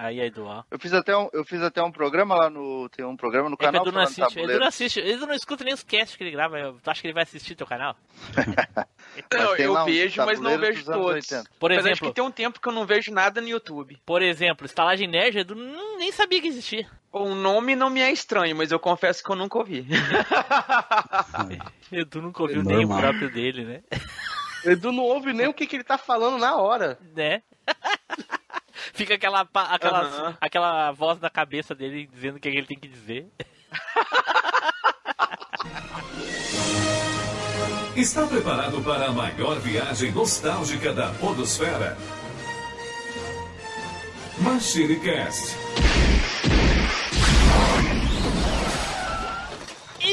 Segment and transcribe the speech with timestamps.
[0.00, 0.62] Aí, Edu, ó.
[0.70, 2.88] Eu fiz até um, eu fiz até um programa lá no.
[2.88, 4.38] Tem um programa no É que canal Edu não assiste.
[4.38, 5.00] Edu não assiste.
[5.00, 6.56] Edu não escuta nem os casts que ele grava.
[6.56, 7.96] Eu- Tu acha que ele vai assistir teu canal?
[8.36, 8.36] Mas
[9.32, 11.32] Não, eu uns vejo, mas não vejo todos.
[11.32, 11.50] 80.
[11.58, 13.98] Por Apesar de exemplo, que tem um tempo que eu não vejo nada no YouTube.
[14.06, 16.86] por exemplo, estalagem nerd, Edu não- nem sabia que existia.
[17.10, 19.84] O nome não me é estranho, mas eu confesso que eu nunca ouvi.
[21.90, 23.82] Edu nunca ouviu É nem o próprio dele, né?
[24.64, 26.98] Edu não ouve nem o que, que ele tá falando na hora.
[27.16, 27.42] né?
[28.94, 33.26] Fica aquela, aquela, aquela voz na cabeça dele dizendo o que ele tem que dizer.
[37.96, 41.96] Está preparado para a maior viagem nostálgica da Podosfera?
[44.38, 45.56] MachineCast.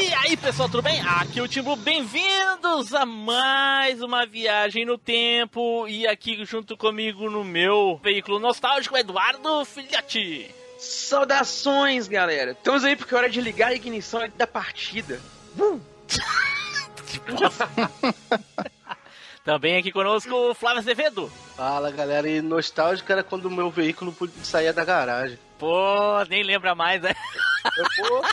[0.07, 1.01] E aí, pessoal, tudo bem?
[1.01, 5.87] Aqui é o Timbu, bem-vindos a mais uma viagem no tempo.
[5.87, 10.53] E aqui junto comigo no meu veículo nostálgico, Eduardo Filhote.
[10.77, 12.51] Saudações, galera.
[12.51, 15.19] Estamos aí porque é hora de ligar a ignição da partida.
[15.57, 15.79] Uh!
[19.43, 21.31] Também aqui conosco o Flávio Azevedo.
[21.55, 22.29] Fala, galera.
[22.29, 25.39] E nostálgico era quando o meu veículo podia- saía da garagem.
[25.57, 27.15] Pô, nem lembra mais, né?
[27.63, 28.21] Pô,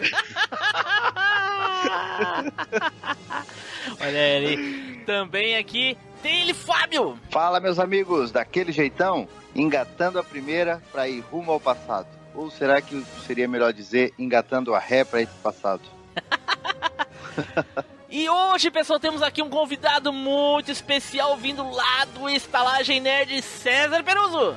[4.00, 5.02] Olha ele.
[5.04, 7.18] Também aqui tem ele, Fábio.
[7.30, 12.06] Fala, meus amigos, daquele jeitão, engatando a primeira pra ir rumo ao passado.
[12.34, 15.82] Ou será que seria melhor dizer engatando a ré pra ir pro passado?
[18.14, 24.04] E hoje, pessoal, temos aqui um convidado muito especial vindo lá do Estalagem Nerd, César
[24.04, 24.54] Peruso.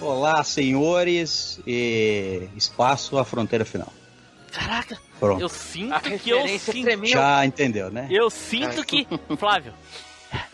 [0.00, 3.92] Olá, senhores, e espaço à fronteira final.
[4.52, 5.40] Caraca, Pronto.
[5.40, 6.82] eu sinto A que eu sinto.
[6.84, 7.06] tremenda.
[7.06, 8.06] Já entendeu, né?
[8.10, 9.06] Eu sinto que.
[9.36, 9.72] Flávio,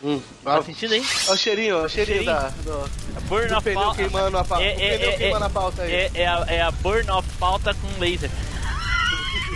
[0.03, 1.03] hum, tá ó, sentindo aí?
[1.29, 2.35] ó o cheirinho, ó o cheirinho, Cheirinho.
[2.35, 2.89] da, do,
[3.27, 3.95] Burn do of pneu pauta.
[3.97, 4.63] queimando a pauta.
[4.63, 5.93] É, o é, pneu é, queimando a pauta aí.
[5.93, 8.31] É, é a, é a burn of pauta com laser.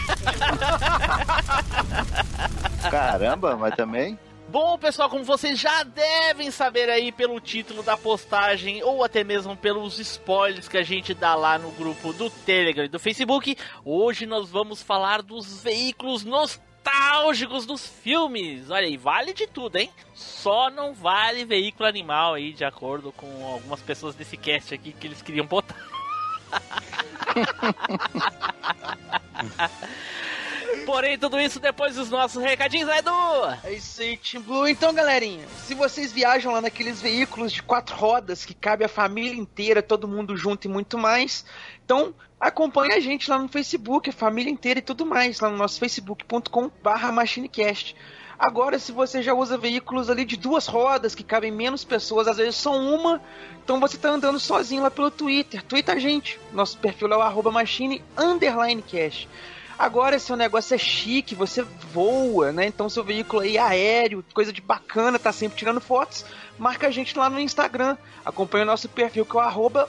[2.89, 4.17] Caramba, mas também.
[4.49, 9.55] Bom, pessoal, como vocês já devem saber aí pelo título da postagem ou até mesmo
[9.55, 13.55] pelos spoilers que a gente dá lá no grupo do Telegram e do Facebook,
[13.85, 18.71] hoje nós vamos falar dos veículos nostálgicos dos filmes.
[18.71, 19.91] Olha aí, vale de tudo, hein?
[20.15, 25.05] Só não vale veículo animal aí, de acordo com algumas pessoas desse cast aqui que
[25.05, 25.77] eles queriam botar.
[30.85, 33.11] Porém, tudo isso depois dos nossos recadinhos, Edu?
[33.63, 34.67] É isso aí, Team Blue.
[34.67, 39.39] Então, galerinha, se vocês viajam lá naqueles veículos de quatro rodas que cabe a família
[39.39, 41.45] inteira, todo mundo junto e muito mais,
[41.83, 45.57] então acompanhe a gente lá no Facebook, a família inteira e tudo mais, lá no
[45.57, 47.95] nosso facebook.com/barra machinecast.
[48.39, 52.37] Agora, se você já usa veículos ali de duas rodas que cabem menos pessoas, às
[52.37, 53.21] vezes só uma,
[53.61, 55.61] então você tá andando sozinho lá pelo Twitter.
[55.61, 56.39] Twitter a gente.
[56.53, 59.27] Nosso perfil é o arroba machine underline cast.
[59.79, 62.65] Agora, se o negócio é chique, você voa, né?
[62.65, 66.25] Então, seu veículo aí é aéreo, coisa de bacana, tá sempre tirando fotos,
[66.57, 67.95] marca a gente lá no Instagram.
[68.25, 69.39] Acompanha o nosso perfil que é o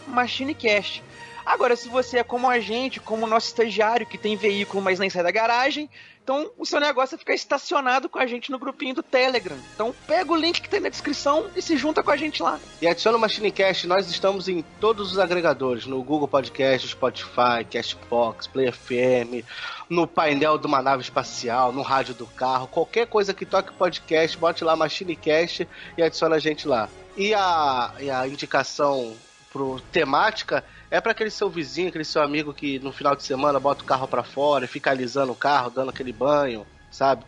[0.06, 1.02] machinecast.
[1.50, 5.00] Agora, se você é como a gente, como o nosso estagiário, que tem veículo, mas
[5.00, 5.90] nem sai da garagem,
[6.22, 9.56] então o seu negócio é ficar estacionado com a gente no grupinho do Telegram.
[9.74, 12.60] Então, pega o link que tem na descrição e se junta com a gente lá.
[12.80, 18.46] E adiciona o MachineCast, nós estamos em todos os agregadores, no Google Podcast, Spotify, Castbox,
[18.46, 19.44] Play FM,
[19.88, 24.38] no painel de uma nave espacial, no rádio do carro, qualquer coisa que toque podcast,
[24.38, 25.66] bote lá MachineCast
[25.98, 26.88] e adiciona a gente lá.
[27.16, 29.16] E a, e a indicação
[29.52, 33.60] pro temática é para aquele seu vizinho, aquele seu amigo que no final de semana
[33.60, 37.24] bota o carro para fora e fica alisando o carro, dando aquele banho, sabe?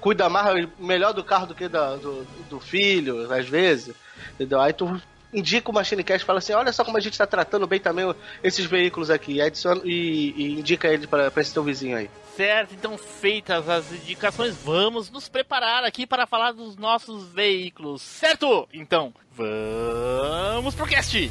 [0.00, 3.94] Cuida mais, melhor do carro do que do, do filho, às vezes.
[4.34, 4.60] Entendeu?
[4.60, 5.00] Aí tu
[5.32, 8.14] indica o MachineCast e fala assim: olha só como a gente tá tratando bem também
[8.42, 9.34] esses veículos aqui.
[9.34, 12.10] E, adiciona, e, e indica ele para esse teu vizinho aí.
[12.36, 18.66] Certo, então feitas as indicações, vamos nos preparar aqui para falar dos nossos veículos, certo?
[18.72, 21.30] Então, vamos pro cast!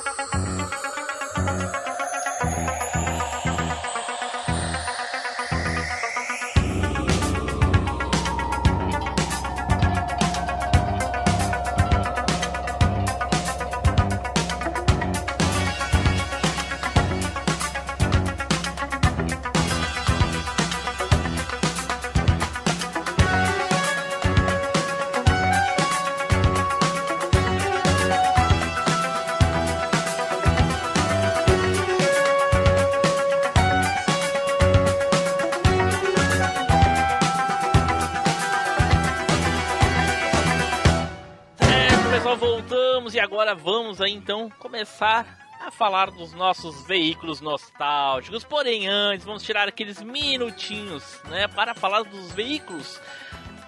[44.03, 45.25] Aí então começar
[45.59, 48.43] a falar dos nossos veículos nostálgicos.
[48.43, 52.99] Porém, antes, vamos tirar aqueles minutinhos, né, para falar dos veículos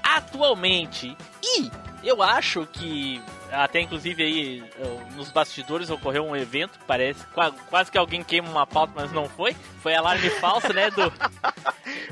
[0.02, 1.16] atualmente.
[1.42, 1.72] E
[2.04, 3.22] eu acho que
[3.52, 4.64] até inclusive aí
[5.16, 7.24] nos bastidores ocorreu um evento, parece
[7.70, 9.56] quase que alguém queima uma pauta, mas não foi.
[9.82, 11.14] Foi alarme falso, né, do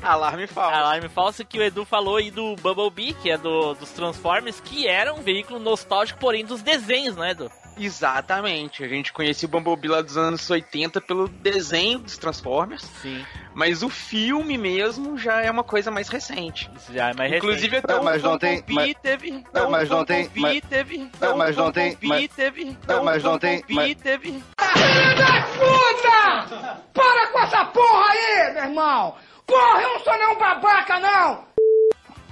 [0.00, 0.76] alarme falso.
[0.76, 4.86] Alarme falso que o Edu falou aí do Bumblebee, que é do dos Transformers, que
[4.86, 7.50] era um veículo nostálgico, porém dos desenhos, né, Edu?
[7.78, 8.84] Exatamente.
[8.84, 12.82] A gente conhecia o Bumblebee lá dos anos 80 pelo desenho dos Transformers.
[13.00, 13.24] Sim.
[13.54, 16.70] Mas o filme mesmo já é uma coisa mais recente.
[16.92, 17.84] Já é mais Inclusive recente.
[17.84, 19.44] até Não, mas o não tem- mas- teve.
[19.52, 21.10] Não, mas não tem- mas- teve.
[21.20, 22.78] Não, mas não tem- mas- teve.
[22.88, 24.42] Não, mas não tem- mas- teve.
[25.58, 26.80] Puta!
[26.92, 29.14] Para com essa porra aí, meu irmão!
[29.46, 31.44] Porra, eu não sou nenhum babaca, não!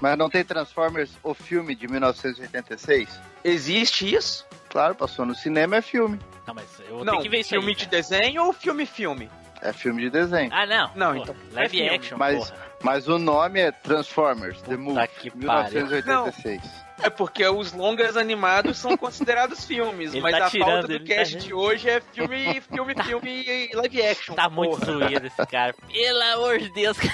[0.01, 3.09] Mas não tem Transformers, o filme de 1986?
[3.45, 4.47] Existe isso?
[4.71, 6.19] Claro, passou no cinema, é filme.
[6.47, 7.75] Não, mas eu vou não, ter que ver isso filme aí.
[7.75, 7.97] de cara.
[7.97, 9.29] desenho ou filme-filme?
[9.61, 10.49] É filme de desenho.
[10.55, 10.91] Ah, não.
[10.95, 12.55] Não, Pô, então, Live é action, Mas, porra.
[12.83, 16.63] mas o nome é Transformers, The Puta Movie, que 1986.
[17.03, 20.99] É porque os longas animados são considerados filmes, Ele mas tá a tirando, pauta do
[21.01, 21.47] tá cast rindo.
[21.47, 24.35] de hoje é filme, filme, filme e live action.
[24.35, 24.93] Tá muito porra.
[24.93, 25.75] zoeiro esse cara.
[25.93, 26.97] Pelo amor de Deus.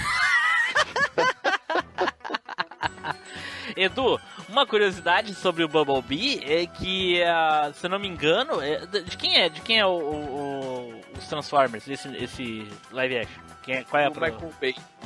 [3.76, 4.18] Edu,
[4.48, 9.16] uma curiosidade sobre o Bumblebee é que, ah, se eu não me engano, é- de
[9.16, 9.48] quem é?
[9.48, 10.36] De quem é o, o-
[10.94, 13.42] o- os Transformers, esse, esse live action?
[13.62, 14.12] Quem é, qual é a.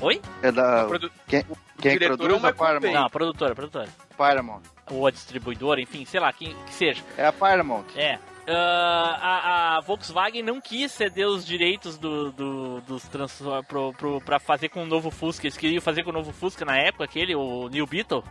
[0.03, 0.21] Oi?
[0.43, 0.85] É da.
[0.85, 1.45] O produ- Quem,
[1.81, 2.93] quem diretor produz é o a Paramount?
[2.93, 3.89] Não, a produtora, a produtora.
[4.17, 4.63] Paramount.
[4.91, 7.03] Ou a distribuidora, enfim, sei lá, quem que seja.
[7.17, 7.85] É a Paramount.
[7.97, 8.19] É.
[8.53, 14.21] Ah, a, a Volkswagen não quis ceder os direitos do, do- dos Transformers pro, pro,
[14.21, 15.47] pra fazer com o novo Fusca.
[15.47, 18.25] Eles queriam fazer com o novo Fusca na época, aquele, o New Beetle.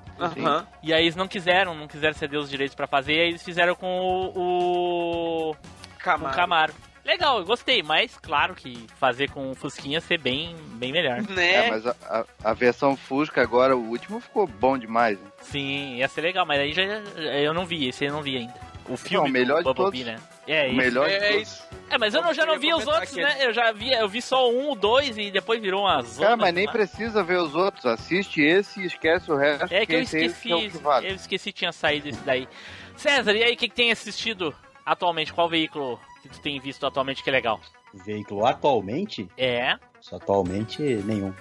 [0.84, 3.44] E aí eles não quiseram, não quiseram ceder os direitos pra fazer, e aí eles
[3.44, 5.56] fizeram com o, o,
[6.00, 6.34] Camaro.
[6.34, 6.74] o Camaro.
[7.06, 11.22] Legal, eu gostei, mas claro que fazer com o Fusquinha ia ser bem, bem melhor.
[11.24, 11.54] Né?
[11.68, 15.20] É, mas a, a- a versão Fusca agora, o último, ficou bom demais.
[15.20, 15.26] né?
[15.42, 18.69] Sim, ia ser legal, mas aí já, eu não vi, esse eu não vi ainda.
[18.90, 20.22] O filme o melhor do de Bumblebee, todos.
[20.22, 20.28] né?
[20.48, 20.76] É, O esse.
[20.76, 21.42] melhor de É todos.
[21.44, 21.70] isso.
[21.92, 23.38] É, mas eu não, já não vi os outros, que né?
[23.40, 26.26] Eu já vi, eu vi só um, dois e depois virou uma zona.
[26.28, 26.72] Cara, mas nem né?
[26.72, 27.86] precisa ver os outros.
[27.86, 29.72] Assiste esse e esquece o resto.
[29.74, 31.10] É que eu aí esqueci, é que vale.
[31.10, 32.48] eu esqueci tinha saído esse daí.
[32.96, 34.54] César, e aí, o que, que tem assistido
[34.86, 35.32] atualmente?
[35.34, 37.60] Qual veículo que tu tem visto atualmente que é legal?
[37.94, 39.28] Veículo atualmente?
[39.38, 41.34] É, Só atualmente nenhum.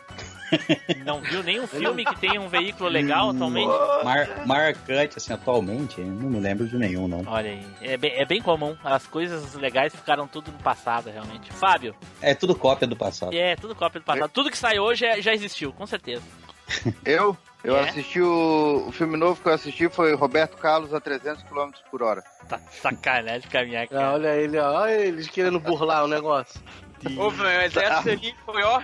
[1.05, 3.69] não viu nenhum filme que tenha um veículo legal atualmente?
[4.03, 7.23] Mar- marcante, assim, atualmente, não me lembro de nenhum, não.
[7.27, 8.75] Olha aí, é bem, é bem comum.
[8.83, 11.53] As coisas legais ficaram tudo no passado, realmente.
[11.53, 13.35] Fábio, É tudo cópia do passado.
[13.35, 14.31] é tudo cópia do passado.
[14.31, 16.23] Tudo que sai hoje é- já existiu, com certeza.
[17.05, 17.37] Eu?
[17.65, 17.88] Eu É?
[17.88, 22.03] assisti o, o filme novo que eu assisti foi Roberto Carlos a 300 km por
[22.03, 22.23] hora.
[22.49, 23.94] Tá sacanagem de caminhar aqui.
[23.97, 26.61] Ah, olha ele, ó, olha eles querendo burlar o negócio.
[27.17, 28.81] Ô, mas essa ali foi, ó.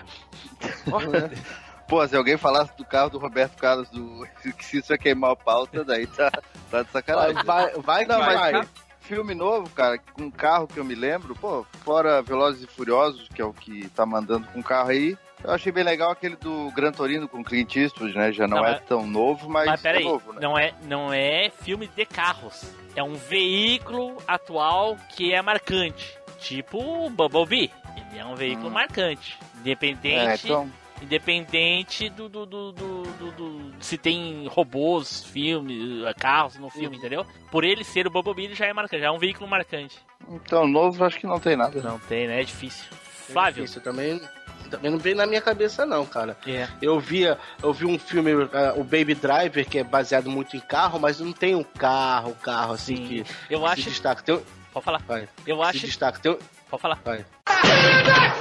[1.87, 4.27] Pô, se alguém falasse do carro do Roberto Carlos, do
[4.57, 6.31] que se isso é queimar a pauta, daí tá,
[6.71, 7.43] tá de sacanagem.
[7.45, 8.63] Vai, vai, vai que Não, vai.
[8.63, 8.69] fi-
[9.01, 13.29] filme novo, cara, com um carro que eu me lembro, pô, fora Velozes e Furiosos,
[13.29, 16.37] que é o que tá mandando com o carro aí, eu achei bem legal aquele
[16.37, 18.33] do Gran Torino com Clint Eastwood, né?
[18.33, 20.39] Já não, Não, é mas- tão novo, mas, Mas é peraí, novo, né?
[20.43, 22.65] não, é, não é filme de carros.
[22.97, 26.17] É um veículo atual que é marcante.
[26.41, 27.71] Tipo o Bumblebee.
[28.11, 28.73] Ele é um veículo Hum.
[28.73, 29.39] marcante.
[29.61, 30.71] Independente, É, então,
[31.03, 35.79] independente do, do, do, do- do- do- se tem robôs, filmes,
[36.19, 37.25] carros no filme, entendeu?
[37.51, 39.01] Por ele ser o Bumblebee, ele já é marcante.
[39.01, 39.97] Já é um veículo marcante.
[40.29, 41.81] então novo acho que não tem nada.
[41.83, 42.41] Não tem, né?
[42.41, 42.87] É difícil.
[42.93, 43.63] É Flávio.
[43.63, 44.21] difícil, também,
[44.77, 46.37] também não veio na minha cabeça, não, cara.
[46.47, 46.69] É.
[46.83, 50.61] Eu via, eu vi um filme, ah, o Baby Driver, que é baseado muito em
[50.61, 53.07] carro, mas não tem um carro, carro assim Sim.
[53.07, 53.83] que Eu acho.
[53.83, 54.23] destaca.
[54.23, 55.03] Tem, um- Pode falar.
[55.07, 55.79] vai, Eu se acho.
[55.87, 56.19] destaca.
[56.19, 56.39] Tem, um-
[56.69, 56.99] Pode falar.
[57.05, 57.25] vai.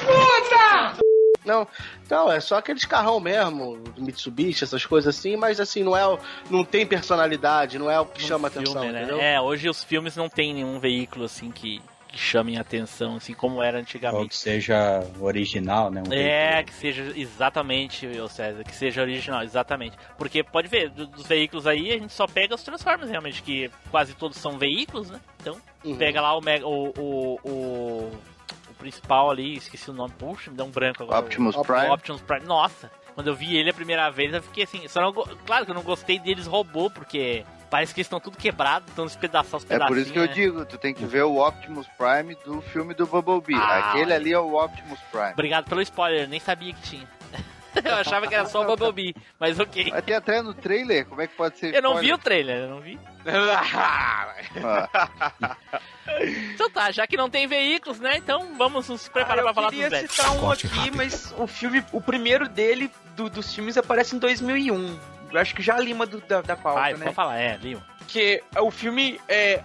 [0.05, 0.97] Puta!
[1.45, 1.67] Não,
[2.09, 6.17] não, é só aqueles carrão mesmo, Mitsubishi, essas coisas assim, mas assim, não é o-
[6.49, 9.33] não tem personalidade, não é o que no chama filme, atenção, né?
[9.33, 11.81] É, hoje os filmes não tem nenhum veículo assim que,
[12.13, 14.29] que chame a atenção, assim como era Ou antigamente.
[14.29, 16.01] que seja original, né?
[16.07, 16.65] um É, veículo.
[16.67, 19.97] que seja exatamente, ô César, que seja original, exatamente.
[20.17, 23.69] Porque pode ver, do- dos veículos aí, a gente só pega os Transformers realmente, que
[23.89, 25.19] quase todos são veículos, né?
[25.41, 25.97] Então, Uhum.
[25.97, 28.11] pega lá o, mega, o, o, o,
[28.69, 31.19] o principal ali, esqueci o nome, puxa, me deu um branco agora.
[31.19, 31.87] Optimus o, Prime.
[31.87, 35.01] O Optimus Prime, nossa, quando eu vi ele a primeira vez, eu fiquei assim, só
[35.01, 35.11] não,
[35.45, 37.43] claro que eu não gostei deles robô, porque
[37.73, 40.53] parece que eles estão tudo quebrados, estão despedaçados, os É por isso que eu pedacinhos,
[40.53, 40.59] né?
[40.59, 43.55] digo, tu tem que ver o Optimus Prime do filme do Bumblebee.
[43.55, 44.15] Ah, Aquele olha.
[44.15, 45.31] ali é o Optimus Prime.
[45.33, 47.07] Obrigado pelo spoiler, nem sabia que tinha.
[47.83, 49.87] Eu achava que era só o Bumblebee, mas ok.
[49.89, 52.57] Mas tem até no trailer, como é que pode ser Eu não vi o trailer,
[52.65, 52.99] eu não vi.
[53.25, 54.35] Ah,
[56.53, 58.17] Então tá, já que não tem veículos, né?
[58.17, 60.11] Então vamos nos preparar Ah, pra eu falar dos queria velhos.
[60.11, 60.97] citar um aqui, rápido.
[60.97, 64.99] mas o filme, o primeiro dele, do- dos filmes, aparece em 2001.
[65.33, 66.99] Eu acho que já a lima do- da, da pauta, Vai, né?
[67.05, 67.81] pode falar, é, Leo.
[68.07, 69.61] que o filme é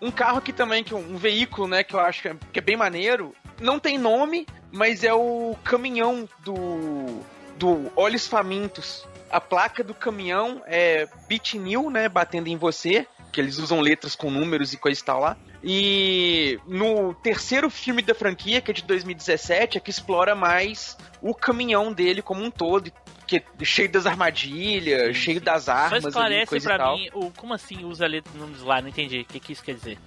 [0.00, 2.62] um carro que também que um veículo, né, que eu acho que é, que é
[2.62, 3.34] bem maneiro.
[3.60, 7.20] Não tem nome, mas é o caminhão do
[7.58, 9.04] do Olhos Famintos.
[9.30, 14.14] A placa do caminhão é Beat New, né, batendo em você, que eles usam letras
[14.14, 15.36] com números e coisa e tal lá.
[15.62, 21.34] E no terceiro filme da franquia, que é de 2017, é que explora mais o
[21.34, 22.90] caminhão dele como um todo,
[23.26, 27.30] que é cheio das armadilhas, cheio das armas, ali, esclarece coisa e pra mim o,
[27.32, 29.20] como assim usa letra números lá, não entendi.
[29.20, 29.98] O que, que isso quer dizer?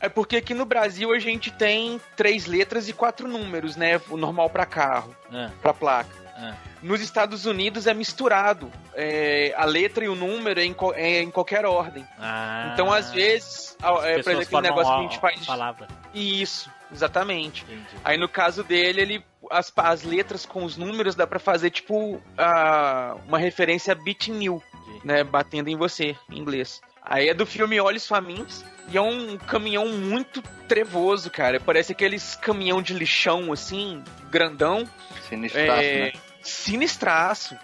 [0.00, 4.00] É porque aqui no Brasil a gente tem três letras e quatro números, né?
[4.10, 6.10] O normal pra carro, Ah, pra placa.
[6.36, 6.54] ah.
[6.82, 8.68] Nos Estados Unidos é misturado.
[8.94, 12.04] É, a letra e o número é em, co- é em qualquer ordem.
[12.18, 13.71] Ah, Então, às vezes,
[14.04, 15.42] é, por exemplo, aquele negócio que a a- gente faz.
[15.42, 15.88] a palavra.
[16.14, 17.64] Isso, exatamente.
[17.64, 17.82] Entendi.
[18.04, 22.22] Aí no caso dele, ele as, as letras com os números dá pra fazer tipo
[22.38, 25.06] a, uma referência a beat new, Entendi.
[25.06, 26.80] né, batendo em você em inglês.
[27.04, 31.58] Aí é do filme Olhos Famintos e é um caminhão muito trevoso, cara.
[31.58, 34.88] Parece aqueles caminhão de lixão assim, grandão,
[35.28, 36.12] sinistraço, é, né?
[36.42, 37.56] sinistraço.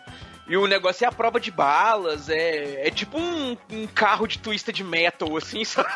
[0.48, 4.38] E o negócio é a prova de balas, é, é tipo um, um carro de
[4.38, 5.88] twisted metal, assim, sabe?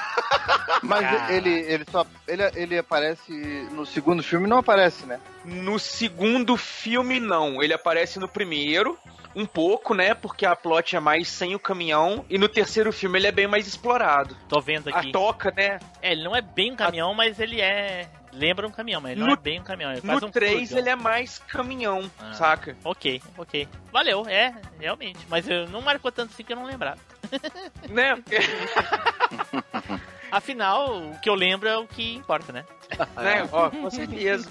[0.83, 1.33] Mas Cara.
[1.33, 2.07] ele, ele só.
[2.29, 3.33] Ele, ele aparece
[3.73, 5.19] no segundo filme, não aparece, né?
[5.45, 7.63] No segundo filme, não.
[7.63, 8.99] Ele aparece no primeiro,
[9.35, 10.15] um pouco, né?
[10.15, 12.25] Porque a plot é mais sem o caminhão.
[12.29, 14.37] E no terceiro filme ele é bem mais explorado.
[14.49, 15.09] Tô vendo aqui.
[15.09, 15.79] A toca, né?
[16.01, 18.09] É, ele não é bem um caminhão, mas ele é.
[18.33, 19.93] Lembra um caminhão, mas ele não No- é bem um caminhão.
[19.93, 20.79] Ele No um 3 furgão.
[20.79, 22.33] ele é mais caminhão, Ah.
[22.33, 22.75] saca?
[22.83, 23.69] Ok, ok.
[23.93, 25.19] Valeu, é, realmente.
[25.29, 26.99] Mas eu não marcou tanto assim que eu não lembrava.
[27.91, 28.15] né?
[30.33, 32.65] Afinal, o que eu lembro é o que importa, né?
[33.17, 33.47] né?
[33.53, 34.49] Ó, com certeza.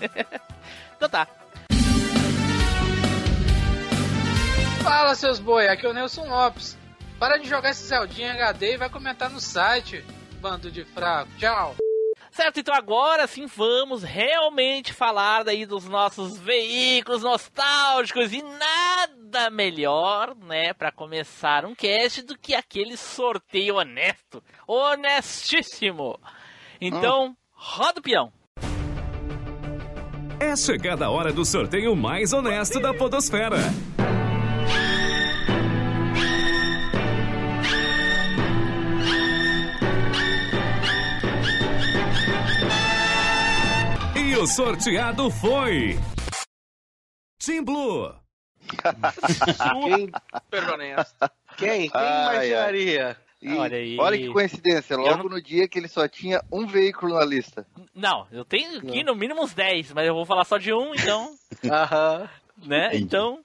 [0.95, 1.27] Então tá.
[4.83, 6.77] Fala, seus boi, aqui é o Nelson Lopes.
[7.19, 10.03] Para de jogar esse Zeldinha HD e vai comentar no site,
[10.39, 11.29] bando de fraco.
[11.37, 11.75] Tchau.
[12.31, 20.33] Certo, então agora sim vamos realmente falar daí dos nossos veículos nostálgicos e nada melhor,
[20.35, 26.17] né, para começar um cast do que aquele sorteio honesto, honestíssimo.
[26.79, 28.31] Então, roda o peão.
[30.39, 33.57] É chegada a hora do sorteio mais honesto da Podosfera.
[44.41, 45.97] O sorteado foi.
[47.37, 48.13] Team Blue.
[49.83, 50.11] Quem,
[50.45, 51.31] Super honesto.
[51.57, 52.07] quem, quem Ai,
[52.37, 52.47] ai.
[52.47, 53.17] imaginaria?
[53.41, 53.97] E Olha aí.
[53.99, 57.65] olha que coincidência, logo não- no dia que ele só tinha um veículo na lista.
[57.95, 60.93] Não, eu tenho aqui no mínimo uns 10, mas eu vou falar só de um,
[60.93, 61.33] então,
[61.65, 62.29] Aham.
[62.63, 62.87] né?
[62.89, 63.03] Entendi.
[63.03, 63.39] Então,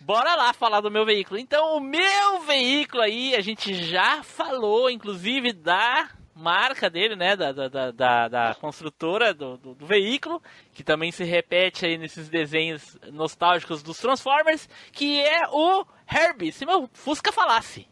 [0.00, 1.38] bora lá falar do meu veículo.
[1.38, 7.36] Então, o meu veículo aí, a gente já falou, inclusive, da marca dele, né?
[7.36, 10.42] Da, da, da, da- construtora do, do, do veículo,
[10.72, 16.64] que também se repete aí nesses desenhos nostálgicos dos Transformers, que é o Herbie, se
[16.64, 17.86] meu Fusca falasse.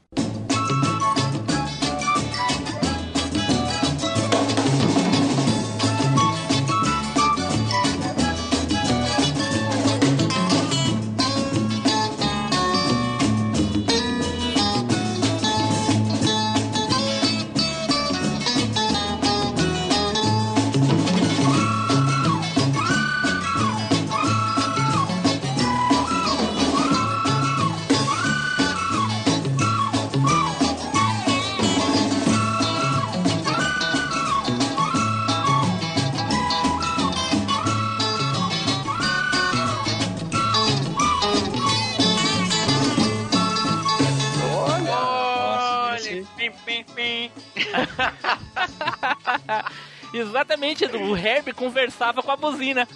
[50.12, 50.98] Exatamente, Edu.
[50.98, 52.86] O Herbie conversava com a buzina.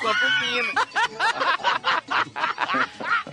[0.00, 0.72] Com a buzina.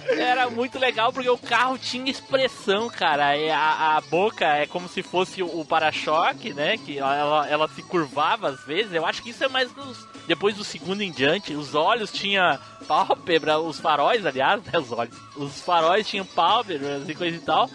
[0.17, 3.35] Era muito legal porque o carro tinha expressão, cara.
[3.35, 6.77] E a, a boca é como se fosse o, para-choque, né?
[6.77, 8.93] Que ela, ela, ela se curvava às vezes.
[8.93, 11.53] Eu acho que isso é mais nos, depois do segundo em diante.
[11.53, 14.79] Os olhos tinha pálpebra, os faróis, aliás, né?
[14.79, 15.17] Os olhos.
[15.35, 17.69] Os faróis tinham pálpebras e coisa e tal.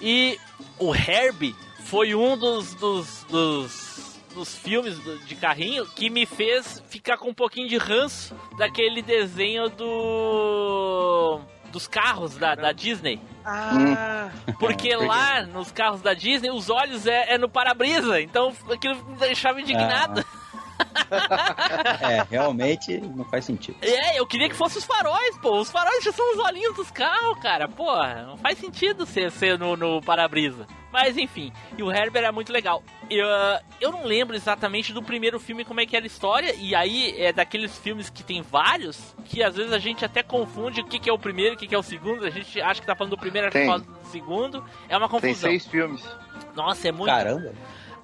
[0.00, 0.38] E
[0.78, 1.54] o Herbie
[1.86, 7.34] foi um dos, dos, dos, dos filmes de carrinho que me fez ficar com um
[7.34, 11.40] pouquinho de ranço daquele desenho do.
[11.70, 13.20] dos carros da, da Disney.
[13.44, 19.04] Ah, Porque lá nos carros da Disney os olhos é, é no para-brisa, então aquilo
[19.04, 20.24] me deixava indignado.
[22.00, 23.76] É, realmente não faz sentido.
[23.80, 25.60] É, eu queria que fosse os faróis, pô.
[25.60, 27.68] Os faróis já são os olhinhos dos carros, cara.
[27.68, 30.66] Porra, não faz sentido ser, ser no, no para-brisa.
[30.92, 32.82] Mas enfim, e o Herbert é muito legal.
[33.10, 36.54] Eu, ah, eu não lembro exatamente do primeiro filme como é que era a história,
[36.56, 40.80] e aí é daqueles filmes que tem vários, que às vezes a gente até confunde
[40.80, 42.24] o que, que é o primeiro e o que, que é o segundo.
[42.24, 43.66] A gente acha que tá falando do primeiro, acha que Tem.
[43.72, 44.64] tá falando do segundo.
[44.88, 45.50] É uma Tem confusão.
[45.50, 46.02] seis filmes.
[46.54, 47.10] Nossa, é muito.
[47.10, 47.52] Caramba.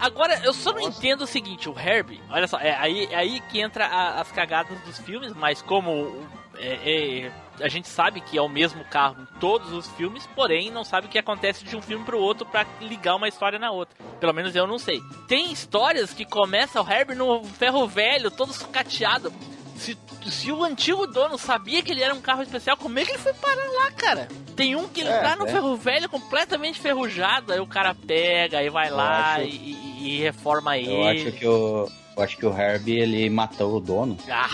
[0.02, 3.40] Agora, eu só não entendo o seguinte, o Herbie, olha só, é aí, é aí
[3.50, 6.26] que entra a- as cagadas dos filmes, mas como
[6.58, 7.32] é, é,
[7.64, 11.06] a gente sabe que é o mesmo carro em todos os filmes, porém não sabe
[11.06, 13.96] o que acontece de um filme pro outro pra ligar uma história na outra.
[14.18, 15.00] Pelo menos eu não sei.
[15.28, 19.32] Tem histórias que começa o Herbie no ferro velho, todo sucateado.
[19.76, 19.96] Se,
[20.30, 23.18] se o antigo dono sabia que ele era um carro especial, como é que ele
[23.18, 24.28] foi parar lá, cara?
[24.54, 25.50] Tem um que ele É, tá no é.
[25.50, 30.16] ferro velho completamente ferrujado, aí o cara pega, aí vai Eu lá acho- e, e-
[30.16, 30.92] e reforma ele.
[30.94, 31.88] Eu acho que o.
[32.16, 34.18] Eu acho que o Herbie ele matou o dono.
[34.30, 34.50] Ah,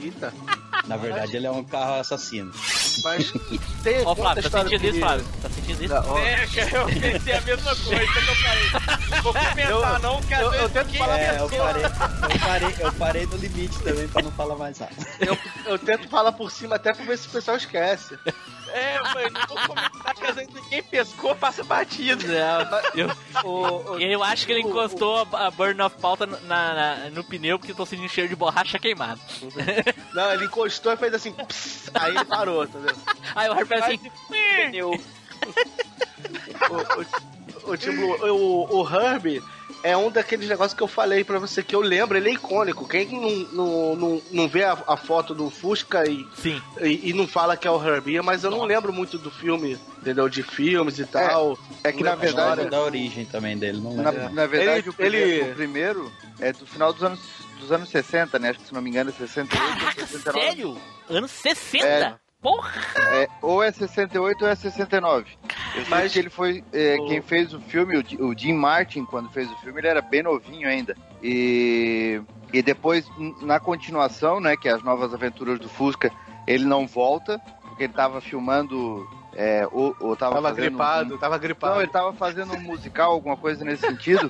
[0.00, 0.32] Eita.
[0.88, 2.50] Na verdade, ele é um carro assassino.
[3.04, 3.32] Mas
[3.82, 5.26] tem ó, Flávio, tá sentindo isso, Flávio?
[5.42, 5.94] Tá sentindo isso?
[5.94, 9.08] Não, ó, é, eu pensei a mesma coisa que eu falei.
[9.10, 12.74] Não vou comentar, não, que às eu- eu tento falar- É, eu parei, eu parei,
[12.80, 14.92] eu parei no limite também pra não falar mais nada.
[15.20, 18.18] eu, eu tento falar por cima até pra ver se o pessoal esquece.
[18.70, 22.24] É, mas não vou comentar às vezes ninguém pescou, passa batido.
[22.26, 23.10] Não, eu,
[23.44, 27.10] O, o- eu acho que ele o- encostou a, a burn of pauta na, na-
[27.10, 29.20] no pneu porque tô sentindo cheiro de borracha queimado.
[30.14, 32.94] Não, ele encostou e fez assim, pss, aí ele parou, entendeu?
[33.34, 33.98] Aí o Herbert assim,
[34.28, 34.92] Pneu.
[37.68, 39.42] O, o, o, o, o Herbie
[39.82, 42.86] é um daqueles negócios que eu falei pra você que eu lembro, ele é icônico.
[42.88, 46.60] Quem não, não, não, não vê a, a foto do Fusca e, sim.
[46.80, 48.68] e, e não fala que é o Herbie, mas eu não Nossa.
[48.68, 50.28] lembro muito do filme, entendeu?
[50.28, 51.58] De filmes e tal.
[51.84, 54.34] É que na Não verdade, da origem também dele, não na, lembro.
[54.34, 57.20] na verdade Ele- o, primeiro, ele- o primeiro é do final dos anos,
[57.60, 58.50] dos anos 60, né?
[58.50, 60.40] Acho que se não me engano é 68 ou Caraca, 69.
[60.40, 60.78] sério?
[61.08, 61.86] Anos 60?
[61.86, 62.14] É.
[62.40, 62.70] Porra!
[63.14, 65.26] É, ou é 68 ou é 69.
[65.74, 66.64] Eu sei Mas- que ele foi.
[66.72, 69.88] é, O- Quem fez o filme, o, o Jim Martin, quando fez o filme, ele
[69.88, 70.96] era bem novinho ainda.
[71.22, 72.20] E,
[72.52, 73.04] e depois,
[73.42, 76.12] na continuação, né, que é as novas aventuras do Fusca,
[76.46, 79.06] ele não volta, porque ele tava filmando.
[79.40, 81.74] É, ou, ou tava, Tava fazendo um- gripado, tava gripado.
[81.74, 84.28] Não, ele tava fazendo um musical, alguma coisa nesse sentido.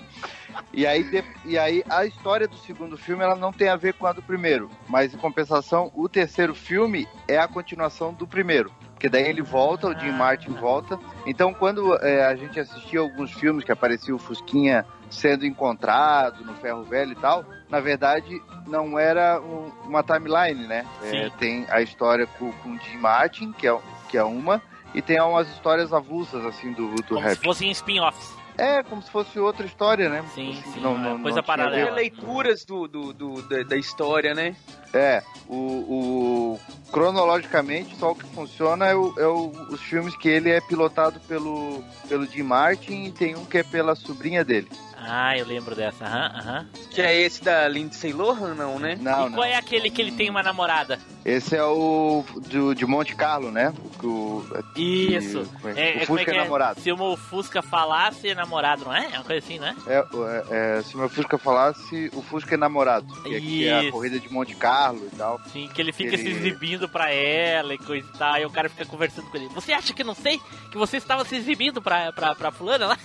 [0.71, 3.95] E aí, de- e aí a história do segundo filme ela não tem a ver
[3.95, 4.71] com a do primeiro.
[4.87, 8.71] Mas em compensação, o terceiro filme é a continuação do primeiro.
[8.93, 10.99] Porque daí ele volta, o Jim Martin volta.
[11.25, 16.53] Então quando é, a gente assistia alguns filmes que aparecia o Fusquinha sendo encontrado no
[16.57, 20.85] ferro velho e tal, na verdade não era um- uma timeline, né?
[21.03, 23.79] É, tem a história com, com o Jim Martin, que é,
[24.11, 24.61] que é uma,
[24.95, 27.37] e tem umas histórias avulsas assim do, do Como rap.
[27.37, 28.37] se fossem spin-offs.
[28.57, 30.25] É, como se fosse outra história, né?
[30.35, 31.93] Sim, sim, Não, é não, coisa não paralela.
[31.93, 34.57] Leituras do, do, do- da, da história, né?
[34.93, 40.29] É, o, o- cronologicamente só o que funciona é, o- é o- os filmes que
[40.29, 44.69] ele é pilotado pelo, pelo Jim Martin e tem um que é pela sobrinha dele.
[45.01, 46.67] Ah, eu lembro dessa, aham, aham.
[46.91, 48.99] Que é esse da Lindsay Lohan, não, né?
[49.01, 49.33] Não, e não.
[49.33, 50.99] qual é aquele que ele tem uma namorada?
[51.25, 53.73] Esse é o do, de Monte Carlo, né?
[54.03, 55.49] O, o, Isso.
[55.63, 56.39] que- É, o é, como é Fusca é, é?
[56.39, 56.81] namorado.
[56.81, 59.05] Se o Fusca falasse, é namorado, não é?
[59.13, 59.75] É uma coisa assim, não é?
[59.87, 63.07] É, é, é, se o meu Fusca falasse, o Fusca é namorado.
[63.23, 65.41] Que, é- que é a corrida de Monte Carlo e tal.
[65.53, 68.33] Sim, que ele fica Ele- se exibindo pra ela e coisa e tal.
[68.35, 69.49] Aí o cara fica conversando com ele.
[69.55, 70.41] Você acha que eu não sei
[70.73, 72.99] que você estava se exibindo pra, pra, pra fulana lá?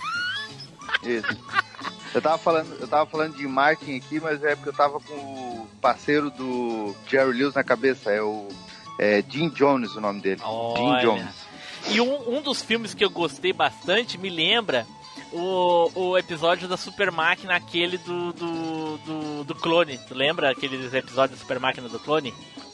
[1.02, 1.26] Isso.
[2.14, 5.14] Eu tava falando, eu tava falando de Martin aqui, mas é porque eu tava com
[5.14, 8.48] o parceiro do Jerry Lewis na cabeça, é o
[8.98, 10.40] é Jim Jones o nome dele.
[10.44, 11.00] Olha.
[11.00, 11.34] Jim Jones.
[11.88, 14.86] E um, um dos filmes que eu gostei bastante me lembra
[15.32, 19.98] o, o episódio da Super Máquina, aquele do, do, do, do clone.
[19.98, 22.32] Tu lembra aqueles episódios da Super Máquina do clone?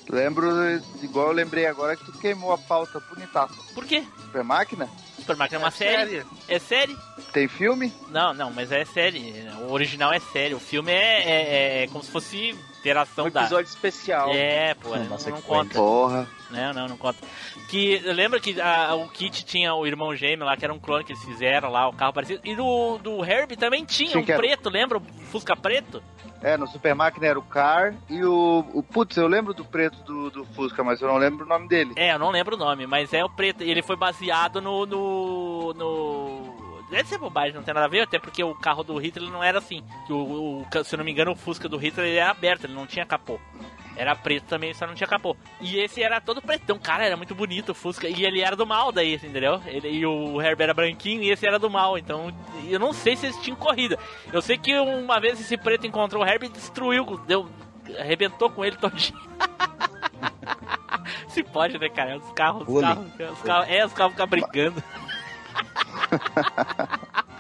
[0.09, 0.46] Lembro,
[1.03, 3.55] igual eu lembrei agora que tu queimou a pauta bonitaça.
[3.74, 4.05] Por quê?
[4.24, 4.88] Super Máquina?
[5.21, 6.25] Super Máquina é uma série.
[6.49, 6.97] É série?
[7.33, 7.93] Tem filme?
[8.11, 9.33] Não, não, mas é série.
[9.69, 10.55] O original é série.
[10.55, 13.43] O filme é, é, é como se fosse interação Um da.
[13.43, 14.31] episódio especial.
[14.33, 15.75] É, pô, não, Nossa, não que conta.
[15.75, 16.27] Porra.
[16.51, 17.19] Não, não, não conta.
[17.69, 21.05] Que lembra que a- o Kit tinha o irmão gêmeo lá, que era um clone
[21.05, 22.40] que eles fizeram lá, o carro parecido.
[22.43, 24.99] E do, do Herbie também tinha Sim, um que era- preto, lembra?
[24.99, 26.03] O Fusca preto?
[26.43, 28.83] É, no Super Máquina era o Car e o, o.
[28.83, 31.93] Putz, eu lembro do preto do, do Fusca, mas eu não lembro o nome dele.
[31.97, 33.62] É, eu não lembro o nome, mas é o preto.
[33.62, 34.87] E ele foi baseado no.
[34.87, 35.75] no.
[35.75, 36.20] no
[36.90, 39.42] deve ser bobagem, não tem nada a ver, até porque o carro do Hitler não
[39.42, 39.83] era assim.
[40.09, 42.74] O, o- se eu não me engano, o Fusca do Hitler ele era aberto, ele
[42.74, 43.38] não tinha capô.
[43.96, 45.37] Era preto também, só não tinha capô.
[45.61, 48.09] E esse era todo pretão, cara, era muito bonito o Fusca.
[48.09, 49.61] E ele era do mal daí, entendeu?
[49.66, 51.98] Ele, e o Herbert era branquinho e esse era do mal.
[51.98, 52.33] Então,
[52.68, 53.98] eu não sei se eles tinham corrida.
[54.33, 57.48] Eu sei que uma vez esse preto encontrou o Herbert e destruiu, deu,
[57.98, 59.18] arrebentou com ele todinho.
[61.29, 62.16] Se pode, né, cara?
[62.16, 64.83] Os carros, os carros, os carros, é, os carros ficam brigando.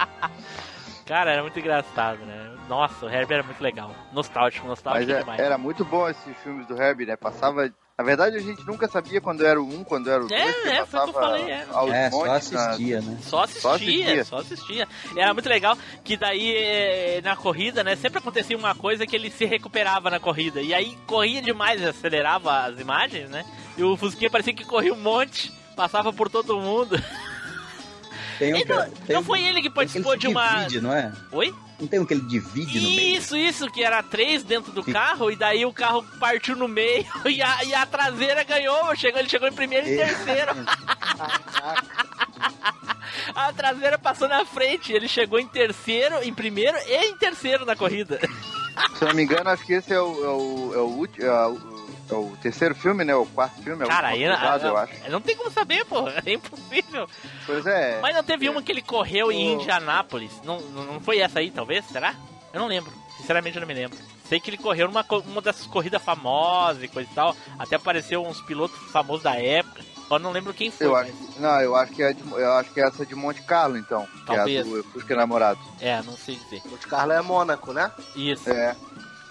[1.06, 2.50] Cara, era muito engraçado, né?
[2.68, 3.92] Nossa, o Herbie era muito legal.
[4.12, 5.40] Nostálgico, Mas nostálgico é- demais.
[5.40, 7.16] era muito bom esses filmes do Herbie, né?
[7.16, 7.68] Passava.
[7.98, 10.40] Na verdade, a gente nunca sabia quando era o 1, quando era o 2.
[10.40, 11.66] É, é, foi o que eu passava falei, é.
[11.70, 13.18] aos É, só na- assistia, né?
[13.22, 14.24] Só assistia, Só assistia.
[14.24, 14.88] só assistia.
[15.16, 19.14] E era muito legal que daí eh, na corrida, né, sempre acontecia uma coisa que
[19.16, 20.62] ele se recuperava na corrida.
[20.62, 23.44] E aí corria demais, acelerava as imagens, né?
[23.76, 26.96] E o Fusquinha parecia que corria um monte, passava por todo mundo.
[28.40, 30.48] Tem um que, não, tem não um- foi ele que participou de uma.
[30.64, 31.12] Divide, não é?
[31.30, 31.54] Oi?
[31.78, 33.16] Não tem um que ele divide no meio?
[33.18, 34.92] Isso, isso, que era três dentro do Sim.
[34.92, 38.94] carro, e daí o carro partiu no meio e a, e a traseira ganhou.
[38.96, 40.06] Chegou, ele chegou em primeiro e É.
[40.06, 40.52] terceiro.
[43.34, 47.76] A traseira passou na frente, ele chegou em terceiro, em primeiro e em terceiro na
[47.76, 48.18] corrida.
[48.96, 51.22] Se eu não me engano, acho que esse é o, é o, é o, ulti-
[51.22, 53.14] é o- é o terceiro filme, né?
[53.14, 54.92] O quarto filme, é o Cara, aí cruzado, eu acho.
[55.10, 56.04] não tem como saber, pô.
[56.24, 57.08] É impossível.
[57.46, 57.98] Pois é.
[58.00, 60.32] Mas não teve uma que ele correu em O- Indianápolis?
[60.44, 61.84] Não, não foi essa aí, talvez?
[61.86, 62.14] Será?
[62.52, 62.92] Eu não lembro.
[63.16, 63.98] Sinceramente, eu não me lembro.
[64.28, 67.36] Sei que ele correu numa uma dessas corridas famosas e coisa e tal.
[67.58, 69.82] Até apareceu uns pilotos famosos da época.
[70.08, 70.86] Só não lembro quem foi.
[70.86, 73.14] Eu acho, mas- não, eu acho que é de, eu acho que é essa de
[73.14, 74.06] Monte Carlo, então.
[74.06, 74.66] Que Talvez.
[74.66, 75.60] é a do Fusca Namorado.
[75.80, 76.62] É, não sei dizer.
[76.68, 77.90] Monte Carlo é Mônaco, né?
[78.16, 78.50] Isso.
[78.50, 78.74] É,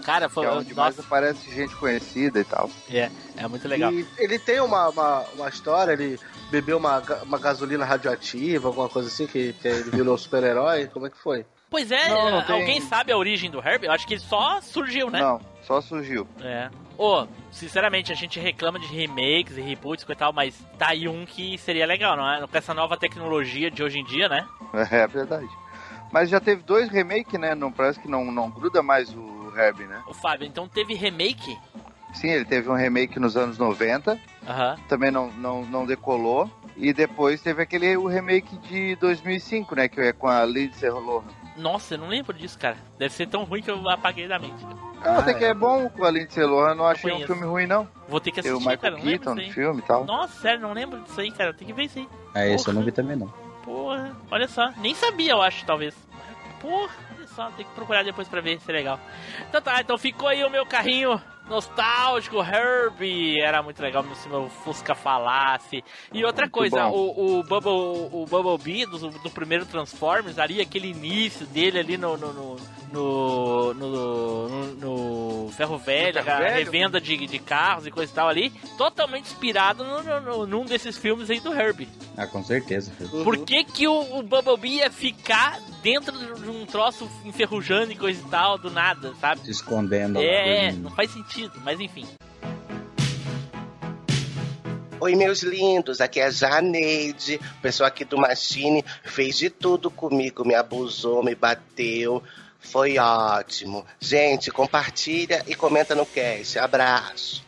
[0.03, 0.45] Cara, que foi.
[0.45, 2.69] é onde mais Nossa, aparece gente conhecida e tal.
[2.89, 3.91] é, é muito legal.
[3.91, 9.07] E ele tem uma, uma, uma história, ele bebeu uma, uma gasolina radioativa, alguma coisa
[9.09, 10.87] assim, que, que ele virou super-herói.
[10.87, 11.45] Como é que foi?
[11.69, 13.85] Pois é, Não, não é, tem- alguém sabe a origem do Herbie?
[13.85, 15.19] Eu acho que ele só surgiu, né?
[15.21, 16.27] Não, só surgiu.
[16.41, 16.69] É.
[16.97, 21.25] Ô, sinceramente, a gente reclama de remakes e reboots e tal, mas tá aí um
[21.25, 22.45] que seria legal, não é?
[22.47, 24.47] Com essa nova tecnologia de hoje em dia, né?
[24.91, 25.47] É verdade.
[26.11, 27.53] Mas já teve dois remakes, né?
[27.53, 30.01] Não parece que não, não gruda mais o Herbie, né?
[30.07, 31.57] Ô, Fábio, então teve remake?
[32.13, 34.77] Sim, ele teve um remake nos anos 90, Aham.
[34.87, 36.49] também não, não, não decolou.
[36.75, 39.87] E depois teve aquele o remake de 2005, né?
[39.89, 41.25] Que é com a Lindsay Lohan.
[41.57, 42.77] Nossa, eu não lembro disso, cara.
[42.97, 44.65] Deve ser tão ruim que eu apaguei da mente.
[45.03, 47.87] Ah, até que é bom com a Lindsay Lohan, não achei um filme ruim, não.
[48.07, 49.03] Vou ter que Tem o assistir, Michael cara.
[49.03, 50.05] Keaton no filme e tal.
[50.05, 51.53] Nossa, sério, não lembro disso aí, cara.
[51.53, 52.07] Tem que ver isso aí.
[52.33, 53.27] É, esse eu não vi também não.
[53.63, 54.71] Porra, olha só.
[54.77, 55.93] Nem sabia, eu acho, talvez.
[56.61, 56.93] Porra,
[57.39, 57.49] só.
[57.51, 58.99] Tem que procurar depois pra ver se é legal.
[59.47, 63.39] Então tá, então ficou aí o meu carrinho nostálgico, Herbie.
[63.41, 65.83] Era muito legal se meu Fusca falasse.
[66.13, 66.91] E outra Muito coisa, bom.
[66.91, 72.17] o, o, Bubble, o Bumblebee do, do primeiro Transformers, ali, aquele início dele ali no.
[72.17, 78.11] no, no no, no, no- no Ferro Velho, a revenda de, de carros e coisa
[78.11, 78.49] e tal ali,
[78.79, 81.87] totalmente inspirado no, no- no- num desses filmes aí do Herbie.
[82.17, 82.91] Ah, com certeza.
[83.23, 88.19] Por que, que o, o Bumblebee ia ficar dentro de um troço enferrujando e coisa
[88.19, 89.41] e tal, do nada, sabe?
[89.41, 90.19] Se escondendo.
[90.19, 90.83] É, dormindo.
[90.83, 92.05] não faz sentido, mas enfim.
[95.01, 97.39] Oi, meus lindos, aqui é a Janeide.
[97.57, 102.21] O pessoal aqui do Machine fez de tudo comigo, me abusou, me bateu.
[102.59, 103.85] Foi ótimo.
[103.97, 106.59] Gente, compartilha e comenta no cast.
[106.59, 107.45] Abraço.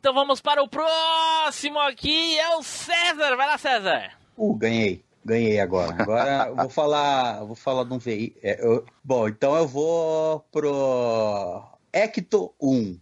[0.00, 3.36] Então vamos para o próximo aqui, é o César.
[3.36, 4.10] Vai lá, César.
[4.36, 5.00] Uh, ganhei.
[5.24, 5.94] Ganhei agora.
[5.98, 8.84] Agora eu vou falar, eu vou falar de um veículo.
[9.04, 12.98] bom, então eu vou pro Ecto 1.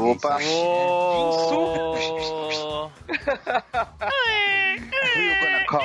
[0.00, 0.38] Opa.
[0.42, 1.80] Oh...
[5.40, 5.82] Gonna call?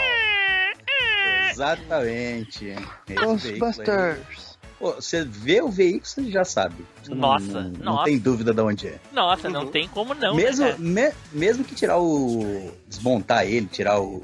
[1.51, 2.75] Exatamente.
[3.09, 4.55] Ghostbusters.
[4.77, 6.85] Pô, você vê o veículo, você já sabe.
[7.01, 8.03] Você não- Nossa, não, não nossa.
[8.03, 8.99] tem dúvida de onde é.
[9.13, 10.35] Nossa, não tem como não.
[10.35, 12.73] mesmo, né, me- mesmo que tirar o.
[12.85, 14.21] desmontar ele, tirar o,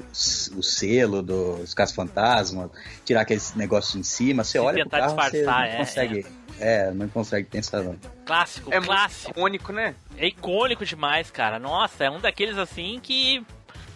[0.54, 2.70] o selo dos caça-fantasma,
[3.02, 5.76] tirar aqueles negócios em cima, você E olha pro tentar carro, você disfarçar, não é,
[5.78, 6.20] consegue.
[6.20, 6.24] É.
[6.94, 7.96] não consegue pensar, não.
[8.24, 9.30] Clássico, É muito clássico.
[9.30, 9.94] icônico, né?
[10.16, 11.58] É icônico demais, cara.
[11.58, 13.44] Nossa, é um daqueles assim que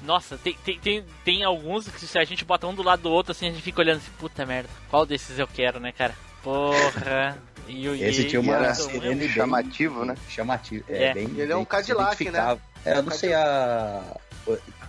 [0.02, 3.11] Nossa, tem, tem, tem, tem alguns que se a gente bota um do lado do
[3.11, 6.14] outro, assim, a gente fica olhando assim, puta merda, qual desses eu quero, né, cara?
[6.42, 7.37] Porra.
[7.68, 10.14] E, o- Esse tinha uma era- sirene bem chamativo, né?
[10.29, 10.85] Chamativo.
[10.88, 11.14] É, É.
[11.14, 11.29] bem.
[11.37, 12.62] Ele é um Cadillac, identificável.
[12.85, 14.05] É, eu não sei a.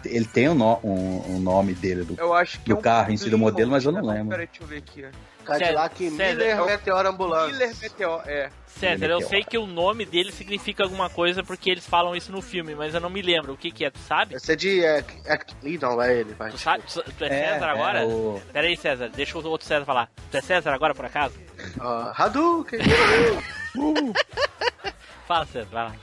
[0.06, 2.82] Ele tem o no- um, um nome dele do, Eu acho que do é um
[2.84, 4.14] carro em si do modelo, mas eu não né?
[4.14, 4.30] lembro.
[4.30, 5.06] Peraí, deixa eu ver aqui.
[5.06, 5.10] ó.
[5.48, 7.54] Cadillac César, Miller César, Meteor Ambulância.
[7.54, 8.50] Miller Meteor, é.
[8.68, 9.30] César, eu Meteor.
[9.30, 12.94] sei que o nome dele significa alguma coisa porque eles falam isso no filme, mas
[12.94, 13.54] eu não me lembro.
[13.54, 14.36] O que que é, tu sabe?
[14.36, 14.84] Esse é de.
[14.84, 15.40] É, é,
[15.82, 16.52] não, é ele, vai.
[16.52, 16.84] Tu sabe?
[16.84, 18.00] Tu, tu é, César agora?
[18.02, 18.42] É, o...
[18.52, 20.10] Pera aí, César, deixa o outro César falar.
[20.30, 21.36] Tu é César agora, por acaso?
[21.80, 22.80] Ah, Hadouken!
[25.28, 25.96] Fala, César, vai lá.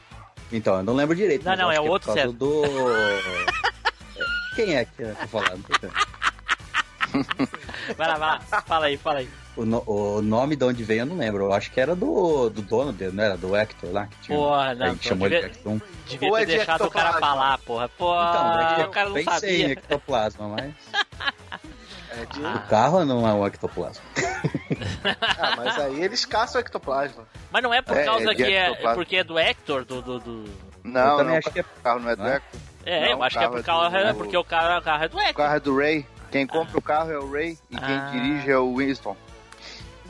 [0.52, 1.44] Então, eu não lembro direito.
[1.44, 2.32] Não, não, eu acho é outro César.
[2.32, 2.62] do.
[4.54, 5.64] Quem é que eu tô falando?
[7.96, 8.62] Vai lá, vai lá.
[8.62, 9.28] Fala aí, fala aí.
[9.56, 11.44] O, no- o nome de onde veio eu não lembro.
[11.44, 13.36] Eu acho que era do, do dono dele, não era?
[13.36, 14.36] Do Hector lá que tinha.
[14.36, 15.80] Porra, não, a gente chamou ele de devia- Hector 1.
[16.08, 17.88] Devia ter é de deixado o cara falar, porra.
[17.90, 19.72] Porra, Então, é o cara não pensei em sabia.
[19.72, 20.74] ectoplasma, mas.
[22.16, 22.46] É de...
[22.46, 22.62] Ah.
[22.64, 24.00] O carro não é um ectoplasma.
[25.38, 27.26] Ah, mas aí eles caçam o ectoplasma.
[27.50, 30.00] Mas não é por É, causa é que é, porque é do Hector, do...
[30.00, 30.50] do, do-
[30.84, 31.62] Não, eu também não, acho que é.
[31.62, 32.36] o carro não é do Não é?
[32.36, 32.60] Hector.
[32.86, 34.44] É, Não, eu acho que é o por carro causa, é é do- porque o
[34.44, 35.34] carro, o carro é do O Hector.
[35.34, 36.06] carro é do Ray.
[36.34, 38.10] Quem compra o carro é o Ray e quem Ah.
[38.10, 39.16] dirige é o Winston.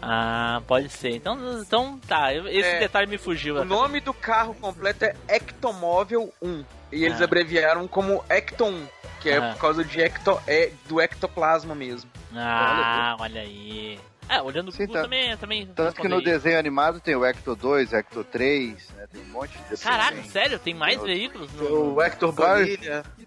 [0.01, 1.11] Ah, pode ser.
[1.11, 3.57] Então, então tá, esse É, detalhe me fugiu.
[3.57, 6.65] O nome do carro completo é Ectomóvel 1.
[6.91, 7.25] E eles Ah.
[7.25, 8.87] abreviaram como Ecton 1,
[9.21, 9.53] que é Ah.
[9.53, 12.11] por causa de ecto, é, do ectoplasma mesmo.
[12.35, 14.01] Ah, olha aí.
[14.27, 15.03] É, olhando o Sim, Google tá.
[15.03, 19.07] também, também Tanto que no desenho animado tem o Hector 2, Hector 3, né?
[19.13, 19.77] Tem um monte de.
[19.77, 20.59] Caraca, sério?
[20.59, 21.53] Tem mais Tem veículos?
[21.53, 21.93] No...
[21.95, 22.65] O Hector Claro.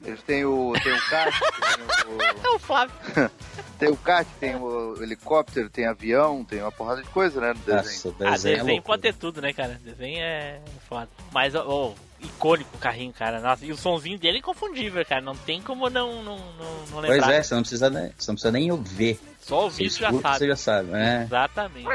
[0.06, 1.34] Eles têm o, tem o kart,
[2.18, 2.96] tem É o Flávio.
[2.96, 3.30] o,
[3.80, 7.60] tem o kart, tem o helicóptero, tem avião, tem uma porrada de coisa, né, no
[7.60, 7.76] desenho.
[7.84, 8.88] Nossa, o Ah, desenho, é desenho louco.
[8.88, 9.80] pode ter tudo, né, cara?
[9.84, 11.10] Desenho é foda.
[11.34, 13.40] Mas, ó, icônico o carrinho, cara.
[13.40, 15.22] Nossa, e o sonzinho dele é inconfundível, cara.
[15.22, 17.20] Não tem como não, não, não, não lembrar.
[17.20, 19.20] Pois é, você não precisa nem, você não precisa nem ver.
[19.42, 20.38] Só ouvir Você isso já sabe.
[20.40, 21.24] Você já sabe, né?
[21.26, 21.88] Exatamente.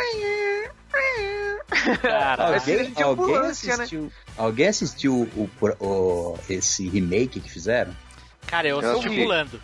[2.02, 3.85] Cara, Alguém, é alguém ambulância, né?
[3.85, 5.50] assistiu, alguém assistiu o,
[5.81, 7.92] o- esse remake que fizeram?
[8.46, 9.61] cara, eu Eu assisti pulando.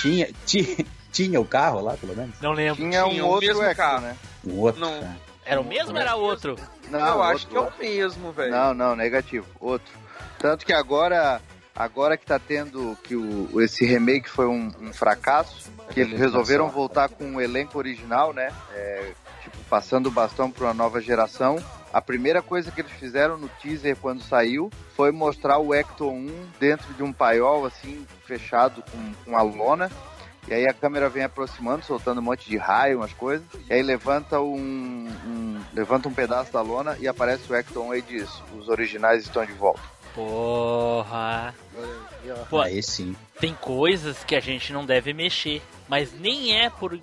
[0.00, 2.34] Tinha, tinha, tinha o carro lá, pelo menos?
[2.40, 2.76] Não lembro.
[2.76, 4.00] Tinha um Tinha o outro carro.
[4.00, 4.16] né?
[4.44, 4.80] Um outro.
[4.80, 5.16] Não.
[5.44, 6.56] Era o mesmo ou era outro?
[6.90, 8.50] Não, eu acho outro, que é o mesmo, velho.
[8.50, 9.46] Não, não, negativo.
[9.60, 9.92] Outro.
[10.38, 11.40] Tanto que agora,
[11.76, 16.68] agora que tá tendo que o, esse remake foi um, um fracasso, que eles resolveram
[16.70, 18.50] voltar com o elenco original, né?
[18.72, 19.12] É,
[19.44, 21.56] tipo, passando o bastão para uma nova geração.
[21.92, 26.46] A primeira coisa que eles fizeram no teaser quando saiu foi mostrar o Hector 1
[26.58, 29.88] dentro de um paiol assim, fechado com, com a lona.
[30.48, 33.46] E aí a câmera vem aproximando, soltando um monte de raio, umas coisas.
[33.70, 37.94] E aí levanta um, um- levanta um pedaço da lona e aparece o Hector 1
[37.94, 38.28] e diz:
[38.58, 39.80] os originais estão de volta.
[40.14, 41.54] Porra.
[42.48, 43.14] Pô, Aí sim.
[43.40, 45.60] tem coisas que a gente não deve mexer.
[45.88, 46.98] Mas nem é por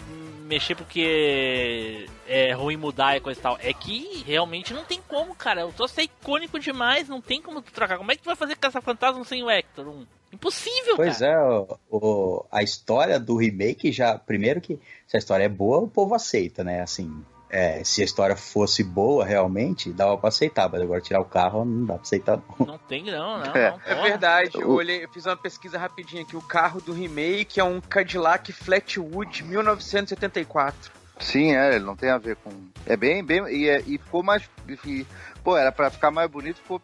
[0.46, 3.58] mexer porque é ruim mudar e coisa e tal.
[3.62, 5.66] É que realmente não tem como, cara.
[5.68, 7.98] O troço é icônico demais, não tem como tu trocar.
[7.98, 9.88] Como é que tu vai fazer caça-fantasma sem o Hector?
[9.88, 10.06] Um?
[10.34, 11.32] Impossível, Pois cara.
[11.34, 14.18] é, o, o- a história do remake já.
[14.18, 16.82] Primeiro que se a história é boa, o povo aceita, né?
[16.82, 21.26] Assim, é, se a história fosse boa realmente, dava pra aceitar, mas agora tirar o
[21.26, 22.66] carro não dá pra aceitar, não.
[22.66, 23.54] Não tem, não, não.
[23.56, 23.72] É.
[23.72, 26.36] não É verdade, eu, olhei, eu fiz uma pesquisa rapidinha aqui.
[26.38, 30.92] O carro do remake é um Cadillac Flatwood 1974.
[31.20, 32.50] Sim, é, ele não tem a ver com.
[32.86, 33.44] É bem, bem.
[33.48, 34.50] E, é- e ficou mais.
[34.86, 35.06] e-
[35.44, 36.82] pô, era pra ficar mais bonito, ficou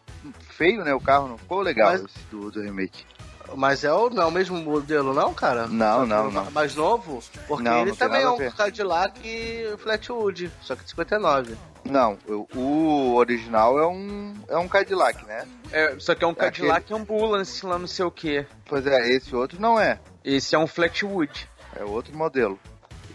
[0.50, 0.94] feio, né?
[0.94, 3.04] O carro não ficou legal Mas- esse do, do remake.
[3.56, 5.66] Mas é o, não é o mesmo modelo, não, cara?
[5.66, 6.50] Não, não, o não.
[6.50, 7.22] Mais novo?
[7.46, 8.50] Porque Não, ele não também é um.
[8.50, 9.20] Cadillac
[9.78, 11.56] Flatwood, só que de 59.
[11.84, 15.46] Não, o, o original é um, é um Cadillac, né?
[15.72, 18.44] É, só que é um É Cadillac Ambulance lá não sei o que.
[18.66, 19.98] Pois é, esse outro não é.
[20.24, 21.48] Esse é um Flatwood.
[21.74, 22.58] É outro modelo.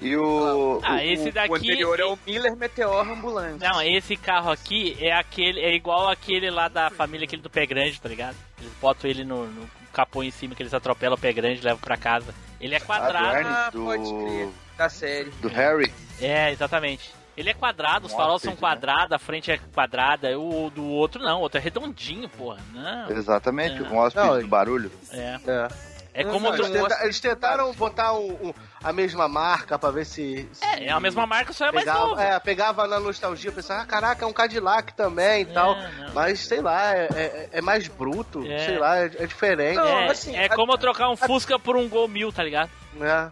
[0.02, 0.80] E o.
[0.84, 1.54] Ah, o- esse O daqui.
[1.54, 3.60] anterior é o Miller Meteor Ambulance.
[3.60, 7.66] Não, esse carro aqui é aquele, é igual aquele lá da família, aquele do pé
[7.66, 8.36] grande, tá ligado?
[8.60, 11.64] Eles botam ele no, no capô em cima, que eles atropelam o pé grande e
[11.64, 12.34] levam pra casa.
[12.60, 13.48] Ele é quadrado.
[13.48, 14.50] Ah, do- pode crer.
[14.78, 15.30] Da série.
[15.42, 15.94] do Harry.
[16.20, 17.14] É, exatamente.
[17.38, 18.58] Ele é quadrado, os faróis são né?
[18.60, 22.60] quadrados, a frente é quadrada, o do outro não, o outro é redondinho, porra.
[22.74, 23.10] Não.
[23.10, 23.88] Exatamente, É.
[23.88, 24.92] um hóspede do barulho.
[25.12, 25.40] É.
[25.48, 25.68] É.
[26.14, 26.54] É como Não.
[26.56, 30.48] Eles, tenta- eles tentaram botar um- um- a mesma marca pra ver se.
[30.54, 32.22] se É, é a mesma marca, só é mais Pegava, novo.
[32.22, 35.76] é, pegava na nostalgia, pensava, ah, caraca, é um Cadillac também e tal.
[35.76, 36.14] não.
[36.14, 38.60] Mas sei lá, é, é- é mais bruto, É.
[38.66, 39.78] sei lá, é, é diferente.
[39.78, 42.44] Não, É, assim, é a- como eu trocar um Fusca por um Gol Mil, tá
[42.44, 42.70] ligado?
[42.94, 43.32] né?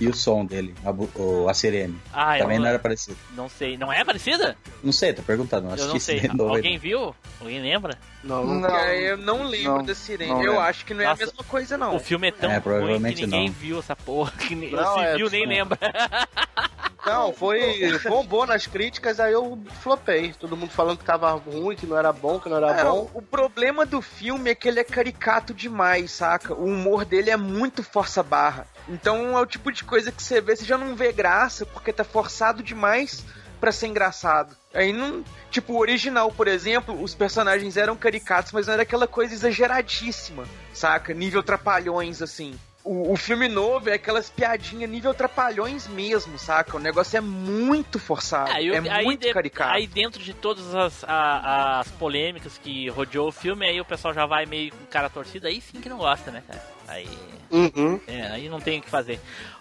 [0.00, 1.96] E o som dele, a, o, a sirene.
[2.12, 3.16] Ah, Também não- não era parecido.
[3.36, 3.76] Não sei.
[3.76, 4.56] Não é parecida?
[4.82, 5.68] Não sei, tô perguntando.
[5.68, 6.22] Não Eu não sei.
[6.34, 7.14] novo Alguém viu?
[7.40, 7.96] Alguém lembra?
[8.22, 10.30] Não, Não, eu não lembro não, da sirene.
[10.32, 10.60] não eu lembro.
[10.66, 11.94] acho que não é Nossa, a mesma coisa, não.
[11.94, 13.54] O filme é tão É, ruim que provavelmente ninguém não.
[13.54, 14.32] viu essa porra.
[14.32, 15.48] Que nem, Não, se é, viu, nem não.
[15.54, 15.78] lembra.
[17.06, 20.32] Não, foi bombou nas críticas, aí eu flopei.
[20.38, 23.10] Todo mundo falando que tava ruim, que não era bom, que não era É, bom.
[23.14, 26.54] o problema do filme é que ele é caricato demais, saca?
[26.54, 28.66] O humor dele é muito força barra.
[28.88, 31.92] Então é o tipo de coisa que você vê, você já não vê graça porque
[31.92, 33.24] tá forçado demais
[33.60, 34.54] pra ser engraçado.
[34.74, 35.24] Aí não.
[35.50, 40.44] Tipo, o original, por exemplo, os personagens eram caricatos, mas não era aquela coisa exageradíssima,
[40.72, 41.14] saca?
[41.14, 42.58] Nível trapalhões, assim.
[42.84, 46.76] O, o filme novo é aquelas piadinhas nível trapalhões mesmo, saca?
[46.76, 48.50] O negócio é muito forçado.
[48.52, 49.72] Aí, eu- é aí muito de- caricato.
[49.72, 54.12] aí dentro de todas as, a- as polêmicas que rodeou o filme, aí o pessoal
[54.12, 56.62] já vai meio com cara torcida, aí sim que não gosta, né, cara?
[56.86, 57.08] Aí,
[57.50, 57.98] Uhum.
[58.06, 59.18] é, aí não tem o que fazer.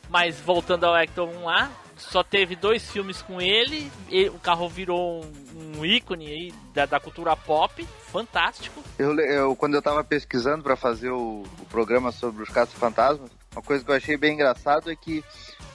[0.09, 4.67] Mas voltando ao Hector 1 lá, só teve dois filmes com ele, e o carro
[4.67, 8.81] virou um, um ícone aí da, da cultura pop, fantástico.
[8.97, 13.61] Eu, eu- quando eu tava pesquisando pra fazer o, o programa sobre os caça-fantasmas, uma
[13.61, 15.23] coisa que eu achei bem engraçado é que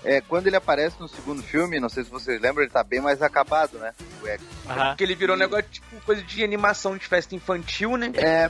[0.05, 3.01] é, quando ele aparece no segundo filme, não sei se vocês lembram, ele tá bem
[3.01, 3.93] mais acabado, né?
[4.23, 4.45] O Echo.
[4.69, 4.89] Aham.
[4.91, 8.13] Porque ele virou um negócio tipo coisa de animação de festa infantil, né?
[8.15, 8.49] É,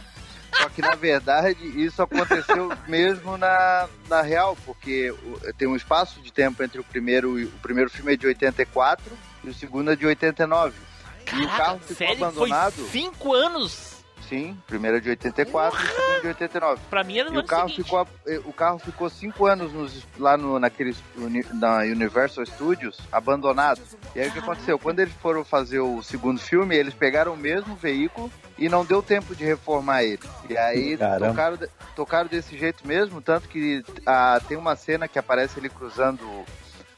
[0.55, 5.13] só que na verdade isso aconteceu mesmo na, na real, porque
[5.57, 9.11] tem um espaço de tempo entre o primeiro o primeiro filme é de 84
[9.45, 10.75] e o segundo é de 89.
[11.37, 12.25] E o carro ficou sério?
[12.25, 12.73] abandonado.
[12.75, 13.89] Foi cinco anos?
[14.29, 16.81] Sim, o primeiro é de 84 e segundo de 89.
[16.91, 17.85] Pra mim era no E o carro seguinte.
[17.85, 22.99] ficou eh, o carro ficou cinco anos nos- lá no naqueles uni- na Universal Studios
[23.11, 23.81] abandonado.
[24.15, 24.79] E aí o que aconteceu?
[24.79, 29.03] Quando eles foram fazer o segundo filme, eles pegaram o mesmo veículo e não deu
[29.03, 30.21] tempo de reformar ele.
[30.51, 31.29] E aí Caramba.
[31.29, 31.59] tocaram,
[31.97, 36.45] tocaram desse jeito mesmo, tanto que ah, tem uma cena que aparece ele cruzando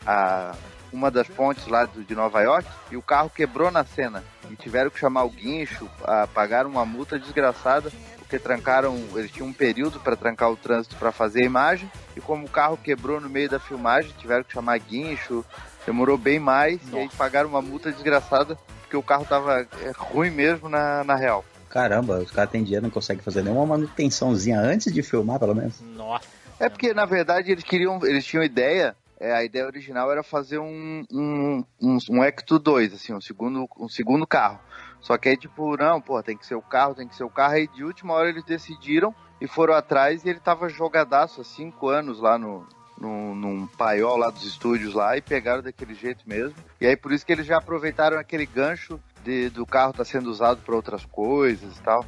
[0.05, 0.53] a
[0.93, 4.91] uma das pontes lá de Nova York e o carro quebrou na cena e tiveram
[4.91, 9.99] que chamar o guincho, ah, pagaram uma multa desgraçada porque trancaram, eles tinham um período
[9.99, 13.49] para trancar o trânsito para fazer a imagem e como o carro quebrou no meio
[13.49, 15.45] da filmagem, tiveram que chamar guincho,
[15.85, 20.31] demorou bem mais e aí pagaram uma multa desgraçada porque o carro tava é, ruim
[20.31, 21.45] mesmo na, na real.
[21.69, 25.81] Caramba, os caras têm dinheiro, não conseguem fazer nenhuma manutençãozinha antes de filmar, pelo menos.
[25.81, 26.27] Nossa.
[26.59, 30.59] É porque, na verdade, eles queriam, eles tinham ideia, é, a ideia original era fazer
[30.59, 34.59] um, um, um, um Ecto 2, assim, um segundo, um segundo carro.
[35.01, 37.31] Só que aí, tipo, não, pô, tem que ser o carro, tem que ser o
[37.31, 37.55] carro.
[37.55, 41.89] Aí, de última hora, eles decidiram e foram atrás e ele tava jogadaço há cinco
[41.89, 42.67] anos lá no,
[42.99, 46.55] no, num paiol lá dos estúdios lá e pegaram daquele jeito mesmo.
[46.81, 50.31] E aí, por isso que eles já aproveitaram aquele gancho de, do carro estar sendo
[50.31, 52.07] usado para outras coisas e tal.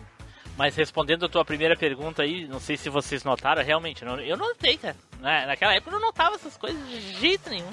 [0.63, 4.37] Mas respondendo a tua primeira pergunta aí, não sei se vocês notaram, realmente, não- eu
[4.37, 4.95] não notei, cara.
[5.19, 7.69] Na- Naquela época eu não notava essas coisas de jeito nenhum.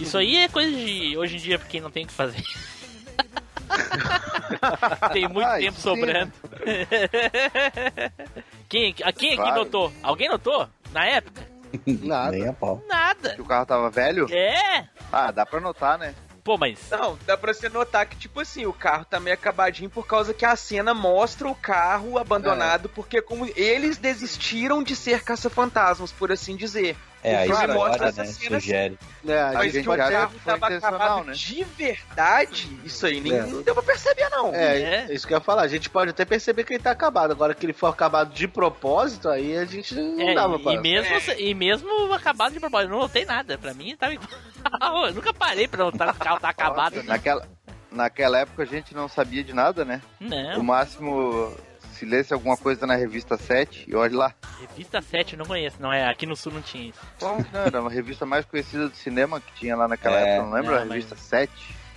[0.00, 2.42] Isso aí é coisa de hoje em dia pra quem não tem o que fazer.
[5.12, 5.82] tem muito Ah, tempo sim.
[5.82, 6.32] sobrando.
[8.68, 9.54] quem, a quem aqui Claro.
[9.54, 9.92] notou?
[10.02, 10.68] Alguém notou?
[10.92, 11.40] Na época?
[11.86, 12.32] Nada.
[12.32, 12.82] Nem a pau.
[12.88, 13.36] Nada.
[13.36, 14.26] Que o carro tava velho?
[14.34, 14.88] É?
[15.12, 16.12] Ah, dá pra notar, né?
[16.44, 16.78] Pô, mas.
[16.90, 20.34] Não, dá pra você notar que, tipo assim, o carro tá meio acabadinho por causa
[20.34, 26.30] que a cena mostra o carro abandonado, porque como eles desistiram de ser caça-fantasmas, por
[26.30, 26.98] assim dizer.
[27.24, 28.98] É, O a filme mostra história, né, essa cena sugere.
[29.26, 31.32] É, a Mas gente que o carro que foi tava acabado né?
[31.32, 33.42] de verdade, isso aí nem, É.
[33.46, 34.54] não deu pra perceber, não.
[34.54, 35.06] É, É.
[35.12, 35.62] isso que eu ia falar.
[35.62, 37.30] A gente pode até perceber que ele tá acabado.
[37.30, 40.72] Agora que ele for acabado de propósito, aí a gente não É, dava e, pra...
[40.74, 41.40] e mesmo, É.
[41.40, 43.56] e mesmo acabado de propósito, eu não notei nada.
[43.56, 44.28] Pra mim tava igual.
[45.08, 46.96] eu nunca parei pra notar que o carro tá acabado.
[46.96, 47.04] Né?
[47.06, 47.48] Naquela,
[47.90, 50.02] naquela época a gente não sabia de nada, né?
[50.20, 51.56] O Não, máximo,
[51.94, 54.34] se lesse alguma coisa na revista 7, e olha lá.
[54.60, 55.76] revista 7 eu não conheço.
[55.80, 57.00] Não é, aqui no sul não tinha isso.
[57.18, 57.38] Que não?
[57.64, 60.70] Era uma revista mais conhecida do cinema que tinha lá naquela É, época, não lembra?
[60.76, 61.52] não, a mas- revista 7.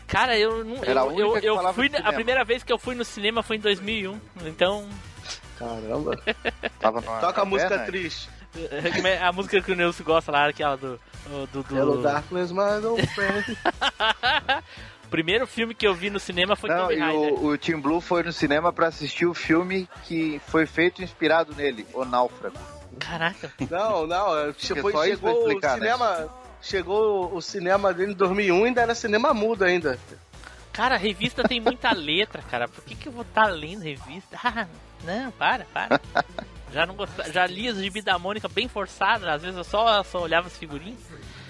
[0.08, 0.82] Cara, eu não.
[0.84, 1.92] Era a Eu, única eu, que eu falava fui.
[2.02, 4.18] A primeira vez que eu fui no cinema foi em 2001.
[4.46, 4.88] Então.
[5.60, 6.18] Caramba.
[6.80, 8.30] Tava numa Toca a música triste.
[9.06, 10.98] é a música que o Nelson gosta lá, aquela do.
[11.52, 11.76] do, do...
[11.78, 13.58] Hello Darkness, my old friend.
[15.08, 17.34] O primeiro filme que eu vi no cinema foi Não, Tomb e Raider.
[17.34, 21.56] o, o Tim Blue foi no cinema pra assistir o filme que foi feito inspirado
[21.56, 22.58] nele, O Náufrago.
[23.00, 23.52] Caraca.
[23.72, 24.54] Não, não.
[24.82, 25.92] Foi- só isso pra chegou o explicar, né?
[25.94, 26.30] cinema...
[26.62, 29.98] Chegou o cinema dele em 2001 e ainda era cinema mudo ainda.
[30.74, 32.68] Cara, a revista tem muita letra, cara.
[32.68, 34.38] Por que, que eu vou estar lendo revista?
[34.44, 34.68] Ah,
[35.06, 36.02] não, para, para.
[36.74, 40.04] Já não gostava, já li as gibi da Mônica bem forçada, às vezes eu só,
[40.04, 41.00] só olhava as figurinhas.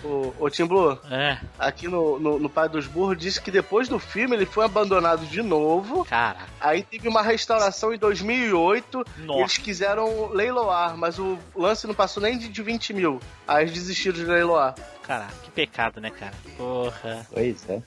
[0.08, 3.90] O, o Tim Blue, É, aqui no, no, no Pai dos Burros, disse que depois
[3.90, 6.06] do filme ele foi abandonado de novo.
[6.06, 6.40] cara.
[6.62, 9.40] Aí teve uma restauração em 2008 Nossa.
[9.40, 13.20] e eles quiseram leiloar, mas o lance não passou nem de, de 20 mil.
[13.48, 14.76] Aí eles desistiram de leiloar.
[15.04, 16.34] Cara, que pecado, né, cara?
[16.56, 17.28] Porra.
[17.34, 17.82] Pois é.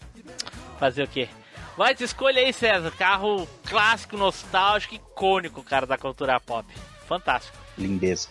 [0.79, 1.29] Fazer o quê?
[1.77, 2.91] Vai, te escolha aí, César.
[2.91, 6.67] Carro clássico, nostálgico, icônico, cara, da cultura pop.
[7.07, 7.57] Fantástico.
[7.81, 8.29] Lindeza.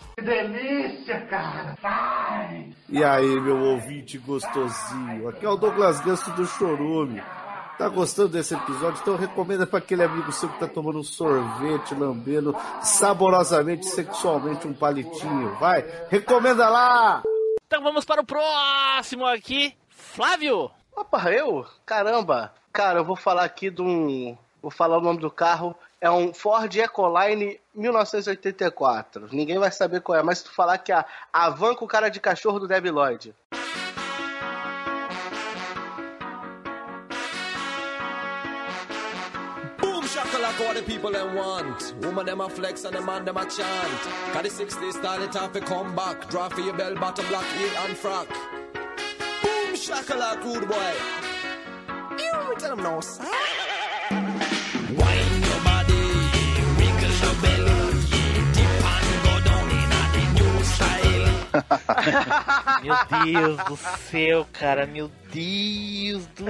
[2.88, 7.20] E aí, meu ouvinte gostosinho, aqui é o Douglas Ganso do Chorume.
[7.76, 9.00] Tá gostando desse episódio?
[9.00, 14.74] Então recomenda para aquele amigo seu que tá tomando um sorvete, lambendo saborosamente, sexualmente um
[14.74, 15.54] palitinho.
[15.56, 17.22] Vai, recomenda lá!
[17.66, 19.74] Então vamos para o próximo aqui.
[19.88, 20.70] Flávio!
[20.94, 21.64] Opa, eu?
[21.86, 22.52] Caramba!
[22.72, 24.36] Cara, eu vou falar aqui de um.
[24.60, 25.74] Vou falar o nome do carro.
[26.00, 29.28] É um Ford Ecoline 1984.
[29.32, 32.08] Ninguém vai saber qual é, mas se tu falar que é a, van com cara
[32.08, 33.34] de cachorro do Debbie Lloyd.
[40.70, 41.94] The people them want.
[42.00, 44.32] Woman them a flex and the man them a chant.
[44.32, 46.30] Got the 60 style it off a come back.
[46.30, 48.28] Draw for your bell bottom black heel and frock.
[49.42, 50.92] Boom shakalaka rude boy.
[52.22, 53.69] You tell them no son.
[62.82, 64.86] Meu Deus do céu, cara.
[64.86, 66.46] Meu Deus do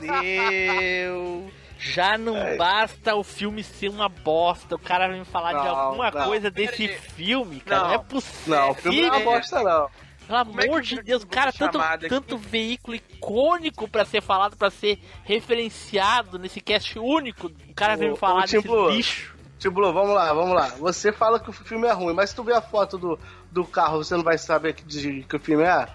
[0.00, 1.50] céu.
[1.78, 4.74] Já não basta o filme ser uma bosta.
[4.74, 6.24] O cara vem me falar de Não, alguma não.
[6.26, 7.82] coisa desse filme, cara.
[7.82, 7.94] Não, Não.
[7.94, 8.56] é possível.
[8.60, 9.88] Não, o filme não é uma bosta, não.
[10.26, 12.08] Pelo Como é amor eu de Deus, cara, de tanto, aqui?
[12.08, 17.46] tanto veículo icônico pra ser falado, pra ser referenciado nesse cast único.
[17.46, 19.34] O cara me falar desse Timbu, lixo.
[19.58, 20.68] Tipo, vamos lá, vamos lá.
[20.78, 23.18] Você fala que o filme é ruim, mas se tu ver a foto do,
[23.50, 25.88] do carro, você não vai saber que, de, que o filme é?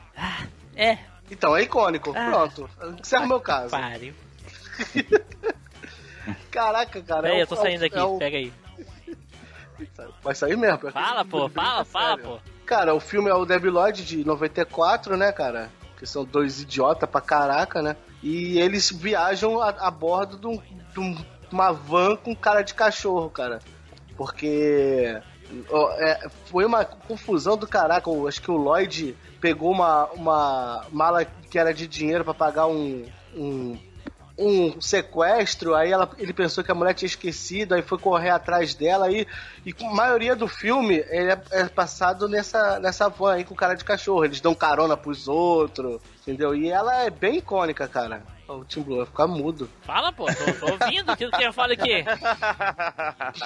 [0.75, 0.97] É,
[1.29, 2.13] Então, é icônico.
[2.15, 2.29] Ah.
[2.29, 2.69] Pronto.
[2.99, 3.69] Encerra o meu caso.
[3.71, 4.13] pariu.
[6.51, 7.21] Caraca, cara.
[7.23, 8.53] Peraí, é eu tô o- é saindo aqui, é o- pega aí.
[10.23, 10.91] Vai sair mesmo.
[10.91, 12.39] Fala, pô, fala, fala, pô.
[12.65, 15.69] Cara, o filme é o Debbie Lloyd de 94, né, cara?
[15.97, 17.95] Que são dois idiotas pra caraca, né?
[18.21, 20.61] E eles viajam a, a bordo de, um-
[20.93, 23.59] de um- uma van com cara de cachorro, cara.
[24.15, 25.19] Porque
[25.99, 28.09] é, foi uma confusão do caraca.
[28.27, 33.05] Acho que o Lloyd pegou uma, uma mala que era de dinheiro pra pagar um,
[33.35, 33.77] um
[34.37, 38.73] um sequestro, aí ela, ele pensou que a mulher tinha esquecido, aí foi correr atrás
[38.73, 39.27] dela, e
[39.73, 43.85] com a maioria do filme é, é passado nessa, nessa van aí com cara de
[43.85, 46.55] cachorro, eles dão carona pros outros, entendeu?
[46.55, 48.23] E ela é bem icônica, cara.
[48.47, 49.69] O Tim Blue vai ficar mudo.
[49.83, 52.03] Fala, pô, tô, tô ouvindo aquilo que eu falo aqui.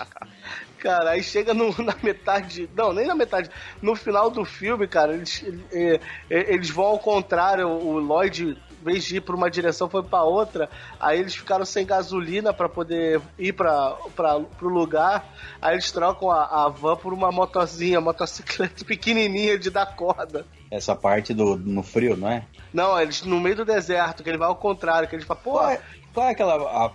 [0.79, 2.69] Cara, aí chega no- na metade.
[2.75, 3.49] Não, nem na metade.
[3.81, 7.67] No final do filme, cara, eles, eh, eh, eles vão ao contrário.
[7.67, 10.69] O Lloyd, vez de ir pra uma direção, foi pra outra.
[10.99, 13.95] Aí eles ficaram sem gasolina pra poder ir pra,
[14.57, 15.25] pro lugar.
[15.61, 20.45] Aí eles trocam a, a van por uma motozinha, motocicleta pequenininha de dar corda.
[20.69, 22.45] Essa parte do no frio, não é?
[22.73, 25.51] Não, eles no meio do deserto, que ele vai ao contrário, que eles falam, pô.
[25.51, 25.81] Qual é,
[26.13, 26.55] qual é aquela.
[26.85, 26.91] A,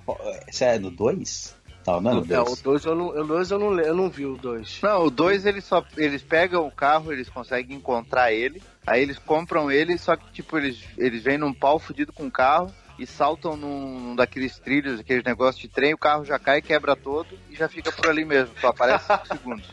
[0.48, 1.61] Isso é no 2?
[1.86, 2.60] Não, não é É, 2.
[2.60, 4.80] o 2 eu não, o dois eu não, eu não vi o 2.
[4.82, 9.18] Não, o 2 eles só eles pegam o carro, eles conseguem encontrar ele, aí eles
[9.18, 13.06] compram ele, só que tipo eles eles vêm num pau fudido com o carro e
[13.06, 17.36] saltam num, num daqueles trilhos, aqueles negócios de trem, o carro já cai, quebra todo
[17.50, 19.66] e já fica por ali mesmo, só aparece 5 segundos.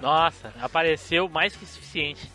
[0.00, 2.30] Nossa, apareceu mais que suficiente.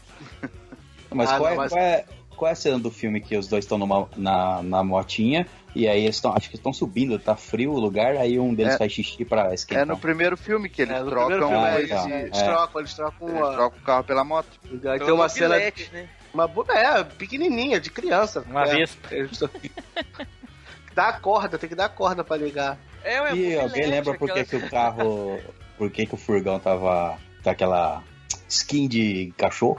[1.14, 3.36] Mas, Ah, qual, não, é, mas- qual, é, qual é a cena do filme que
[3.38, 7.18] os dois estão numa- na, na motinha e aí eles estão, acho que estão subindo,
[7.20, 8.78] tá frio o lugar, aí um deles É.
[8.78, 9.86] faz xixi pra É esquentar.
[9.86, 12.10] no primeiro filme que eles É, no trocam, primeiro filme, Ah, é, eles, eles, tá.
[12.20, 12.44] eles É.
[12.44, 14.50] trocam, eles trocam eles uma, trocam o carro pela moto.
[14.86, 15.50] Aí tem uma cena.
[15.50, 16.10] mobilete, né?
[16.34, 18.44] Uma é, pequenininha, de criança.
[18.50, 19.16] Uma é, vespa.
[19.16, 19.40] eles
[20.94, 22.78] Dá a corda, tem que dar a corda pra ligar.
[23.04, 25.40] É, ué, E alguém lembra por que, aquela- que o carro.
[25.78, 28.04] Por que, que o furgão tava com aquela
[28.50, 29.78] skin de cachorro?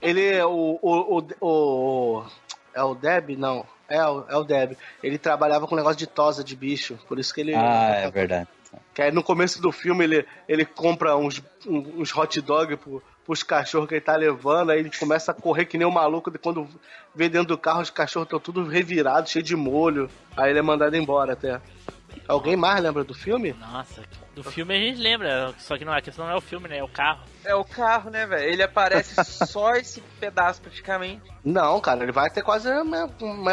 [0.00, 1.46] Ele, o, o, o,
[2.20, 2.24] o-
[2.72, 3.30] É o Deb?
[3.36, 3.66] Não.
[3.90, 4.76] É o, é o Deb.
[5.02, 7.54] Ele trabalhava com negócio de tosa de bicho, por isso que ele.
[7.54, 8.48] Ah, é verdade.
[8.94, 13.02] Que aí no começo do filme ele, ele compra uns, um- uns hot dog pro,
[13.26, 16.30] pros cachorros que ele tá levando, aí ele começa a correr que nem um maluco,
[16.38, 16.68] quando
[17.12, 20.08] vê dentro do carro os cachorros estão tudo revirados, cheio de molho.
[20.36, 21.60] Aí ele é mandado embora até.
[22.26, 23.52] Alguém mais lembra do filme?
[23.54, 24.02] Nossa,
[24.34, 26.78] do filme a gente lembra, só que não, a questão não é o filme, né?
[26.78, 27.20] É o carro.
[27.44, 28.48] É o carro, né, velho?
[28.48, 29.14] Ele aparece
[29.46, 31.22] só esse pedaço praticamente.
[31.44, 32.68] Não, cara, ele vai até quase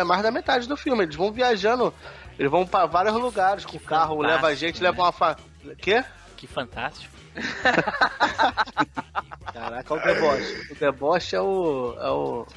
[0.06, 1.04] mais da metade do filme.
[1.04, 1.94] Eles vão viajando,
[2.38, 4.90] eles vão pra vários lugares com o carro, leva a gente, né?
[4.90, 5.36] leva uma fa...
[5.78, 6.04] Quê?
[6.36, 7.16] Que fantástico.
[9.54, 10.72] Caraca, o deboche.
[10.72, 11.96] O deboche é o.
[12.00, 12.48] É o.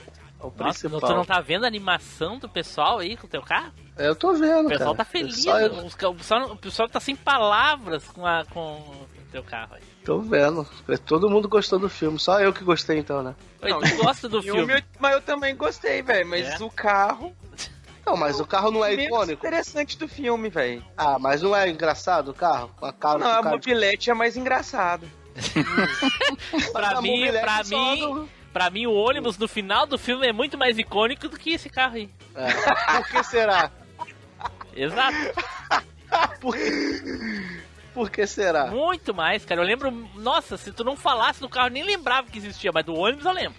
[0.43, 1.01] O Nossa, principal.
[1.01, 3.73] tu não tá vendo a animação do pessoal aí com o teu carro?
[4.01, 4.97] Eu tô vendo, O pessoal cara.
[4.99, 5.43] tá feliz.
[5.43, 5.73] Só eu
[6.11, 9.83] O pessoal, o pessoal tá sem palavras com, a, com o teu carro aí.
[10.05, 10.67] tô vendo.
[11.07, 13.35] Todo mundo gostou do filme, só eu que gostei então, né?
[13.63, 14.75] Oi, tu gosta do Filme, filme?
[14.81, 16.27] eu- mas eu também gostei, velho.
[16.29, 16.65] Mas É?
[16.65, 17.35] o carro.
[18.07, 19.47] Não, mas o carro não é menos icônico.
[19.47, 20.83] interessante do filme, velho.
[20.97, 22.71] Ah, mas não é engraçado o carro?
[22.77, 25.07] Com a cara Não, a cara- mobilete é mais engraçado.
[26.73, 30.33] Pra a mim, pra mim, do- pra mim, o ônibus no final do filme é
[30.33, 32.11] muito mais icônico do que esse carro aí.
[32.35, 32.97] É.
[32.97, 33.71] Por que será?
[34.75, 35.17] Exato.
[36.41, 37.61] Por que,
[37.95, 38.67] Por que será?
[38.67, 39.61] Muito mais, cara.
[39.61, 39.91] Eu lembro.
[40.17, 43.25] Nossa, se tu não falasse do carro, eu nem lembrava que existia, mas do ônibus
[43.25, 43.59] eu lembro.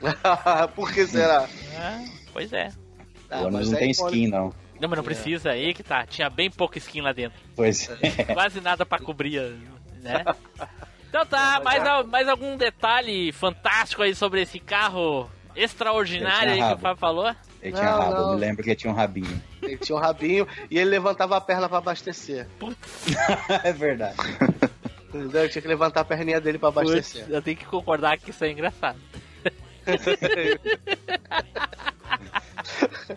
[0.74, 1.48] Por que será?
[1.74, 2.70] É, pois é.
[3.30, 4.54] Ah, o ônibus não é tem skin, não.
[4.80, 6.06] Não, mas não precisa aí que tá.
[6.06, 7.38] Tinha bem pouca skin lá dentro.
[7.54, 8.24] Pois é.
[8.34, 9.40] Quase nada pra cobrir,
[10.02, 10.24] né?
[11.08, 16.78] Então tá, mais, mais algum detalhe fantástico aí sobre esse carro extraordinário aí que o.
[16.78, 17.34] Fábio falou?
[17.64, 18.34] Ele tinha Não, rabo, eu não.
[18.34, 19.42] me lembro que ele tinha um rabinho.
[19.62, 22.46] Ele tinha um rabinho e ele levantava a perna pra abastecer.
[23.64, 24.16] é verdade.
[25.08, 25.48] Entendeu?
[25.48, 27.22] Tinha que levantar a perninha dele pra abastecer.
[27.22, 28.98] Putz, eu tenho que concordar que isso é engraçado.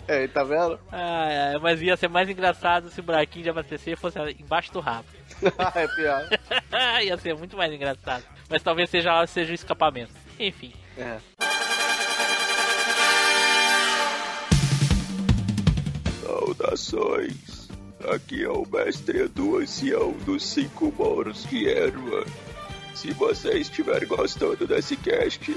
[0.07, 0.79] É, tá vendo?
[0.91, 4.79] Ah, é, mas ia ser mais engraçado se o buraquinho de abastecer fosse embaixo do
[4.79, 5.05] rabo.
[5.75, 6.27] é pior.
[7.01, 8.23] ia ser muito mais engraçado.
[8.49, 10.11] Mas talvez seja, seja o escapamento.
[10.39, 10.73] Enfim.
[10.97, 11.17] É.
[16.47, 17.67] Saudações!
[18.13, 22.25] Aqui é o mestre Edu Ancião dos Cinco Moros de Erva.
[22.95, 25.53] Se você estiver gostando desse cast,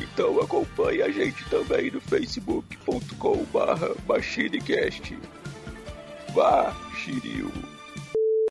[0.00, 5.16] então acompanhe a gente também no facebook.com barra machinecast.
[6.34, 7.52] Vá, Shiryu!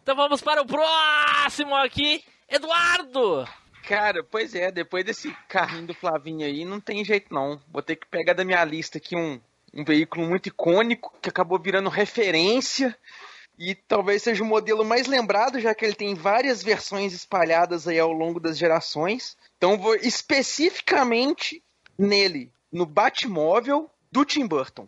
[0.02, 2.24] Então vamos para o próximo aqui.
[2.48, 3.46] Eduardo!
[3.84, 7.62] Cara, pois é, depois desse carrinho do Flavinho aí, não tem jeito não.
[7.68, 9.42] Vou ter que pegar da minha lista aqui um,
[9.74, 12.96] um veículo muito icônico, que acabou virando referência.
[13.58, 18.00] E talvez seja o modelo mais lembrado, já que ele tem várias versões espalhadas aí
[18.00, 19.38] ao longo das gerações.
[19.58, 21.64] Então vou especificamente
[21.98, 24.88] nele, no Batmóvel do Tim Burton.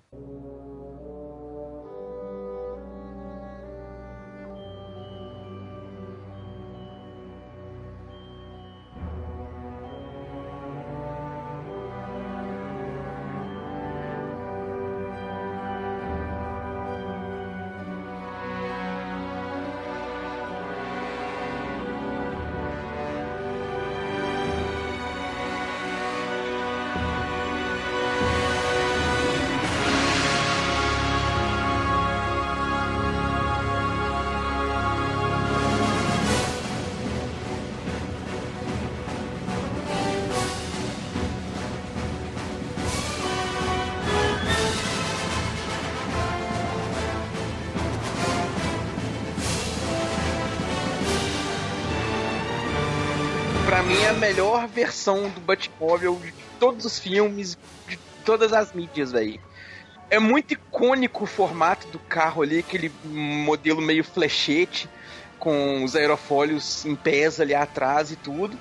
[54.63, 57.57] Melhor versão do Batmóvel de todos os filmes,
[57.87, 59.39] de todas as mídias, velho.
[60.09, 64.89] É muito icônico o formato do carro ali, aquele modelo meio flechete,
[65.39, 68.57] com os aerofólios em pés ali atrás e tudo.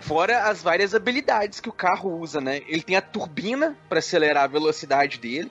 [0.00, 2.62] Fora as várias habilidades que o carro usa, né?
[2.66, 5.50] Ele tem a turbina para acelerar a velocidade dele.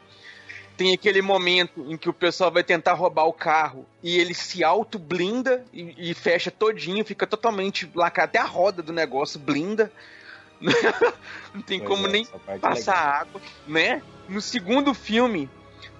[0.78, 4.64] Tem aquele momento em que o pessoal vai tentar roubar o carro e ele se
[4.64, 8.30] auto-blinda e, e fecha todinho, fica totalmente lacrado.
[8.30, 9.92] Até a roda do negócio blinda.
[11.54, 13.22] Não tem Pois como é, nem é passar legal.
[13.22, 14.02] água, né?
[14.28, 15.50] No segundo filme,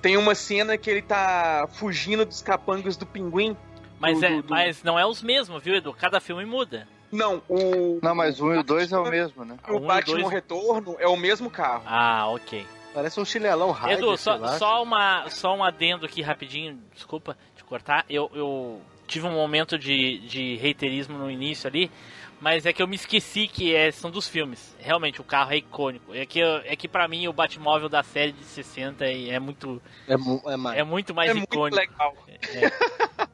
[0.02, 3.56] tem uma cena que ele tá fugindo dos capangas do pinguim.
[4.00, 5.94] Mas, Do- é, do- do- mas não é os mesmos, viu, Edu?
[5.94, 6.88] Cada filme muda.
[7.12, 8.00] Não, o.
[8.02, 9.58] Não, mas um e o dois é o mesmo, né?
[9.70, 11.84] O Um e Batman dois- Retorno é o mesmo carro.
[11.86, 12.66] Ah, ok.
[12.96, 13.98] Parece um chinelão raio.
[13.98, 18.06] Edu, só, só, uma, só um adendo aqui rapidinho, desculpa te cortar.
[18.10, 21.92] Eu, eu tive um momento de, de reiterismo no início ali,
[22.40, 24.76] mas é que eu me esqueci que é, são dos filmes.
[24.80, 26.16] Realmente, o carro é icônico.
[26.16, 29.82] É que, é que pra mim o Batmóvel da série de 60 é, é muito,
[30.08, 30.80] É, mu- é mais.
[30.80, 31.76] é muito mais é muito icônico.
[31.78, 32.16] legal.
[32.30, 32.72] É.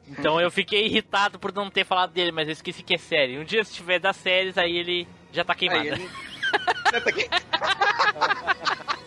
[0.07, 3.37] Então eu fiquei irritado por não ter falado dele, mas eu esqueci que é série.
[3.37, 5.81] Um dia se tiver das séries, aí ele já tá queimado.
[5.81, 6.09] Aí ele-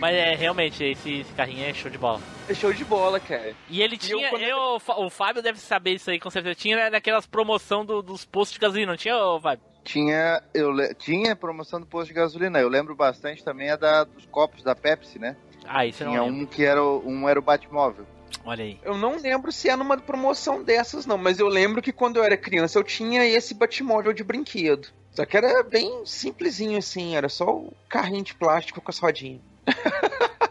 [0.00, 2.20] Mas é, realmente, esse, esse carrinho é show de bola.
[2.48, 3.54] É show de bola, cara.
[3.68, 6.54] E ele E tinha, eu, quando eu, o Fábio deve saber isso aí, com certeza.
[6.54, 9.64] Tinha naquelas promoção do- dos postos de gasolina, não tinha, ô, Fábio?
[9.82, 12.58] Tinha, eu, tinha promoção do posto de gasolina.
[12.58, 15.36] Eu lembro bastante também a da, dos copos da Pepsi, né?
[15.66, 18.06] Ah, isso eu Tinha não um que era o, um era o Batmóvel.
[18.44, 18.78] Olha aí.
[18.82, 22.24] Eu não lembro se é numa promoção dessas, não, mas eu lembro que quando eu
[22.24, 24.88] era criança eu tinha esse Batmóvel de brinquedo.
[25.12, 29.40] Só que era bem simplesinho assim, era só o carrinho de plástico com as rodinhas.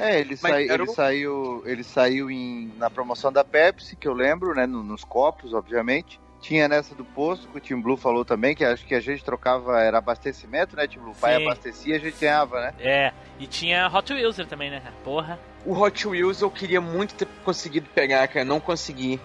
[0.00, 4.06] É, ele, Mas sai- ele o- saiu, ele saiu em, na promoção da Pepsi, que
[4.06, 4.64] eu lembro, né?
[4.64, 6.20] no- nos copos, obviamente.
[6.40, 9.24] Tinha nessa do posto, que o Tim Blue falou também, que acho que a gente
[9.24, 11.10] trocava, era abastecimento, né, Tim Blue?
[11.10, 11.46] O pai Sim.
[11.46, 12.74] abastecia a gente ganhava, né?
[12.78, 14.80] É, e tinha Hot Wheels também, né?
[15.02, 15.36] Porra.
[15.66, 19.18] O Hot Wheels eu queria muito ter conseguido pegar, cara, não consegui.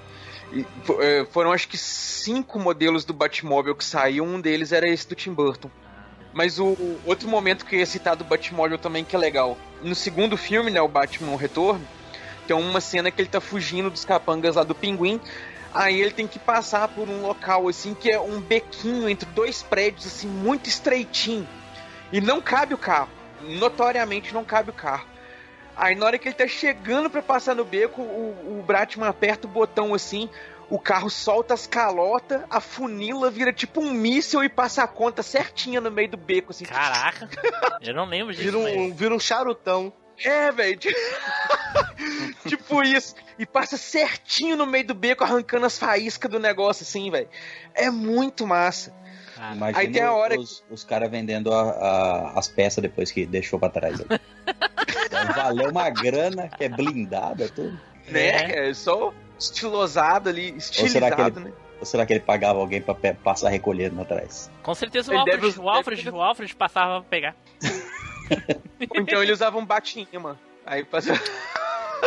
[0.52, 0.66] E,
[1.02, 5.14] eh, foram acho que cinco modelos do Batmóvel que saiu, um deles era esse do
[5.14, 5.70] Tim Burton.
[6.34, 6.76] Mas o
[7.06, 9.58] outro momento que eu ia citar do Batmóvel também que é legal.
[9.82, 11.86] No segundo filme, né, o Batman Retorno,
[12.48, 15.22] tem uma cena que ele tá fugindo dos capangas lá do Pinguim.
[15.74, 19.64] Aí ele tem que passar por um local assim que é um bequinho entre dois
[19.64, 21.48] prédios assim muito estreitinho.
[22.12, 23.10] E não cabe o carro.
[23.42, 25.06] Notoriamente não cabe o carro.
[25.76, 29.48] Aí na hora que ele tá chegando pra passar no beco, o, o Batman aperta
[29.48, 30.30] o botão assim,
[30.70, 35.22] o carro solta as calotas, a funila vira tipo um míssil e passa a conta
[35.24, 36.66] certinha no meio do beco, assim.
[36.66, 37.30] Caraca,
[37.82, 38.44] eu não lembro disso.
[38.44, 39.92] Vira um, vira um charutão.
[40.24, 40.78] É, velho.
[42.48, 43.16] tipo isso.
[43.38, 47.28] E passa certinho no meio do beco, arrancando as faíscas do negócio, assim, velho.
[47.74, 48.94] É muito massa.
[49.56, 53.26] Imagina Aí tem a hora os, os caras vendendo a- a- as peças depois que
[53.26, 53.98] deixou pra trás.
[54.00, 57.78] Deve valer uma grana que é blindada, tudo.
[58.08, 58.70] Né?
[58.70, 61.54] É só estilosado ali, Ou será, estilizado, que ele, né?
[61.80, 64.50] ou será que ele pagava alguém pra pe- passar recolhendo atrás?
[64.62, 67.36] Com certeza o Ele Alfred, deve- o Alfred, o Alfred passava pra pegar.
[68.90, 70.40] Ou então ele usava um batinha, mano.
[70.66, 71.14] Aí passa.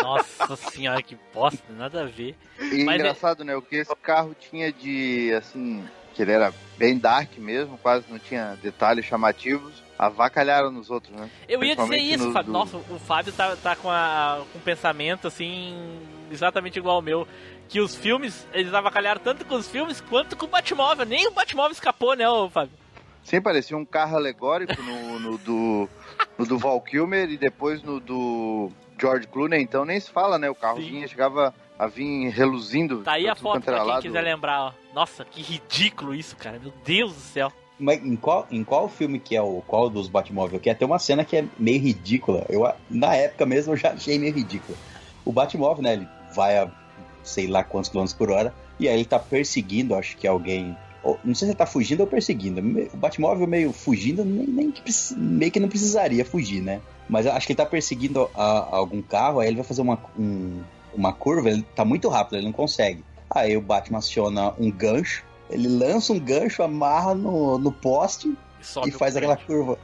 [0.03, 2.37] Nossa senhora, que bosta, nada a ver.
[2.61, 3.57] E Mas é- engraçado, né?
[3.57, 5.83] O que esse carro tinha de, assim,
[6.14, 9.85] que ele era bem dark mesmo, quase não tinha detalhes chamativos.
[9.99, 11.31] Avacalharam nos outros, né?
[11.49, 12.47] Eu ia dizer isso, no- Fábio.
[12.47, 15.74] do- Nossa, o Fábio tá, tá com, a, com um pensamento assim,
[16.31, 17.27] exatamente igual ao meu.
[17.68, 21.07] Que os filmes, eles avacalharam tanto com os filmes quanto com o Batmóvel.
[21.07, 22.77] Nem o Batmóvel escapou, né, ô Fábio?
[23.22, 25.89] Sim, parecia um carro alegórico no, no do,
[26.39, 28.70] no do Val Kilmer e depois no do
[29.01, 30.49] George Clooney, então nem se fala, né?
[30.49, 33.03] O carro vinha, chegava a vir reluzindo.
[33.03, 34.72] Tá aí a foto pra quem quiser lembrar, ó.
[34.95, 36.59] Nossa, que ridículo isso, cara.
[36.59, 37.53] Meu Deus do céu.
[37.79, 40.59] Mas em qual, em qual filme que é o qual dos Batmóvel?
[40.59, 42.47] Que é tem uma cena que é meio ridícula.
[42.49, 44.79] Eu, na época mesmo eu já achei meio ridícula.
[45.24, 45.93] O Batmóvel, né?
[45.95, 46.70] Ele vai a
[47.24, 50.76] sei lá quantos quilômetros por hora e aí ele tá perseguindo, acho que alguém.
[51.03, 52.61] ou- não sei se ele tá fugindo ou perseguindo.
[52.93, 54.82] O Batmóvel meio fugindo, nem, nem que
[55.16, 56.80] meio que não precisaria fugir, né?
[57.09, 59.99] Mas eu acho que ele tá perseguindo a- algum carro, aí ele vai fazer uma,
[60.18, 60.62] um-
[60.93, 63.05] uma curva, ele tá muito rápido, ele não consegue.
[63.30, 68.89] Aí o Batman aciona um gancho, ele lança um gancho, amarra no, no poste sobe
[68.89, 69.78] e faz aquela curva.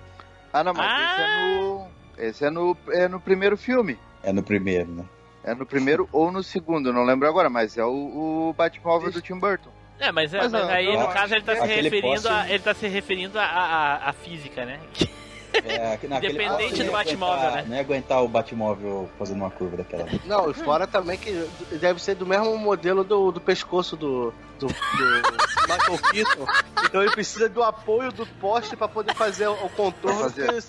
[0.52, 1.86] Ah, não, mas esse é no.
[2.18, 3.96] Esse é no, é no primeiro filme.
[4.22, 5.04] É no primeiro, né?
[5.44, 9.20] É no primeiro ou no segundo, não lembro agora, mas é o, o Batmóvel do
[9.20, 9.70] Tim Burton.
[9.98, 12.50] É, mas, é, Mas, mas ó, aí no caso ele tá que se referindo a,
[12.50, 14.80] ele tá se referindo a, a, a física, né?
[15.54, 17.64] É, Independente do Batmóvel, aguentar- né?
[17.68, 20.06] Não ia aguentar o Batmóvel fazendo uma curva daquela.
[20.24, 24.66] Não, e fora também que deve ser do mesmo modelo do, do pescoço do, do,
[24.66, 24.72] do
[25.68, 26.46] Michael Keaton.
[26.84, 30.62] Então ele precisa do apoio do poste pra poder fazer o contorno, Fazer.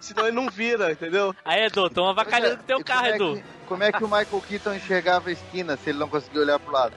[0.00, 1.34] senão ele não vira, entendeu?
[1.44, 3.36] Aí, Edu, tão avacalhando com teu carro, como é Edu.
[3.36, 6.58] que- como é que o Michael Keaton enxergava a esquina se ele não conseguia olhar
[6.58, 6.92] pro lado?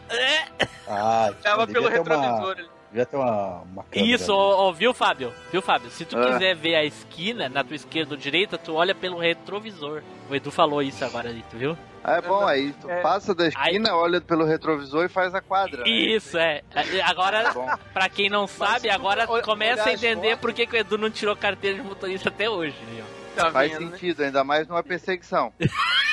[0.87, 2.72] Ah, Tava pelo uma- retrovisor ali.
[2.93, 5.33] Devia ter uma, uma câmera Isso, ó, ó, viu, Fábio?
[5.51, 5.89] Viu, Fábio?
[5.89, 6.25] Se tu Ah.
[6.31, 10.03] quiser ver a esquina na tua esquerda ou direita, tu olha pelo retrovisor.
[10.29, 11.75] O Edu falou isso agora ali, tu viu?
[12.03, 15.83] Ah, é bom, aí tu passa da esquina, olha pelo retrovisor e faz a quadra.
[15.83, 15.89] né?
[15.89, 16.61] Isso, é.
[16.75, 17.67] É, Agora, Bom.
[17.93, 20.97] pra quem não sabe, agora olha- começa a entender fotos- por que, que o Edu
[20.99, 22.75] não tirou carteira de motorista até hoje.
[22.91, 23.03] Né?
[23.35, 23.91] Tá Faz vendo, né?
[23.91, 25.51] sentido, ainda mais numa perseguição.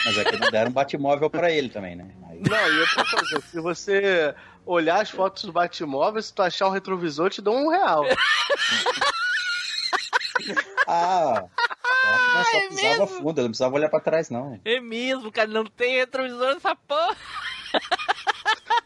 [0.07, 2.07] Mas é que não deram um Batmóvel pra ele também, né?
[2.31, 4.35] Aí- Não, e outra coisa, se você
[4.67, 8.05] olhar as fotos do Batmóvel, se tu achar um retrovisor, eu te dou um real.
[10.87, 14.59] Ah, que nós só pisava fundo, ele não precisava olhar pra trás, não.
[14.65, 17.17] É mesmo, cara, não tem retrovisor nessa porra.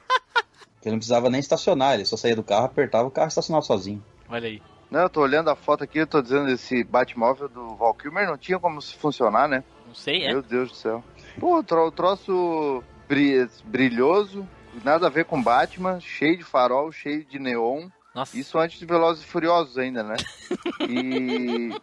[0.82, 3.64] Ele não precisava nem estacionar, ele só saía do carro, apertava o carro e estacionava
[3.64, 4.04] sozinho.
[4.28, 4.60] Olha aí.
[4.90, 8.26] Não, eu tô olhando a foto aqui, eu tô dizendo esse Batmóvel do Val Kilmer
[8.26, 9.64] não tinha como se funcionar, né?
[9.86, 10.32] Não sei, é.
[10.32, 11.02] Meu Deus do céu.
[11.40, 14.46] Pô, tro troço bri- brilhoso,
[14.82, 17.88] nada a ver com Batman, cheio de farol, cheio de neon.
[18.14, 18.36] Nossa.
[18.38, 20.16] Isso antes de Velozes e Furiosos ainda, né?
[20.88, 21.74] E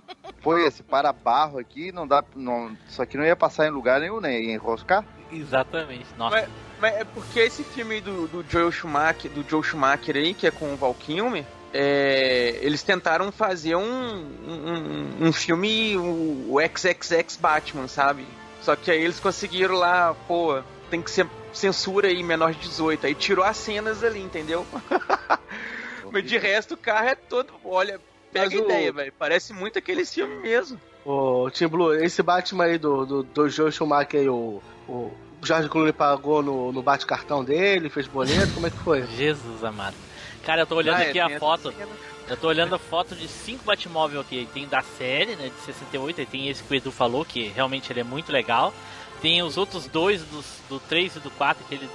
[0.42, 4.20] foi esse para-barro aqui, não dá, não, isso aqui não ia passar em lugar nenhum,
[4.20, 4.40] né?
[4.40, 5.04] Ia enroscar.
[5.32, 6.06] Exatamente.
[6.18, 6.36] Nossa.
[6.36, 10.48] Mas, mas é porque esse filme do, do Joel Schumacher, do Joe Schumacher aí, que
[10.48, 16.58] é com o Val Kilmer, é, eles tentaram fazer um, um, um filme, o, o
[16.62, 18.26] XXX Batman, sabe?
[18.62, 20.62] Só que aí eles conseguiram lá, pô,
[20.92, 23.08] tem que ser censura aí, menor de 18.
[23.08, 24.66] Aí tirou as cenas ali, entendeu?
[26.12, 27.52] Mas de resto o carro é todo.
[27.64, 28.00] Olha,
[28.32, 29.14] pega Mas a o- ideia, velho.
[29.18, 30.80] Parece muito aquele filme mesmo.
[31.06, 35.12] Ô, Tim Blue, esse Batman aí do, do, do Joe Schumacher aí, o, o
[35.42, 39.08] Jorge Clooney pagou no, no bate-cartão dele, fez boleto, como é que foi?
[39.18, 39.96] Jesus amado.
[40.46, 41.74] Cara, eu tô olhando Ah, é, aqui a tem essa foto.
[42.28, 44.48] Eu tô olhando a foto de cinco Batmóvel aqui.
[44.54, 47.92] Tem da série, né, de 68, e tem esse que o Edu falou, que realmente
[47.92, 48.74] ele é muito legal.
[49.22, 51.88] Tem os outros dois, dos, do 3 e do 4, aquele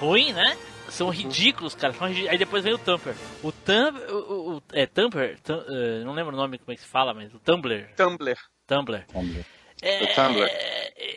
[0.00, 0.56] ruim, né?
[0.88, 1.92] São ridículos, cara.
[1.94, 3.14] São Aí depois vem o Tumper.
[3.42, 4.10] O Tumper.
[4.14, 5.38] O, o- é, Tumper?
[5.40, 7.88] Tum- eh, não lembro o nome, como é que se fala, mas o Tumblr.
[7.96, 8.36] Tumblr.
[8.66, 9.04] Tumblr.
[9.06, 9.44] Tumblr.
[9.80, 10.48] É, O Tumblr.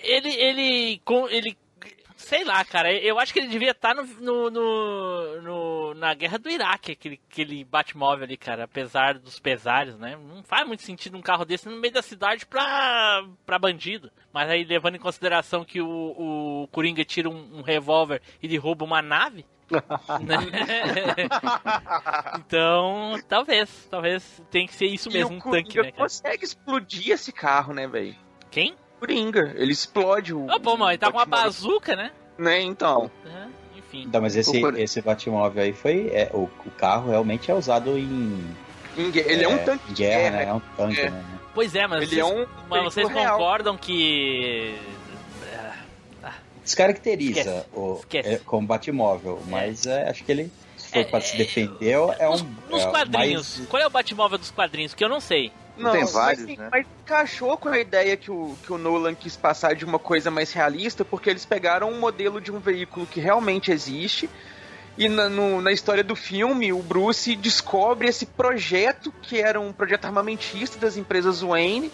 [0.04, 1.58] ele, ele, com, ele,
[2.26, 6.40] sei lá, cara, eu acho que ele devia estar no, no, no- no- na guerra
[6.40, 10.18] do Iraque, aquele, aquele Batmóvel ali, cara, apesar dos pesares, né?
[10.18, 14.12] Não faz muito sentido um carro desse no meio da cidade pra, pra bandido.
[14.34, 15.88] Mas aí, levando em consideração que o,
[16.64, 19.46] o Coringa tira um, um revólver e ele rouba uma nave.
[20.22, 20.38] né?
[22.40, 26.04] então, talvez, talvez tem que ser isso mesmo, e um o tanque, né, cara?
[26.04, 28.16] consegue explodir esse carro, né, velho?
[28.52, 28.76] Quem?
[29.00, 29.54] Coringa.
[29.56, 30.46] Ele explode o.
[30.50, 32.12] Ah, bom, mas ele tá com uma bazuca, né?
[32.38, 33.10] Né, então.
[33.26, 34.04] É, enfim.
[34.08, 36.10] Então, mas esse, O Cor- esse Batmóvel aí foi.
[36.14, 38.44] É, o, o carro realmente é usado em.
[38.98, 40.36] Em Ele é, um tanque guerra, guerra.
[40.38, 40.46] né?
[40.50, 41.10] É um tanque, É.
[41.10, 41.24] né?
[41.54, 43.38] Pois é, mas Ele vocês, é um mas vocês veículo real.
[43.38, 44.76] concordam que.
[46.64, 48.30] Descaracteriza Esquece, o, esquece.
[48.30, 52.28] é, como Batmóvel, mas é, acho que ele, se for É, pra se defender, é
[52.28, 52.38] um.
[52.70, 54.94] Nos, é quadrinhos, mais- qual é o Batmóvel dos quadrinhos?
[54.96, 55.52] Que eu não sei.
[55.78, 56.70] Não, tem vários, mas, né?
[56.72, 60.32] Mas encaixou com a ideia que o, que o Nolan quis passar de uma coisa
[60.32, 64.30] mais realista, porque eles pegaram um modelo de um veículo que realmente existe.
[64.98, 69.74] E na, no- na história do filme, o Bruce descobre esse projeto, que era um
[69.74, 71.92] projeto armamentista das empresas Wayne,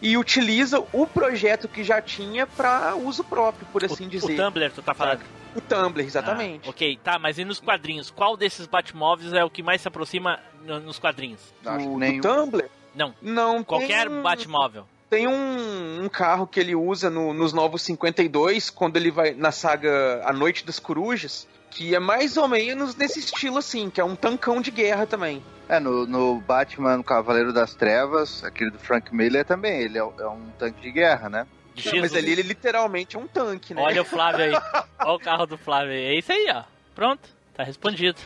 [0.00, 4.32] e utiliza o projeto que já tinha para uso próprio, por assim o, dizer.
[4.40, 5.22] o Tumblr, tu tá falando?
[5.56, 6.66] O Tumblr, exatamente.
[6.66, 8.10] Ah, ok, tá, mas e nos quadrinhos?
[8.10, 11.40] Qual desses Batmóveis é o que mais se aproxima no- nos quadrinhos?
[11.62, 12.20] Que o, nenhum.
[12.20, 12.68] do Tumblr?
[12.94, 13.14] Não.
[13.20, 14.86] Não, Qualquer tem um- Batmóvel.
[15.10, 19.52] Tem um, um carro que ele usa no- nos Novos 52, quando ele vai na
[19.52, 24.04] saga A Noite das Corujas, que é mais ou menos nesse estilo assim, que é
[24.04, 25.42] um tancão de guerra também.
[25.68, 30.26] É, no, no Batman Cavaleiro das Trevas, aquele do Frank Miller também, ele é, é
[30.28, 31.46] um tanque de guerra, né?
[31.74, 33.82] De Não, mas ali ele literalmente é um tanque, né?
[33.82, 34.52] Olha o Flávio aí.
[35.00, 36.04] Olha o carro do Flávio aí.
[36.06, 36.62] É isso aí, ó.
[36.94, 38.20] Pronto, tá respondido.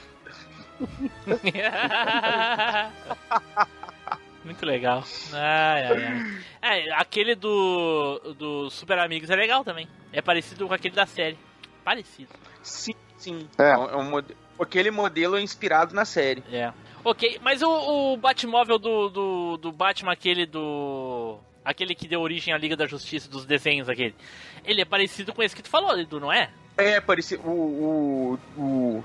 [4.48, 5.04] Muito legal.
[5.30, 6.04] Ai, ai,
[6.62, 6.86] ai.
[6.86, 9.86] É, aquele do, do Super Amigos é legal também.
[10.10, 11.36] É parecido com aquele da série.
[11.84, 12.30] Parecido.
[12.62, 13.46] Sim, sim.
[13.58, 13.72] É.
[13.72, 16.42] É um mode- Aquele modelo é inspirado na série.
[16.50, 16.72] É.
[17.04, 17.68] Ok, mas o,
[18.14, 21.38] o Batmóvel do, do, do Batman, aquele do.
[21.62, 24.14] Aquele que deu origem à Liga da Justiça dos desenhos, aquele.
[24.64, 26.48] Ele é parecido com esse que tu falou, Edu, não é?
[26.78, 27.38] É, parecia.
[27.40, 29.04] O, o, o-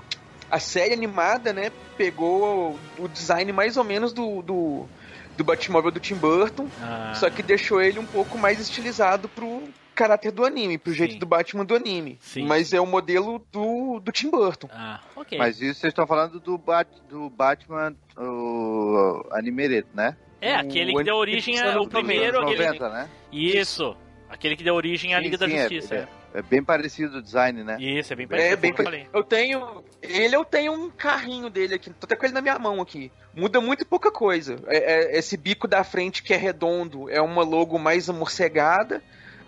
[0.50, 4.88] a série animada, né, pegou o design mais ou menos do, do,
[5.36, 9.62] do Batmóvel do Tim Burton, Ah, só que deixou ele um pouco mais estilizado pro
[9.94, 11.18] caráter do anime, pro jeito Sim.
[11.18, 12.18] do Batman do anime.
[12.20, 12.46] Sim.
[12.46, 14.68] Mas é o modelo do, do Tim Burton.
[14.72, 15.38] Ah, ok.
[15.38, 20.16] Mas isso vocês estão falando do, Bat, do Batman, o Animereto, né?
[20.40, 22.38] é, aquele que o deu origem ao primeiro.
[22.38, 22.66] Anos Aquele...
[22.66, 23.08] 90, né?
[23.32, 23.96] Isso.
[24.28, 25.94] Aquele que deu origem à Sim, Liga da sim, é- Justiça.
[25.94, 26.08] É, é
[26.42, 27.76] bem parecido o design, né?
[27.80, 28.52] Isso, é bem parecido.
[28.52, 29.08] É, bem como eu falei.
[29.12, 29.84] Eu tenho.
[30.02, 31.90] Ele eu tenho um carrinho dele aqui.
[31.90, 33.12] Tô até com ele na minha mão aqui.
[33.34, 34.56] Muda muito pouca coisa.
[34.66, 39.02] É- é- esse bico da frente que é redondo é uma logo mais amorcegada.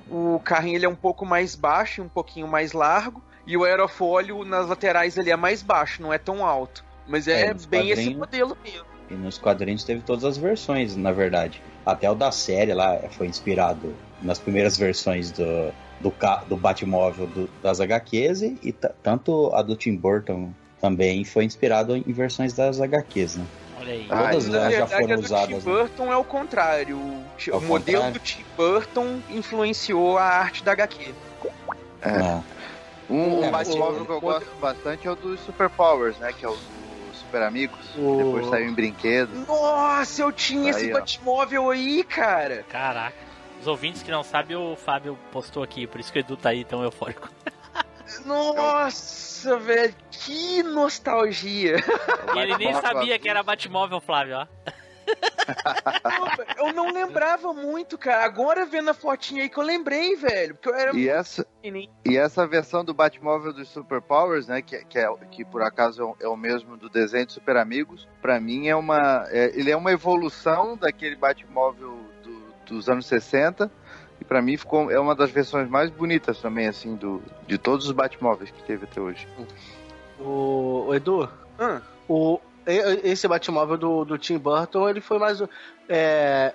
[0.09, 3.23] O carrinho ele é um pouco mais baixo e um pouquinho mais largo.
[3.47, 6.85] E o aerofólio nas laterais ele é mais baixo, não é tão alto.
[7.07, 8.87] Mas é, É, bem esse modelo mesmo.
[9.09, 11.63] E nos quadrinhos teve todas as versões, na verdade.
[11.85, 17.27] Até o da série lá foi inspirado nas primeiras versões do, do, ca- do Batmóvel
[17.27, 22.81] do- das HQs e, tanto a do Tim Burton também foi inspirado em versões das
[22.81, 23.47] HQs, né?
[23.79, 24.07] Olha aí.
[24.11, 25.65] Ah, Todas Na elas já verdade, foram a do Tim usadas.
[25.65, 25.73] né?
[25.73, 26.97] Burton é o contrário.
[26.99, 28.13] O, Ao modelo contrário.
[28.13, 31.15] do Tim Burton influenciou a arte da HQ.
[32.05, 32.43] Um, É,
[33.09, 36.33] um mas Batmóvel que eu gosto bastante é o dos Super Powers, né?
[36.33, 36.57] Que é o
[37.13, 37.79] Super Amigos.
[37.95, 39.47] Depois saiu em brinquedos.
[39.47, 40.99] Nossa, eu tinha Aí, esse ó.
[40.99, 42.65] Batmóvel aí, cara.
[42.69, 43.26] Caraca.
[43.67, 46.51] Os ouvintes que não sabem, o Fábio postou aqui, por isso que o Edu tá
[46.51, 47.29] aí tão eufórico.
[48.25, 51.75] Nossa, velho, que nostalgia.
[52.33, 54.47] E ele nem sabia que era Batmóvel, Flávio, ó.
[56.59, 58.25] eu não lembrava muito, cara.
[58.25, 60.55] Agora vendo a fotinha aí que eu lembrei, velho.
[60.55, 61.45] Porque eu era E essa,
[62.05, 64.63] e essa versão do Batmóvel dos Super Powers, né?
[64.63, 67.57] Que, que, é, que por acaso é o, é o mesmo do desenho de Super
[67.57, 69.27] Amigos, pra mim é uma.
[69.29, 72.06] é- ele é uma evolução daquele Batmóvel
[72.67, 73.71] dos anos 60.
[74.21, 77.87] E pra mim ficou, é uma das versões mais bonitas também, assim, do, de todos
[77.87, 79.29] os Batmóveis que teve até hoje.
[80.19, 81.83] O, o Edu, Hã?
[82.09, 85.43] o, esse Batmóvel do, do Tim Burton, ele foi mais.
[85.89, 86.55] É,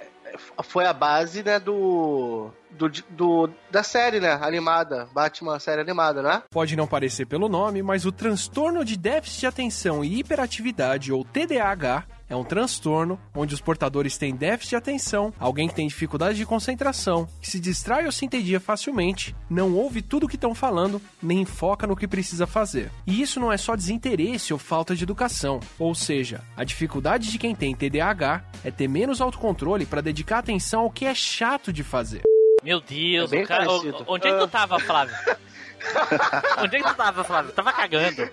[0.64, 3.50] foi a base, né, do, do, do.
[3.70, 4.38] da série, né?
[4.42, 5.08] Animada.
[5.14, 6.44] Batman série animada, né?
[6.50, 11.24] Pode não parecer pelo nome, mas o transtorno de déficit de atenção e hiperatividade, ou
[11.24, 16.38] TDAH, é um transtorno onde os portadores têm déficit de atenção, alguém que tem dificuldade
[16.38, 20.56] de concentração, que se distrai ou se entedia facilmente, não ouve tudo o que estão
[20.56, 22.90] falando, nem foca no que precisa fazer.
[23.06, 27.38] E isso não é só desinteresse ou falta de educação, ou seja, a dificuldade de
[27.38, 31.84] quem tem TDAH é ter menos autocontrole para dedicar atenção ao que é chato de
[31.84, 32.22] fazer.
[32.64, 33.66] Meu Deus, É o cara,
[34.08, 35.16] onde é que tu tava, Flávio?
[36.60, 37.52] onde é que tu tava, Flávio?
[37.52, 38.30] Tava cagando.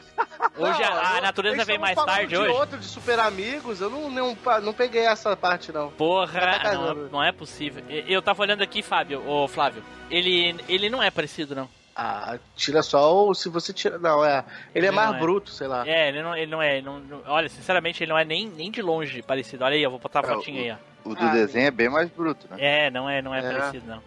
[0.57, 2.51] Hoje a, a natureza veio mais falando tarde de hoje.
[2.53, 5.90] outro, de super amigos, eu não, não, não peguei essa parte, não.
[5.90, 7.82] Porra, Tá não, não é possível.
[7.88, 9.82] Eu tava olhando aqui, Fábio, ô Flávio.
[10.11, 11.68] Ele, ele não é parecido, não.
[12.01, 13.99] Ah, tira só ou se você tira.
[13.99, 14.44] Não, é.
[14.72, 15.18] Ele é Ele mais não é.
[15.20, 15.86] bruto, sei lá.
[15.86, 16.76] É, ele não, ele não é.
[16.76, 19.64] ele não- não- olha, sinceramente, ele não é nem, nem de longe parecido.
[19.64, 20.70] Olha aí, eu vou botar a É, fotinha aí,
[21.05, 21.11] ó.
[21.11, 22.57] O do desenho é bem mais bruto, né?
[22.61, 23.42] É, não é, não é, É.
[23.53, 24.01] parecido, não.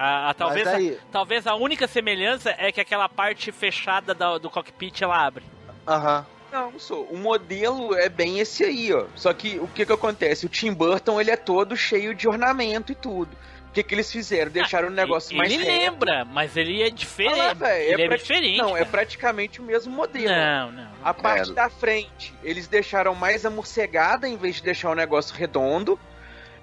[0.00, 0.78] A, a- talvez, a,
[1.10, 5.44] talvez a única semelhança é que aquela parte fechada da- do cockpit ela abre.
[5.86, 6.24] Aham.
[6.52, 7.02] Não, sou.
[7.10, 9.04] O modelo é bem esse aí, ó.
[9.14, 10.46] Só que o que que acontece?
[10.46, 13.36] O Tim Burton, ele é todo cheio de ornamento e tudo.
[13.68, 14.50] O que que eles fizeram?
[14.50, 15.78] Deixaram o negócio mais Ele reto.
[15.78, 17.38] lembra, mas ele é diferente.
[17.38, 18.56] Ah lá, véi, ele é, prati- diferente.
[18.56, 18.86] Não, é cara.
[18.86, 20.26] praticamente o mesmo modelo.
[20.34, 20.88] Não, não.
[21.04, 21.54] A parte É.
[21.54, 26.00] da frente, eles deixaram mais amorcegada em vez de deixar o negócio redondo.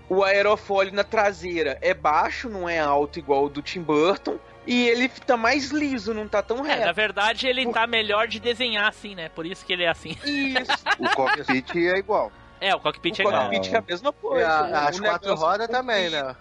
[0.07, 4.37] O aerofólio na traseira é baixo, não é alto igual o do Tim Burton.
[4.67, 6.85] E ele tá mais liso, não tá tão É, reto.
[6.85, 9.29] na verdade, ele tá melhor de desenhar assim, né?
[9.29, 10.17] Por isso que ele é assim.
[10.23, 10.71] Isso.
[10.99, 12.31] O cockpit é igual.
[12.59, 13.43] É, o cockpit O é igual.
[13.49, 14.47] cockpit é a mesma E coisa.
[14.49, 16.35] a- O- as o quatro rodas também, né?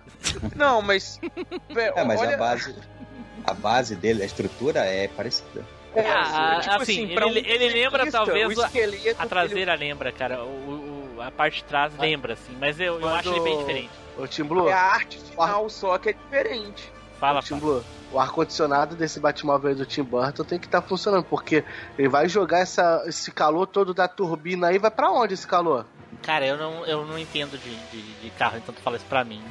[0.56, 1.20] Não, mas.
[1.70, 2.74] vé, É, mas olha- a base,
[3.46, 5.64] a base dele, a estrutura é parecida.
[5.94, 8.70] É, Ah, tipo assim, pra ele, um ele lembra talvez o a,
[9.18, 10.42] a traseira lembra, cara.
[10.42, 10.83] O, o-
[11.20, 13.90] a parte de trás lembra, assim, mas eu, eu acho ele bem o- diferente.
[14.18, 14.68] O Tim Blue.
[14.68, 16.92] É a arte final, só que é diferente.
[17.18, 17.82] Fala, Tim Blue.
[18.12, 21.64] O ar-condicionado desse Batmóvel aí do Tim Burton tem que estar funcionando, porque
[21.98, 25.84] ele vai jogar essa, esse calor todo da turbina aí, vai pra onde esse calor?
[26.22, 29.24] Cara, eu não, eu não entendo de, de, de carro, então tu fala isso pra
[29.24, 29.42] mim.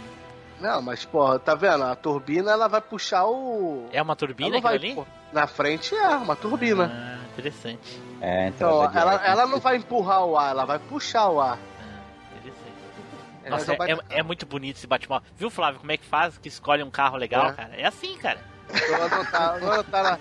[0.61, 1.84] Não, mas, porra, tá vendo?
[1.84, 3.86] A turbina, ela vai puxar o...
[3.91, 4.95] É uma turbina Ela vai, ali?
[4.95, 7.20] pô, Na frente é uma turbina.
[7.22, 8.01] Ah, interessante.
[8.21, 9.25] É, Então, de ela, ar.
[9.29, 11.57] ela não vai empurrar o ar, ela vai puxar o ar.
[13.45, 15.27] Ah, Nossa, é, é- é muito bonito esse Batmóvel.
[15.36, 17.53] Viu, Flávio, como é que faz que escolhe um carro legal, É.
[17.53, 17.75] cara?
[17.75, 18.39] É assim, cara.
[18.69, 20.19] Vou anotar, vou anotar lá.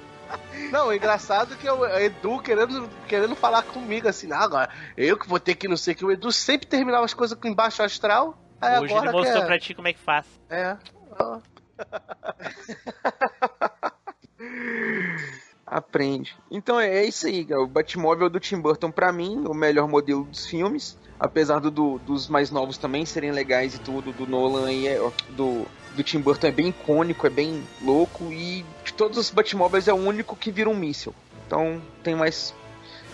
[0.72, 5.16] Não, o engraçado é que o Edu querendo, querendo falar comigo assim, não, agora eu
[5.16, 6.04] que vou ter que não sei que.
[6.04, 8.36] O Edu sempre terminava as coisas com embaixo astral.
[8.60, 9.46] Aí Hoje agora ele mostrou quer...
[9.46, 10.26] pra ti como é que faz.
[10.50, 10.76] É.
[11.20, 11.38] ó.
[15.74, 16.36] Aprende.
[16.50, 17.62] Então é isso aí, cara.
[17.62, 20.98] O Batmóvel do Tim Burton, pra mim, o melhor modelo dos filmes.
[21.18, 24.98] Apesar do, do- dos mais novos também serem legais e tudo, do Nolan e é-
[25.30, 25.64] do,
[25.94, 28.24] do Tim Burton é bem icônico, é bem louco.
[28.32, 31.14] E de todos os Batmóveis é o único que vira um míssil.
[31.46, 32.54] Então tem mais.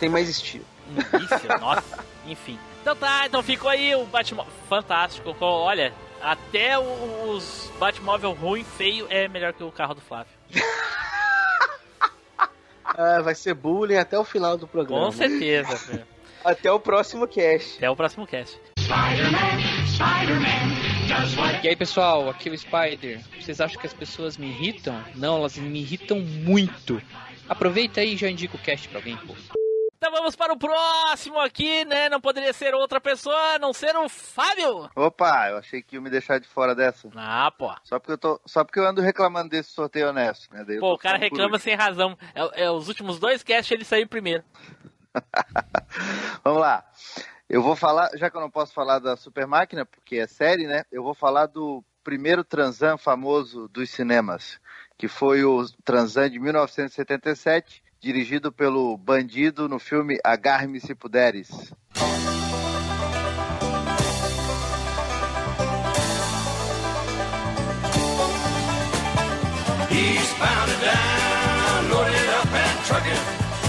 [0.00, 0.64] Tem mais estilo.
[0.96, 2.04] Isso, nossa.
[2.26, 2.58] Enfim.
[2.82, 4.52] Então tá, então ficou aí o Batmóvel.
[4.68, 5.32] Fantástico.
[5.34, 10.32] co- Olha, até os Batmóvel ruim, feio, é melhor que o carro do Flávio.
[12.98, 15.06] É, vai ser bullying até o final do programa.
[15.06, 15.76] Com certeza.
[15.78, 16.04] filho.
[16.44, 17.76] Até o próximo cast.
[17.76, 18.60] Até o próximo cast.
[21.62, 23.20] E aí pessoal, aqui é o Spider.
[23.40, 25.00] Vocês acham que as pessoas me irritam?
[25.14, 27.00] Não, elas me irritam muito.
[27.48, 29.34] Aproveita aí e já indica o cast pra alguém, pô.
[29.98, 32.08] Então vamos para o próximo aqui, né?
[32.08, 34.88] Não poderia ser outra pessoa a não ser o Fábio.
[34.94, 37.10] Opa, eu achei que ia me deixar de fora dessa.
[37.16, 37.74] Ah, pô.
[37.82, 40.64] Só porque eu, tô, só porque eu ando reclamando desse sorteio honesto, né?
[40.64, 42.16] Daí Pô, o cara reclama sem razão.
[42.32, 44.44] É, é, os últimos dois casts ele saiu primeiro.
[46.44, 46.84] Vamos lá.
[47.48, 50.68] Eu vou falar, já que eu não posso falar da Super Máquina, porque é série,
[50.68, 50.84] né?
[50.92, 54.60] Eu vou falar do primeiro Transan famoso dos cinemas,
[54.96, 61.48] que foi o Transan de 1977, dirigido pelo Bandido no filme Agarre-me se puderes.
[69.90, 73.24] Eastbound and down, loaded up and trucking.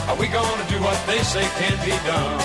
[0.10, 2.40] Are we gonna do what they say can't be done?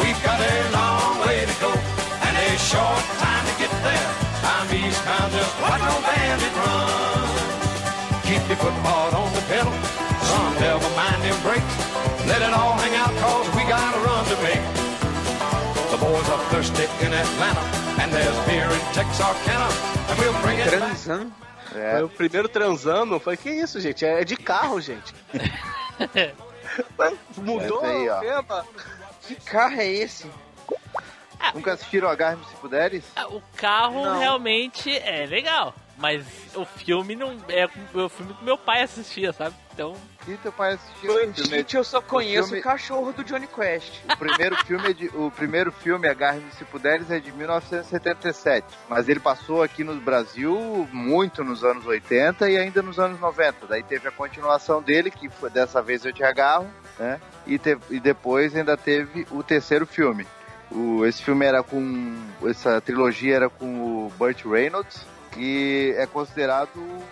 [0.00, 4.08] We've got a long way to go and a short time to get there.
[4.44, 7.28] I'm eastbound, just watch no bandit run.
[8.24, 9.72] Keep your foot hard on the pedal,
[10.36, 11.76] mind them brakes.
[12.26, 14.62] Let it all hang out cause we got a run to make.
[15.90, 17.60] The boys are thirsty in Atlanta
[18.00, 19.68] and there's beer in Texarkana
[20.08, 20.80] and we'll bring it back.
[20.80, 21.32] Transan.
[21.72, 23.18] Foi o primeiro transando.
[23.20, 24.04] Foi que isso, gente?
[24.04, 25.12] É de carro, gente.
[26.96, 28.66] Mas Mudou aí, o tema.
[29.22, 30.30] Que carro é esse?
[31.54, 33.04] Nunca assistiram Agarre-me se puderes?
[33.16, 34.18] Ah, O carro Não.
[34.18, 35.74] realmente é legal.
[35.98, 36.24] Mas
[36.54, 39.54] o filme não é o filme que meu pai assistia, sabe?
[39.72, 39.94] Então.
[40.28, 41.10] E teu pai assistiu?
[41.10, 41.32] o filme?
[41.50, 43.92] Bandite, eu só conheço o, filme- cachorro do Johnny Quest.
[44.12, 48.64] O primeiro filme, é de, o primeiro filme Agarre-me se puderes, é de 1977.
[48.88, 53.66] Mas ele passou aqui no Brasil muito nos anos 80 e ainda nos anos 90.
[53.66, 56.68] Daí teve a continuação dele, que foi Dessa Vez Eu Te Agarro,
[56.98, 57.20] né?
[57.46, 60.26] E, te- e depois ainda teve o terceiro filme.
[60.70, 62.16] O, esse filme era com.
[62.46, 63.66] Essa trilogia era com
[64.06, 67.04] o Burt Reynolds, que é considerado o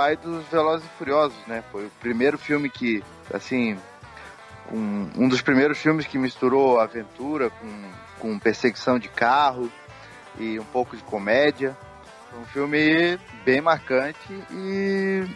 [0.00, 1.62] pai dos Velozes e Furiosos, né?
[1.70, 3.76] Foi o primeiro filme que, assim,
[4.72, 9.70] um, um dos primeiros filmes que misturou aventura com, com perseguição de carro
[10.38, 11.76] e um pouco de comédia.
[12.34, 14.16] Um filme bem marcante
[14.50, 15.26] e,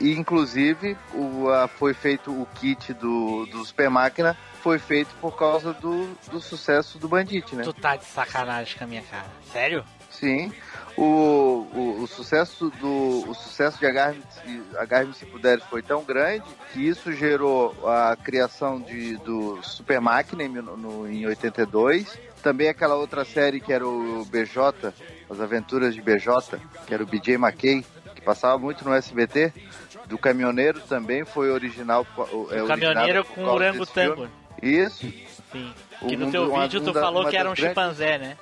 [0.00, 5.36] e inclusive o, a- foi feito o kit do, do Super Máquina foi feito por
[5.36, 7.62] causa do, do sucesso do Bandit, né?
[7.62, 9.26] Tu tá de sacanagem com a minha cara.
[9.52, 9.84] Sério?
[10.10, 10.52] Sim.
[11.00, 16.42] O, o, o sucesso do o sucesso de Agarre-me se- puderes foi tão grande
[16.72, 22.18] que isso gerou a criação de, do Super Máquina em, no, em 82.
[22.42, 24.92] Também aquela outra série que era o BJ,
[25.30, 27.84] As Aventuras de BJ, que era o BJ McKay,
[28.16, 29.52] que passava muito no SBT.
[30.06, 32.04] Do Caminhoneiro também foi original.
[32.50, 34.28] É o caminhoneiro com orango tango.
[34.60, 35.06] Isso.
[35.52, 35.72] Sim.
[36.08, 38.18] Que no teu uma- vídeo tu um da- falou uma que era um grandes- chimpanzé,
[38.18, 38.36] né?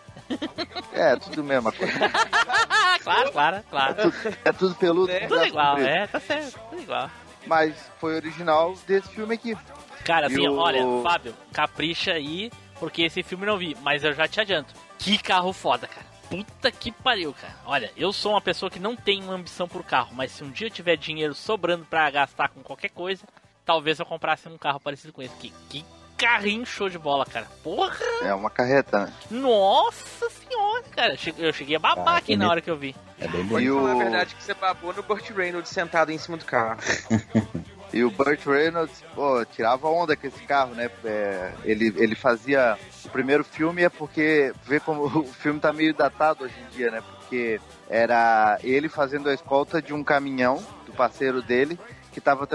[0.92, 1.92] É, tudo mesma coisa.
[3.02, 3.92] claro, claro, claro.
[3.92, 5.12] É tudo, é tudo peludo.
[5.12, 7.10] com Tudo igual, é, tá certo, tudo igual.
[7.46, 9.56] Mas foi original desse filme aqui.
[10.04, 12.50] Cara, assim, o- olha, Fábio, capricha aí,
[12.80, 14.74] porque esse filme eu não vi, mas eu já te adianto.
[14.98, 16.06] Que carro foda, cara.
[16.28, 17.54] Puta que pariu, cara.
[17.64, 20.50] Olha, eu sou uma pessoa que não tem uma ambição por carro, mas se um
[20.50, 23.24] dia eu tiver dinheiro sobrando pra gastar com qualquer coisa,
[23.64, 25.36] talvez eu comprasse um carro parecido com esse.
[25.36, 25.84] Que, que
[26.16, 27.46] carrinho show de bola, cara.
[27.62, 27.96] Porra!
[28.22, 29.12] É uma carreta, né?
[29.30, 31.16] Nossa senhora, cara.
[31.38, 32.50] Eu cheguei a babar Cara, aqui na bonito.
[32.50, 32.94] hora que eu vi.
[33.18, 36.18] É bem Pode E o- a verdade que você babou no Burt Reynolds sentado em
[36.18, 36.78] cima do carro.
[37.92, 40.90] E o Burt Reynolds, pô, tirava onda com esse carro, né?
[41.04, 42.76] É, ele, ele fazia.
[43.04, 44.52] O primeiro filme é porque.
[44.64, 47.00] Vê como o filme tá meio datado hoje em dia, né?
[47.00, 51.78] Porque era ele fazendo a escolta de um caminhão do parceiro dele
[52.16, 52.48] que estava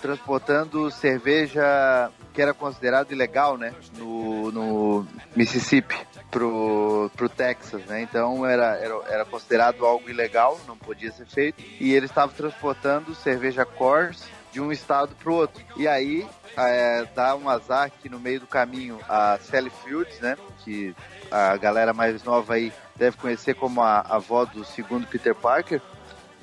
[0.00, 3.74] transportando cerveja que era considerado ilegal, né?
[3.98, 5.96] No, no Mississippi
[6.30, 8.00] pro, pro Texas, né?
[8.02, 11.60] Então era, era, era considerado algo ilegal, não podia ser feito.
[11.80, 15.64] E ele estava transportando cerveja Coors de um estado pro outro.
[15.76, 16.24] E aí
[16.56, 20.36] é, dá um azar que no meio do caminho a Sally Fields, né?
[20.62, 20.94] Que
[21.28, 25.82] a galera mais nova aí deve conhecer como a, a avó do segundo Peter Parker.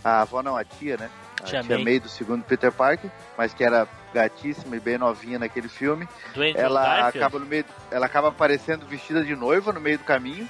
[0.03, 1.09] A avó não, a tia, né?
[1.41, 1.83] A Tia tia, May.
[1.83, 6.07] May do segundo Peter Parker, mas que era gatíssima e bem novinha naquele filme.
[6.33, 10.03] Do Andrew ela acaba no meio, ela acaba aparecendo vestida de noiva no meio do
[10.03, 10.47] caminho.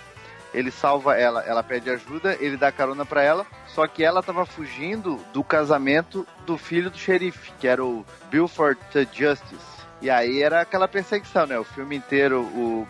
[0.52, 3.46] Ele salva ela, ela pede ajuda, ele dá carona pra ela.
[3.68, 8.80] Só que ela tava fugindo do casamento do filho do xerife, que era o Bilford
[9.14, 9.80] Justice.
[10.02, 11.60] E aí era aquela perseguição, né?
[11.60, 12.88] O filme inteiro, o,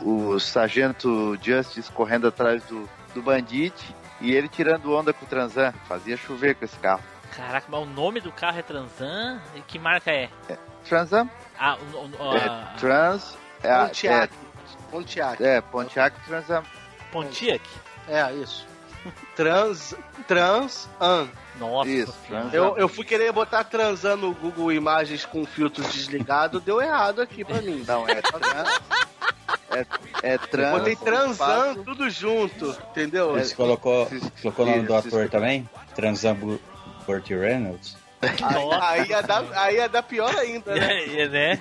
[0.00, 5.28] o, o sargento Justice correndo atrás do, do bandite e ele tirando onda com o
[5.28, 5.72] Transan.
[5.88, 7.02] Fazia chover com esse carro.
[7.36, 9.40] Caraca, mas o nome do carro é Transan?
[9.54, 10.28] E que marca é?
[10.88, 11.28] Transan?
[11.58, 13.36] Ah, o, o, o- É, a- trans.
[13.62, 14.34] É, Pontiac.
[14.90, 15.42] Pontiac.
[15.42, 16.62] É, é, Pontiac Transan.
[17.10, 17.62] Pontiac?
[18.08, 18.66] É, isso.
[19.34, 19.94] Trans.
[20.28, 20.88] Trans.
[21.00, 21.28] An.
[21.58, 21.88] Nossa.
[21.90, 22.52] Isso, trans.
[22.54, 27.44] Eu, eu fui querer botar transan no Google Imagens com filtro desligado, deu errado aqui
[27.44, 27.84] pra mim.
[27.86, 28.80] Não, é trans.
[29.72, 29.86] É,
[30.34, 30.78] é trans.
[30.78, 33.32] Botei transan, espaço- tudo junto, entendeu?
[33.32, 34.08] Você colocou,
[34.42, 35.68] colocou o nome do ator também?
[35.94, 36.60] Transambu
[37.06, 37.96] Burt Reynolds?
[38.20, 41.04] Aí, aí ia dar, aí ia dar pior ainda, né?
[41.18, 41.60] É, né?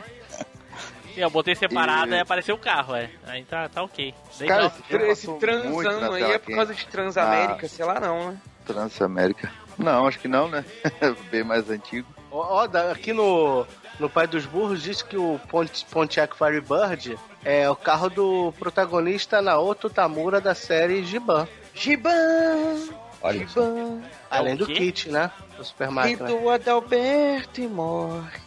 [1.15, 3.09] E eu botei separado E- e apareceu o carro, é.
[3.27, 4.13] Aí tá, tá ok.
[4.47, 5.09] Cara, Legal.
[5.11, 7.69] esse Esse transando na aí é por causa de Transamérica, Ah.
[7.69, 8.37] sei lá não, né?
[8.65, 9.51] Transamérica.
[9.77, 10.63] Não, acho que não, né?
[11.31, 12.07] Bem mais antigo.
[12.31, 13.65] Ó, aqui no,
[13.99, 19.41] no Pai dos Burros diz que o Pont, Pontiac Firebird é o carro do protagonista
[19.41, 21.47] Naoto Tamura da série Giban.
[21.73, 22.89] Giban!
[23.21, 23.61] Olha só.
[23.61, 24.01] Giban!
[24.29, 25.31] Além o do kit, né?
[25.57, 26.27] Do Super Máquina.
[26.27, 28.39] Rito Adalberto e morre.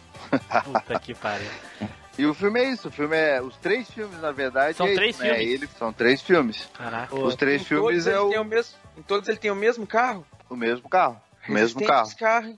[0.63, 1.47] Puta que pariu.
[2.17, 3.41] E o filme é isso, o filme é.
[3.41, 4.77] Os três filmes, na verdade.
[4.77, 5.35] São é três isso, né?
[5.35, 5.53] filmes?
[5.53, 6.69] Ele, são três filmes.
[6.73, 7.13] Caraca.
[7.15, 10.25] Os três Em filmes é o, o mesmo, em todos ele tem o mesmo carro?
[10.49, 11.21] o mesmo carro.
[11.47, 12.09] O mesmo carro.
[12.17, 12.57] carro.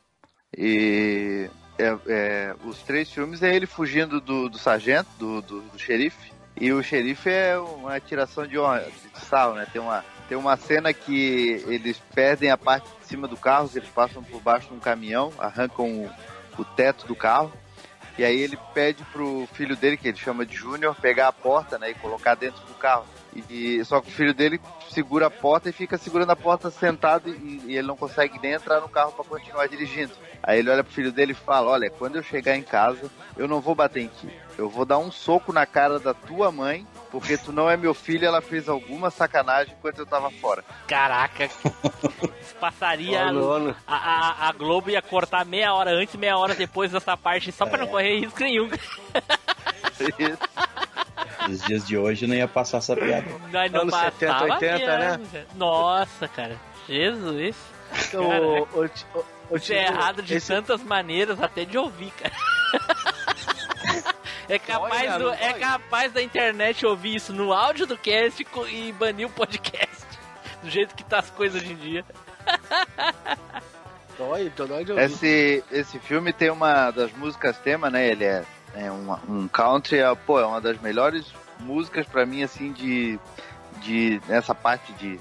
[0.55, 5.79] E é, é, os três filmes é ele fugindo do, do sargento, do, do, do
[5.79, 6.31] xerife.
[6.59, 9.67] E o xerife é uma tiração de, de sarro, né?
[9.71, 13.89] Tem uma, tem uma cena que eles perdem a parte de cima do carro, eles
[13.89, 16.09] passam por baixo de um caminhão, arrancam o,
[16.57, 17.53] o teto do carro.
[18.17, 21.77] E aí ele pede pro filho dele, que ele chama de Júnior, pegar a porta,
[21.77, 23.05] né, e colocar dentro do carro.
[23.47, 24.59] E, só que o filho dele
[24.89, 28.53] segura a porta e fica segurando a porta sentado e, e ele não consegue nem
[28.53, 30.13] entrar no carro para continuar dirigindo.
[30.43, 33.47] Aí ele olha pro filho dele e fala: Olha, quando eu chegar em casa, eu
[33.47, 34.29] não vou bater em ti.
[34.57, 37.93] Eu vou dar um soco na cara da tua mãe, porque tu não é meu
[37.93, 40.63] filho ela fez alguma sacanagem enquanto eu tava fora.
[40.87, 41.49] Caraca,
[42.59, 47.51] passaria a, a, a Globo ia cortar meia hora antes meia hora depois dessa parte
[47.51, 48.69] só pra não correr risco nenhum.
[51.47, 53.25] Nos dias de hoje não ia passar essa piada.
[53.51, 55.17] Nós não Anos 70, passava 80, né?
[55.17, 55.47] mesmo.
[55.55, 56.57] Nossa, cara.
[56.87, 57.55] Jesus.
[58.07, 58.23] Então,
[58.73, 62.33] o- o- Isso é errado de esse- tantas maneiras, até de ouvir, cara.
[64.49, 68.91] É capaz, Olha, do- é capaz da internet ouvir isso no áudio do cast e
[68.93, 70.05] banir o podcast.
[70.63, 72.05] Do jeito que tá as coisas hoje em dia.
[74.17, 75.03] Dói, dói de ouvir.
[75.03, 78.07] Esse, esse filme tem uma das músicas tema, né?
[78.07, 78.43] Ele é,
[78.73, 81.25] é um, um country, é, pô, é uma das melhores
[81.59, 83.19] músicas pra mim, assim, de,
[83.81, 85.19] de nessa parte de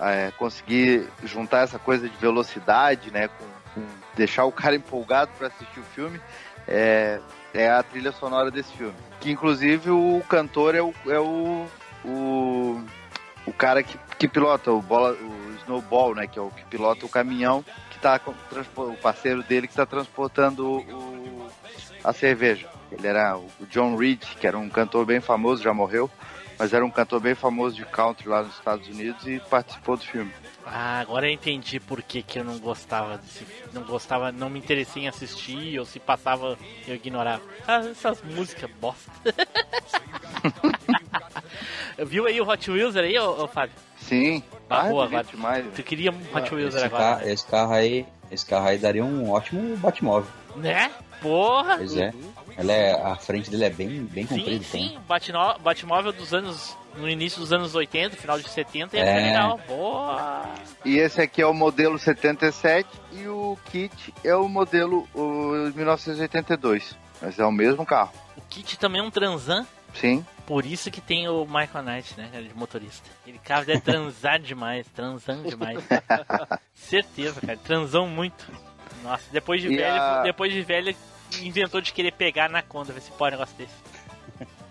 [0.00, 3.28] é, conseguir juntar essa coisa de velocidade, né?
[3.28, 3.44] Com
[4.14, 6.20] deixar o cara empolgado pra assistir o filme.
[6.66, 7.20] É,
[7.52, 8.94] é a trilha sonora desse filme.
[9.20, 11.66] Que inclusive o cantor é o, é o,
[12.04, 12.84] o,
[13.46, 16.26] o cara que, que pilota o, bola, o Snowball, né?
[16.26, 18.20] Que é o que pilota o caminhão que tá
[18.76, 21.48] o parceiro dele que está transportando o,
[22.04, 22.68] a cerveja.
[22.90, 26.10] Ele era o John Reed, que era um cantor bem famoso, já morreu,
[26.62, 30.04] mas era um cantor bem famoso de country lá nos Estados Unidos e participou do
[30.04, 30.30] filme.
[30.64, 34.60] Ah, agora eu entendi por que, que eu não gostava desse Não gostava, não me
[34.60, 36.56] interessei em assistir, ou se passava,
[36.86, 37.42] eu ignorava.
[37.66, 39.10] Ah, essas músicas bosta.
[42.06, 43.74] Viu aí o Hot Wheels aí, ô, ô Fábio?
[43.98, 44.40] Sim.
[44.70, 45.24] Ah, Ah, é boa, agora.
[45.24, 45.66] demais.
[45.74, 49.04] Tu queria um Hot Wheels Esse, agora, carro, esse carro aí, esse carro aí daria
[49.04, 50.30] um ótimo Batmóvel.
[50.54, 50.92] né?
[51.20, 51.78] Porra!
[51.78, 52.14] Pois é.
[52.56, 54.64] Ela é, a frente dele é bem, bem Sim, comprida.
[54.64, 56.76] sim, Batmó- Batmóvel dos anos.
[56.94, 59.26] No início dos anos 80, final de 70, ia É.
[59.28, 59.58] legal.
[59.66, 60.44] Boa!
[60.84, 66.94] E esse aqui é o modelo 77 e o kit é o modelo o 1982.
[67.22, 68.12] Mas é o mesmo carro.
[68.36, 69.66] O Kit também é um transan.
[69.94, 70.22] Sim.
[70.44, 73.08] Por isso que tem o Michael Knight, né, cara, de motorista.
[73.26, 75.78] Ele cara deve transar demais, transando demais.
[76.74, 78.44] Certeza, cara, transão muito.
[79.02, 80.94] Nossa, depois de E velho, a- depois de velho,
[81.42, 83.92] inventou de querer pegar na conta, ver se pode um negócio desse.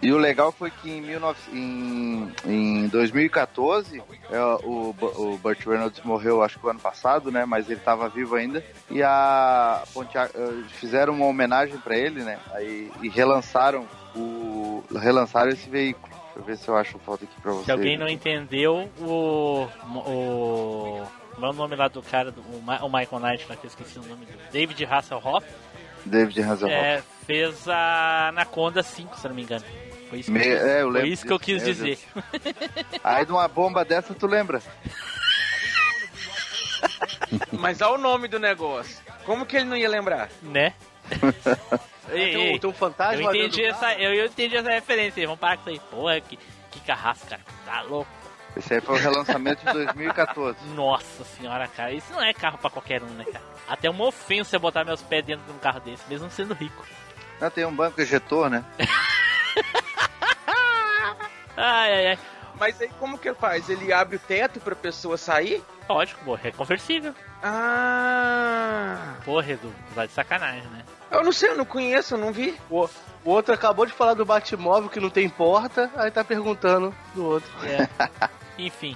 [0.02, 4.02] E o legal foi que em, 19 em, em 2014,
[4.32, 7.46] é, o, o Burt Reynolds morreu, acho que o ano passado, né?
[7.46, 8.66] Mas ele estava vivo ainda.
[8.90, 12.40] E a Pontiac eh, fizeram uma homenagem para ele, né?
[12.52, 16.12] Aí, e relançaram o relançaram esse veículo.
[16.12, 17.66] Deixa eu ver se eu acho foto aqui para você.
[17.66, 19.68] Se alguém não entendeu, o.
[19.86, 21.04] O.
[21.36, 24.00] Como é o nome lá do cara, do, o, Michael Knight, lá que eu esqueci
[24.00, 24.52] o nome do.
[24.52, 25.46] David Hasselhoff.
[26.06, 26.74] David Hasselhoff.
[26.74, 29.64] É, fez a Anaconda 5, se não me engano.
[30.10, 32.00] Foi isso que, Me- eu, quis- é, eu foi isso que eu quis meu dizer.
[33.04, 34.62] Aí de uma bomba dessa, tu lembra?
[37.52, 38.98] Mas olha o nome do negócio.
[39.26, 40.30] Como que ele não ia lembrar?
[40.42, 40.74] Né?
[42.12, 45.26] Ei, Tem um- tem um fantasma eu entendi, essa, eu, eu entendi essa referência.
[45.26, 45.90] Vamos parar com isso aí.
[45.92, 46.38] Porra, que,
[46.72, 47.42] que carrasco, cara.
[47.66, 48.10] Tá louco.
[48.56, 50.58] Esse aí foi o relançamento de 2014.
[50.76, 51.92] Nossa senhora, cara.
[51.94, 53.44] Isso não é carro pra qualquer um, né, cara?
[53.68, 56.86] Até uma ofensa botar meus pés dentro de um carro desse, mesmo sendo rico.
[57.40, 58.64] Não, tem um banco ejetor, né?
[61.58, 62.20] Ai, ai, ai.
[62.60, 63.70] Mas aí como que ele faz?
[63.70, 65.64] Ele abre o teto pra pessoa sair?
[65.90, 67.14] Lógico, porra, é conversível.
[67.44, 69.16] Ah.
[69.26, 70.84] Porra, Edu, vai de sacanagem, né?
[71.10, 72.58] Eu não sei, eu não conheço, eu não vi.
[72.70, 72.88] O,
[73.26, 77.26] o outro acabou de falar do Batmóvel que não tem porta, aí tá perguntando do
[77.26, 77.50] outro.
[77.66, 77.88] É.
[78.66, 78.96] Enfim.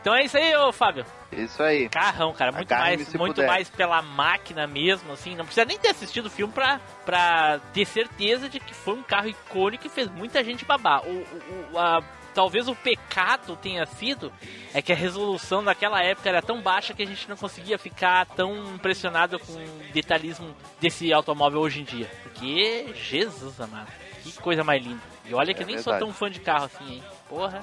[0.00, 1.04] Então é isso aí, ô Fábio.
[1.32, 1.88] Isso aí.
[1.88, 3.46] Carrão, cara, muito mais, muito puder.
[3.48, 5.34] mais pela máquina mesmo, assim.
[5.34, 9.02] Não precisa nem ter assistido o filme pra, pra ter certeza de que foi um
[9.02, 11.02] carro icônico e fez muita gente babar.
[11.06, 12.02] O, o, o- a-
[12.34, 14.30] talvez o pecado tenha sido
[14.74, 18.26] é que a resolução daquela época era tão baixa que a gente não conseguia ficar
[18.26, 22.10] tão impressionado com o detalhismo desse automóvel hoje em dia.
[22.24, 23.90] Porque, Jesus amado,
[24.22, 25.00] que coisa mais linda.
[25.24, 26.04] E olha que É nem sou verdade.
[26.04, 27.04] tão fã de carro assim, hein.
[27.26, 27.62] Porra.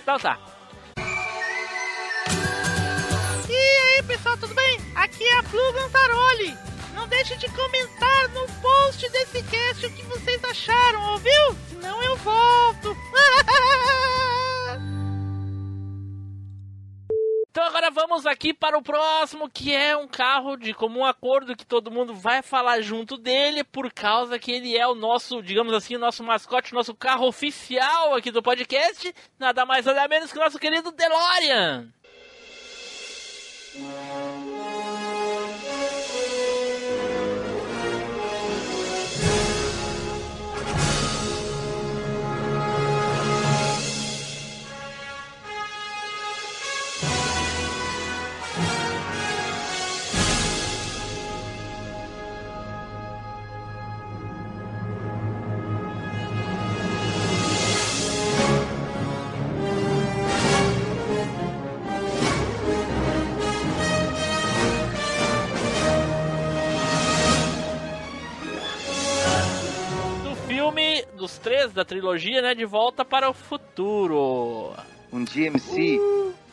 [0.00, 0.38] Então tá.
[4.02, 4.78] Pessoal, tudo bem?
[4.94, 6.56] Aqui é a Flu Gantaroli.
[6.94, 11.56] Não deixe de comentar no post desse cast o que vocês acharam, ouviu?
[11.68, 12.96] Senão eu volto.
[17.50, 21.66] Então agora vamos aqui para o próximo, que é um carro de comum acordo que
[21.66, 25.96] todo mundo vai falar junto dele, por causa que ele é o nosso, digamos assim,
[25.96, 29.12] o nosso mascote, o nosso carro oficial aqui do podcast.
[29.36, 31.92] Nada mais nada menos que o nosso querido DeLorean.
[33.72, 34.19] Thank.
[71.42, 72.54] 3 da trilogia, né?
[72.54, 74.72] De volta para o futuro.
[75.12, 75.98] Um DMC.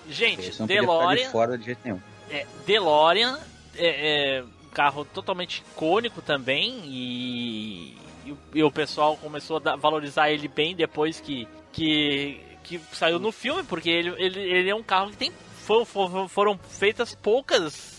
[0.10, 1.30] Gente, Isso não podia ficar de DeLorean.
[1.30, 2.00] fora de jeito nenhum.
[2.30, 3.38] É, DeLorean
[3.76, 9.60] é, é um carro totalmente icônico também e, e o- e o pessoal começou a
[9.60, 14.70] dar- valorizar ele bem depois que, que, que saiu no filme, porque ele, ele, ele
[14.70, 15.32] é um carro que tem
[15.66, 17.98] foram, foram, foram feitas poucas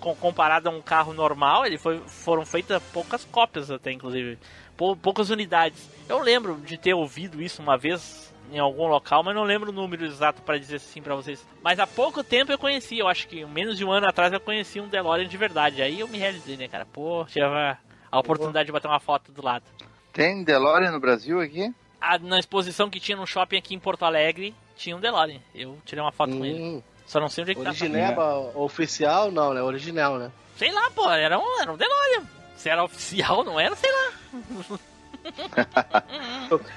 [0.00, 4.38] com, comparado a um carro normal, ele foi, foram feitas poucas cópias até inclusive,
[4.76, 5.88] pou- poucas unidades.
[6.08, 9.72] Eu lembro de ter ouvido isso uma vez em algum local, mas não lembro o
[9.72, 11.44] número exato para dizer assim pra vocês.
[11.62, 14.40] Mas há pouco tempo eu conheci, eu acho que menos de um ano atrás eu
[14.40, 15.82] conheci um DeLorean de verdade.
[15.82, 16.84] Aí eu me realizei, né, cara?
[16.86, 17.78] Pô, tive a
[18.18, 19.64] oportunidade de bater uma foto do lado.
[20.12, 21.74] Tem DeLorean no Brasil aqui?
[22.00, 25.40] Ah, na exposição que tinha no shopping aqui em Porto Alegre, tinha um DeLorean.
[25.54, 26.84] Eu tirei uma foto com ele.
[27.06, 27.70] Só não sei onde é que tá.
[27.70, 29.62] Origineba oficial, não, né?
[29.62, 30.30] Original, né?
[30.56, 32.22] Sei lá, pô, era um, era um DeLorean.
[32.64, 34.78] Se era oficial, não era, sei lá.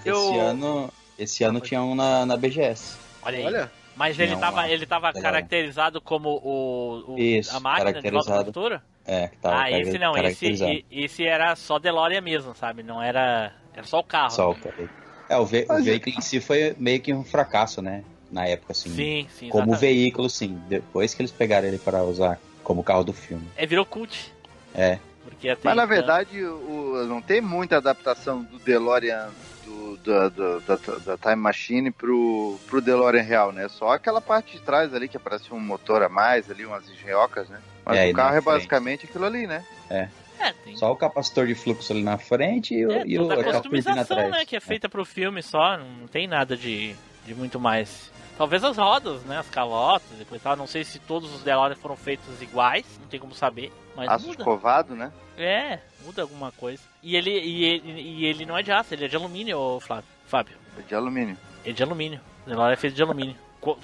[0.04, 2.98] Esse ano, esse ano tinha um na, na BGS.
[3.24, 3.46] Olha aí.
[3.46, 3.72] Olha.
[3.96, 8.12] Mas ele Tinha tava, uma ele tava caracterizado como o, o- Isso, a máquina de
[8.12, 8.82] volta futuro?
[9.06, 12.84] É, que tava ah, esse não, esse, esse era só DeLorean mesmo, sabe?
[12.84, 13.54] Não era.
[13.74, 14.32] Era só o carro.
[14.32, 14.90] Só o cara.
[15.30, 18.04] É, o, ve o veículo em si foi meio que um fracasso, né?
[18.30, 18.90] Na época, assim.
[18.90, 19.80] Sim, sim, Como exatamente.
[19.80, 20.62] veículo, sim.
[20.68, 23.48] Depois que eles pegaram ele para usar como carro do filme.
[23.56, 24.34] É, virou cult.
[24.76, 25.00] É.
[25.38, 29.30] Porque até Mas na então- verdade o, não tem muita adaptação do DeLorean
[29.66, 33.68] do, da, da, da- da Time Machine pro, pro DeLorean real, né?
[33.68, 37.48] Só aquela parte de trás ali que aparece um motor a mais ali, umas engenhocas,
[37.50, 37.60] né?
[37.86, 38.46] Mas É, o carro é frente.
[38.46, 39.64] basicamente aquilo ali, né?
[39.90, 40.08] É.
[40.40, 43.32] É, tem Só o capacitor de fluxo ali na frente e, o É, e o,
[43.32, 44.32] a customização, atrás.
[44.32, 44.46] né?
[44.46, 46.96] Que é feita pro filme só, não tem nada de,
[47.26, 48.12] de muito mais.
[48.38, 49.38] Talvez as rodas, né?
[49.40, 50.56] As calotas e coisa e tal.
[50.56, 53.72] Não sei se todos os DeLorean foram feitos iguais, não tem como saber.
[53.96, 54.38] Mas Aço muda.
[54.40, 55.12] escovado, né?
[55.38, 56.82] É, muda alguma coisa.
[57.04, 59.80] E ele, e, ele, e ele não é de aço, ele é de alumínio, ô
[59.80, 60.06] Flávio.
[60.28, 60.58] Fábio.
[60.78, 61.38] É de alumínio.
[61.64, 62.20] Ele é de alumínio.
[62.46, 63.36] O DeLorean é feito de alumínio.
[63.62, 63.78] Co-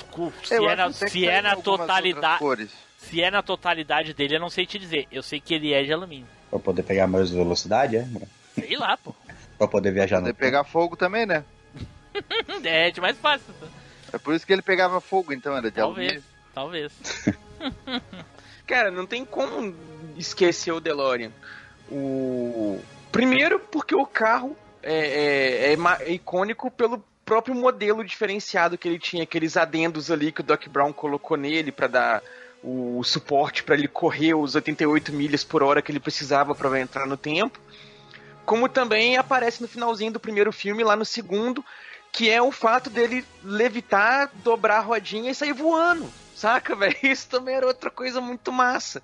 [0.44, 2.40] Se Eu é na, se é na totalidade.
[2.40, 2.72] cores.
[2.98, 5.08] Se é na totalidade dele, eu não sei te dizer.
[5.12, 6.28] Eu sei que ele é de alumínio.
[6.50, 8.08] Pra poder pegar mais velocidade, é?
[8.56, 9.14] Sei lá, pô.
[9.58, 11.44] Pra poder viajar Poder no pegar fogo também, né?
[12.64, 13.54] É de mais fácil.
[14.12, 16.24] É por isso que ele pegava fogo, então, era de Talvez, alumínio.
[16.54, 16.94] talvez.
[18.68, 19.76] Cara, não tem como
[20.18, 21.32] esquecer o DeLorean.
[21.92, 22.82] O
[23.12, 25.78] primeiro porque o carro é, é- é
[26.10, 30.68] é icônico pelo próprio modelo diferenciado que ele tinha, aqueles adendos ali que o Doc
[30.68, 32.22] Brown colocou nele pra dar
[32.64, 37.06] o suporte pra ele correr os 88 milhas por hora que ele precisava pra entrar
[37.06, 37.60] no tempo.
[38.46, 41.64] Como também aparece no finalzinho do primeiro filme, lá no segundo,
[42.12, 46.10] que é o fato dele levitar, dobrar a rodinha e sair voando.
[46.36, 46.96] Saca, velho?
[47.04, 49.02] Isso também era outra coisa muito massa.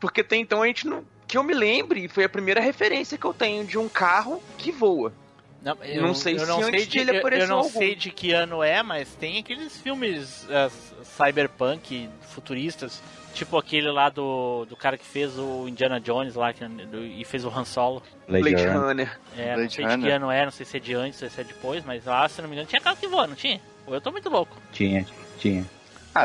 [0.00, 1.04] Porque até então a gente não.
[1.26, 4.72] Que eu me lembre, foi a primeira referência que eu tenho de um carro que
[4.72, 5.12] voa.
[5.60, 7.70] Não, Não sei eu se não antes sei de, dele eu- eu, apareceu não algum.
[7.78, 10.70] sei de que ano é, mas tem aqueles filmes eh,
[11.02, 13.02] cyberpunk futuristas,
[13.34, 17.24] tipo aquele lá do, do cara que fez o Indiana Jones lá que, do- e
[17.24, 18.02] fez o Han Solo.
[18.28, 18.80] Blade Blade Runner.
[18.80, 19.20] Runner.
[19.36, 20.14] É, não Blade sei de que Runner.
[20.14, 22.48] ano é, não sei se é de antes, se é depois, mas lá, se não
[22.48, 23.60] me engano, tinha carro que voa, não tinha?
[23.86, 24.56] Ou eu tô muito louco.
[24.72, 25.04] Tinha,
[25.38, 25.66] tinha.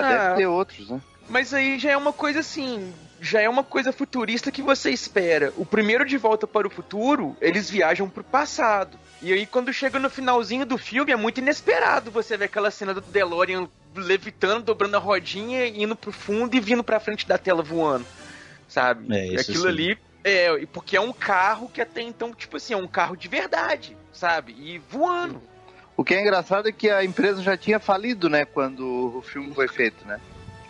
[0.02, 0.24] Ah, Ah.
[0.30, 1.02] deve ter outros, né?
[1.30, 2.94] Mas aí já é uma coisa assim.
[3.22, 5.54] Já é uma coisa futurista que você espera.
[5.56, 9.00] O primeiro de volta para o futuro, eles viajam pro passado.
[9.22, 12.94] E aí, quando chega no finalzinho do filme, é muito inesperado você ver aquela cena
[12.94, 17.64] do DeLorean levitando, dobrando a rodinha, indo pro fundo e vindo pra frente da tela
[17.64, 18.06] voando.
[18.68, 19.16] Sabe?
[19.16, 19.70] É, isso Aquilo sim.
[19.70, 19.98] ali.
[20.26, 23.96] É, porque é um carro que até então, tipo assim, é um carro de verdade,
[24.12, 24.54] sabe?
[24.58, 25.42] E voando.
[25.96, 28.46] O que é engraçado é que a empresa já tinha falido, né?
[28.46, 30.20] Quando o filme foi feito, né?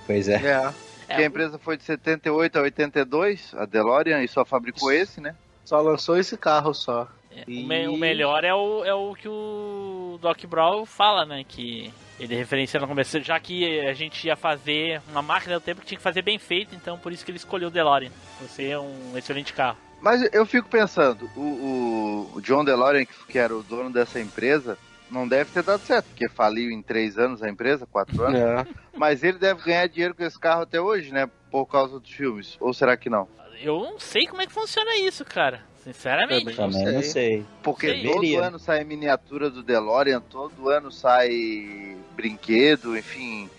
[0.06, 0.36] Pois é.
[0.36, 0.50] É.
[0.50, 0.72] É,
[1.08, 5.36] Porque a empresa foi de 78 a 82, a DeLorean, e só fabricou esse, né?
[5.66, 7.08] Só lançou esse carro só.
[7.32, 11.44] É, o, me- o melhor é o, é o que o Doc Brown fala, né?
[11.48, 15.82] Que ele referencia no começo, já que a gente ia fazer uma máquina do tempo
[15.82, 18.12] que tinha que fazer bem feito, então por isso que ele escolheu o DeLorean.
[18.42, 19.78] Você é um excelente carro.
[20.02, 24.78] Mas eu fico pensando, o, o- John DeLorean, que era o dono dessa empresa,
[25.14, 28.40] não deve ter dado certo, porque faliu em três anos a empresa, quatro anos.
[28.40, 28.66] É.
[28.96, 31.30] Mas ele deve ganhar dinheiro com esse carro até hoje, né?
[31.52, 32.58] Por causa dos filmes.
[32.60, 33.28] Ou será que não?
[33.62, 35.62] Eu não sei como é que funciona isso, cara.
[35.84, 36.56] Sinceramente.
[36.56, 37.46] Também não sei.
[37.62, 38.04] Porque Sei.
[38.04, 38.46] todo Deveria.
[38.46, 43.50] ano sai miniatura do DeLorean, todo ano sai brinquedo, enfim,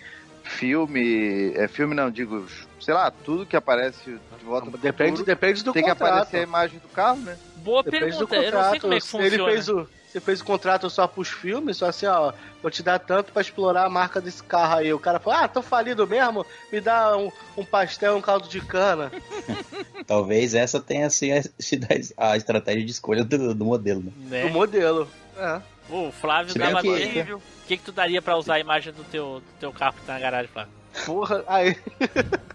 [0.43, 1.53] filme.
[1.55, 2.45] É filme não, digo,
[2.79, 6.11] sei lá, tudo que aparece de volta Depende, futuro, depende do tem que contrato.
[6.11, 7.37] aparecer a imagem do carro, né?
[7.57, 8.35] Boa Depende do pergunta.
[8.35, 8.81] Eu não sei contrato.
[8.81, 9.25] como é que funciona.
[9.27, 12.31] ele fez o, você fez o contrato só pros filmes, só assim, ó,
[12.61, 14.93] vou te dar tanto pra explorar a marca desse carro aí.
[14.93, 18.61] O cara falou, ah, tô falido mesmo, me dá um, um pastel, um caldo de
[18.61, 19.11] cana.
[20.07, 21.85] Talvez essa tenha sido
[22.15, 24.11] a- estratégia de escolha do, do modelo, né?
[24.29, 24.45] né?
[24.45, 25.09] O modelo.
[25.37, 25.61] É.
[25.89, 27.37] O Flávio Se que- terrível.
[27.37, 30.05] O que, que tu daria pra usar a imagem do teu, do teu carro que
[30.05, 30.71] tá na garagem, Flávio?
[31.05, 31.75] Porra, aí.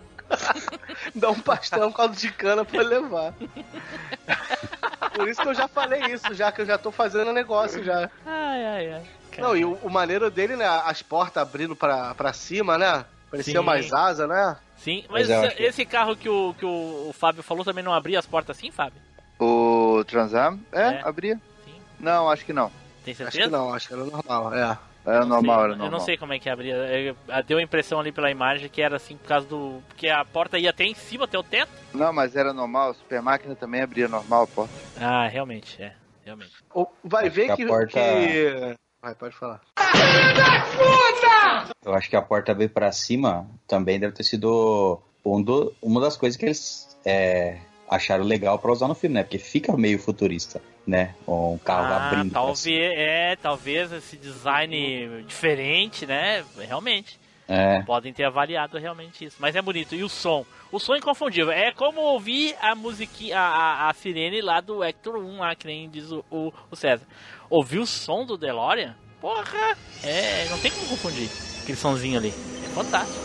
[1.14, 3.34] Dá um pastel, um caldo de cana pra levar.
[5.20, 8.08] Por isso que eu já falei isso, já que eu já tô fazendo negócio já.
[8.24, 9.02] Ai, ai, ai.
[9.38, 10.66] Não, e o, o maneiro dele, né?
[10.66, 13.04] As portas abrindo pra, pra cima, né?
[13.30, 13.64] Parecia Sim.
[13.64, 14.56] mais asa, né?
[14.76, 17.92] Sim, mas acho que- esse carro que o, que o, o Fábio falou também não
[17.94, 19.00] abria as portas assim, Fábio?
[19.38, 20.58] O Transam?
[20.72, 21.00] É, É.
[21.04, 21.38] abria?
[21.64, 21.74] Sim.
[21.98, 22.70] Não, acho que não.
[23.04, 23.44] Tem Acho certeza?
[23.44, 24.76] que não, acho que era normal, é.
[25.10, 25.90] Era normal, era Eu normal.
[25.98, 26.74] não sei como é que abria.
[26.74, 27.16] Eu-
[27.46, 29.82] Deu a impressão ali pela imagem que era assim por causa do.
[29.88, 31.70] Porque a porta ia até em cima, até o teto.
[31.94, 32.90] Não, mas era normal.
[32.90, 34.74] A super máquina também abria normal a porta.
[35.00, 35.94] Ah, realmente, é.
[36.24, 36.52] Realmente.
[37.02, 39.60] Vai ver A que, porta- que- Vai, pode falar.
[41.84, 46.00] Eu acho que a porta veio pra cima também deve ter sido um do- uma
[46.00, 47.58] das coisas que eles é,
[47.90, 49.22] acharam legal pra usar no filme, né?
[49.24, 51.14] Porque fica meio futurista, né?
[51.26, 52.32] Um carro Ah, abrindo.
[52.32, 56.44] talvez, é, talvez esse design diferente, né?
[56.58, 57.18] Realmente.
[57.48, 57.82] É.
[57.82, 59.36] Podem ter avaliado realmente isso.
[59.40, 59.92] Mas é bonito.
[59.96, 60.46] E o som?
[60.70, 61.50] O som é inconfundível.
[61.50, 63.48] É como ouvir a musiquinha, a,
[63.86, 67.04] a, a sirene lá do Hector 1, lá, que nem diz o, o, o César.
[67.50, 68.94] Ouvir o som do DeLorean?
[69.20, 69.76] Porra!
[70.04, 71.28] É, não tem como confundir
[71.60, 72.32] aquele sonzinho ali.
[72.64, 73.18] É fantástico.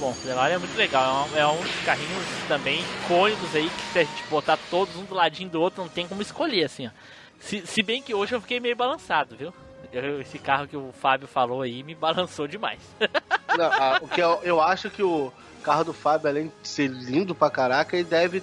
[0.00, 0.12] Bom.
[0.12, 1.28] O DeLorean é muito legal.
[1.34, 4.96] É um, é um dos carrinhos também icônicos aí que se a gente botar todos
[4.96, 6.90] um do ladinho do outro, não tem como escolher, assim, ó.
[7.38, 9.52] Se, se bem que hoje eu fiquei meio balançado, viu?
[9.92, 12.78] Eu- esse carro que o Fábio falou aí me balançou demais.
[13.56, 15.32] Não, a- o que eu, eu acho que o
[15.62, 18.42] carro do Fábio, além de ser lindo pra caraca, ele deve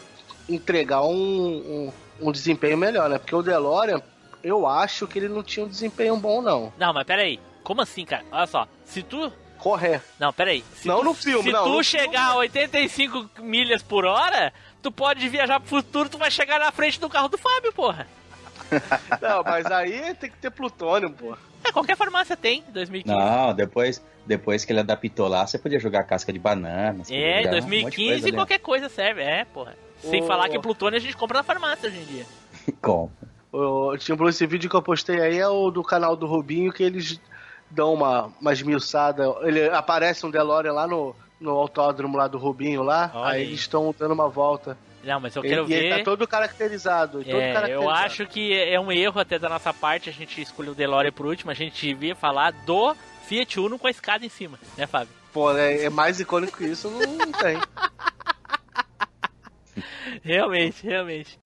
[0.50, 3.18] entregar um, um, um desempenho melhor, né?
[3.18, 4.02] Porque o DeLorean,
[4.44, 6.72] eu acho que ele não tinha um desempenho bom, não.
[6.78, 7.40] Não, mas peraí.
[7.64, 8.24] Como assim, cara?
[8.32, 8.68] Olha só.
[8.86, 9.32] Se tu.
[9.68, 10.02] Correr.
[10.18, 10.64] Não, peraí.
[10.76, 14.54] Se Não tu, no filme, Se não, tu no chegar a 85 milhas por hora,
[14.82, 18.08] tu pode viajar pro futuro, tu vai chegar na frente do carro do Fábio, porra.
[19.22, 21.36] Não, mas aí tem que ter plutônio, pô.
[21.66, 23.14] É, qualquer farmácia tem, 2015.
[23.20, 27.04] Não, depois, depois que ele adaptou lá, você podia jogar casca de banana.
[27.10, 28.36] É, jogar um monte de 2015 coisa ali.
[28.38, 29.76] qualquer coisa serve, é, porra.
[30.00, 30.28] Sem Ô.
[30.28, 32.26] falar que o plutônio a gente compra na farmácia hoje em dia.
[32.82, 33.12] Como?
[33.52, 36.84] O, tipo, esse vídeo que eu postei aí é o do canal do Rubinho, que
[36.84, 37.20] eles
[37.70, 39.24] dão uma, uma esmiuçada.
[39.42, 43.60] Ele aparece um DeLorean lá no, no autódromo lá do Rubinho lá, Olha aí eles
[43.60, 44.78] estão dando uma volta.
[45.04, 45.86] Não, mas eu Ele- quero e ver.
[45.86, 47.20] ele tá todo caracterizado.
[47.24, 47.90] todo É, eu caracterizado.
[48.06, 51.26] acho que é um erro até da nossa parte, a gente escolheu o DeLorean por
[51.26, 52.94] último, a gente devia falar do
[53.26, 55.14] Fiat Uno com a escada em cima, né, Fábio?
[55.32, 57.58] Pô, é, é mais icônico que isso, não tem.
[60.24, 61.40] Realmente, realmente.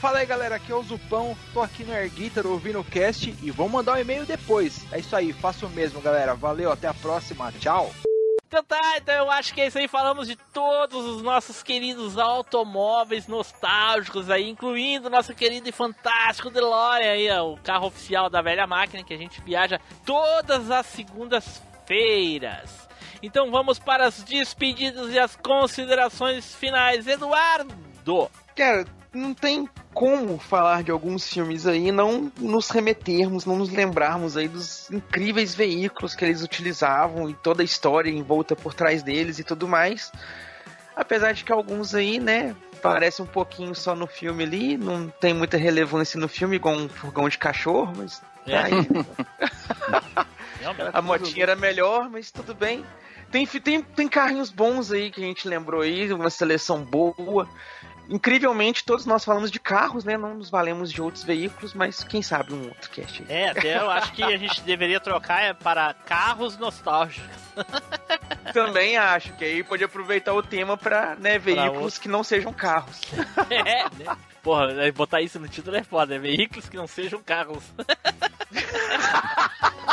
[0.00, 3.36] Fala aí galera, aqui é o Zupão, tô aqui no Air Guitar ouvindo o cast
[3.42, 4.86] e vou mandar um e-mail depois.
[4.90, 7.92] É isso aí, faço o mesmo galera, valeu, até a próxima, tchau!
[8.46, 9.86] Então tá, então eu acho que é isso aí.
[9.86, 16.48] Falamos de todos os nossos queridos automóveis nostálgicos aí, incluindo o nosso querido e fantástico
[16.48, 22.87] DeLorean aí, o carro oficial da velha máquina que a gente viaja todas as segundas-feiras.
[23.22, 27.06] Então vamos para as despedidas e as considerações finais.
[27.06, 27.74] Eduardo!
[28.54, 33.70] Cara, não tem como falar de alguns filmes aí e não nos remetermos, não nos
[33.70, 39.02] lembrarmos aí dos incríveis veículos que eles utilizavam e toda a história envolta por trás
[39.02, 40.12] deles e tudo mais.
[40.94, 45.34] Apesar de que alguns aí, né, parecem um pouquinho só no filme ali, não tem
[45.34, 48.60] muita relevância no filme, igual um furgão de cachorro, mas É.
[48.60, 50.26] tá aí.
[50.60, 50.90] Realmente.
[50.92, 52.84] A motinha era melhor, mas tudo bem.
[53.30, 57.46] Tem, tem, tem carrinhos bons aí que a gente lembrou aí, uma seleção boa.
[58.08, 60.16] Incrivelmente, todos nós falamos de carros, né?
[60.16, 63.26] Não nos valemos de outros veículos, mas quem sabe um outro cast aí.
[63.28, 67.28] É, até eu acho que a gente deveria trocar é, para carros nostálgicos.
[68.54, 72.00] Também acho que aí pode aproveitar o tema pra, né, veículos outro.
[72.00, 73.02] que não sejam carros.
[73.50, 74.16] É, né?
[74.42, 77.62] Porra, botar isso no título é foda, é veículos que não sejam carros.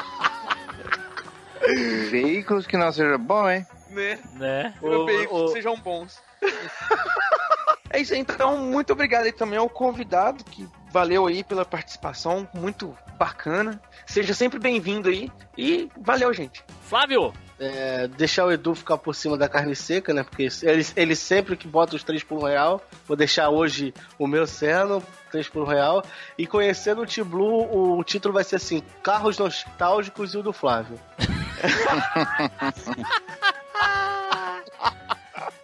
[2.10, 3.66] Veículos que não sejam bom, hein?
[3.90, 4.20] Né?
[4.34, 4.74] né?
[4.82, 6.22] Ou veículos que sejam bons.
[7.90, 12.48] é isso aí, então, muito obrigado aí também ao convidado, que valeu aí pela participação,
[12.54, 13.82] muito bacana.
[14.06, 16.64] Seja sempre bem-vindo aí e valeu, gente.
[16.84, 17.34] Flávio!
[17.58, 20.24] É, deixar o Edu ficar por cima da carne seca, né?
[20.24, 22.82] Porque ele, ele sempre que bota os três por um real.
[23.08, 25.02] Vou deixar hoje o meu sendo,
[25.32, 26.04] três por um real.
[26.38, 31.00] E conhecendo o T-Blue, o título vai ser assim: Carros Nostálgicos e o do Flávio.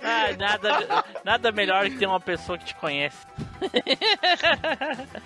[0.02, 3.26] Ai, nada, nada melhor que ter uma pessoa que te conhece.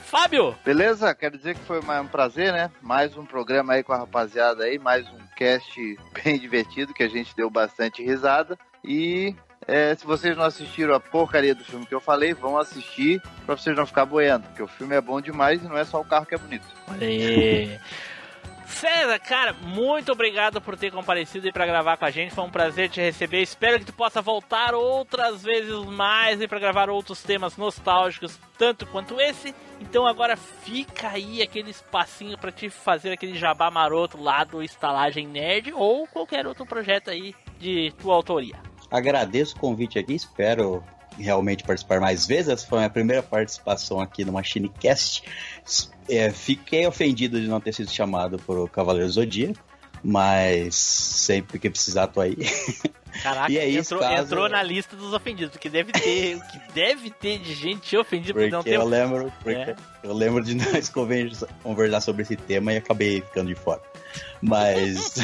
[0.00, 0.56] Fábio!
[0.64, 1.14] Beleza?
[1.14, 2.70] Quero dizer que foi um prazer, né?
[2.80, 7.08] Mais um programa aí com a rapaziada aí, mais um cast bem divertido, que a
[7.08, 8.58] gente deu bastante risada.
[8.82, 9.34] E
[9.66, 13.54] é, se vocês não assistiram a porcaria do filme que eu falei, vão assistir pra
[13.54, 16.04] vocês não ficar boiando, porque o filme é bom demais e não é só o
[16.04, 16.66] carro que é bonito.
[16.90, 17.78] Olha aí.
[18.68, 22.34] César, cara, muito obrigado por ter comparecido aí pra gravar com a gente.
[22.34, 23.40] Foi um prazer te receber.
[23.42, 28.86] Espero que tu possa voltar outras vezes mais e para gravar outros temas nostálgicos, tanto
[28.86, 29.54] quanto esse.
[29.80, 35.26] Então agora fica aí aquele espacinho para te fazer aquele jabá maroto lá do Estalagem
[35.26, 38.56] Nerd ou qualquer outro projeto aí de tua autoria.
[38.90, 40.84] Agradeço o convite aqui, espero
[41.18, 42.48] realmente participar mais vezes.
[42.48, 45.22] Essa foi a minha primeira participação aqui no MachineCast.
[46.08, 49.58] É, fiquei ofendido de não ter sido chamado por o Cavaleiro Zodíaco,
[50.02, 52.36] mas sempre que precisar tô aí.
[53.22, 56.40] Caraca, E é isso, entrou, caso- entrou na lista dos ofendidos, porque deve ter, o
[56.46, 58.76] que deve ter de gente ofendida por não Porque ter.
[58.76, 59.76] eu lembro, porque É.
[60.02, 63.80] eu lembro de nós conversa- conversar sobre esse tema e acabei ficando de fora.
[64.40, 65.14] Mas,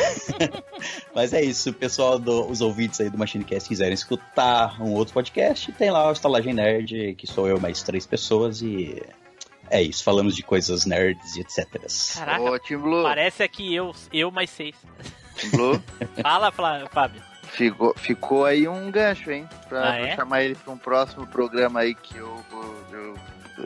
[1.14, 1.62] mas é isso.
[1.62, 5.90] Se o pessoal, do, os ouvintes aí do MachineCast quiserem escutar um outro podcast, tem
[5.90, 9.00] lá o Estalagem Nerd, que sou eu mais três pessoas e
[9.70, 10.02] é isso.
[10.04, 11.66] Falamos de coisas nerds e etc.
[12.14, 13.02] Caraca, Ô, Tim Blue.
[13.02, 14.74] parece aqui eu, eu mais seis.
[15.52, 15.82] Blue,
[16.22, 17.20] Fala, Fábio.
[17.48, 19.48] ficou, ficou aí um gancho, hein?
[19.68, 20.16] Pra, Ah, pra é?
[20.16, 23.14] chamar ele pra um próximo programa aí que eu, eu, eu,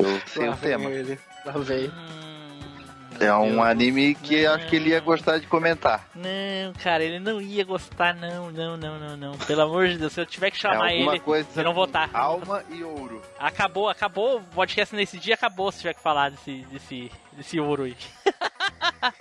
[0.07, 0.91] eu sei Lá o tema.
[0.91, 1.19] ele.
[1.45, 1.91] Lá vem.
[3.20, 6.09] É um anime que eu acho que ele ia gostar de comentar.
[6.15, 9.32] Não, cara, ele não ia gostar, não, não, não, não, não.
[9.39, 11.85] Pelo amor de Deus, se eu tiver que chamar é ele, coisa eu não vou
[11.85, 12.09] estar.
[12.12, 13.20] Alma e ouro.
[13.39, 17.85] Acabou, acabou o podcast nesse dia, acabou se tiver que falar desse, desse, desse ouro
[17.85, 17.97] aí.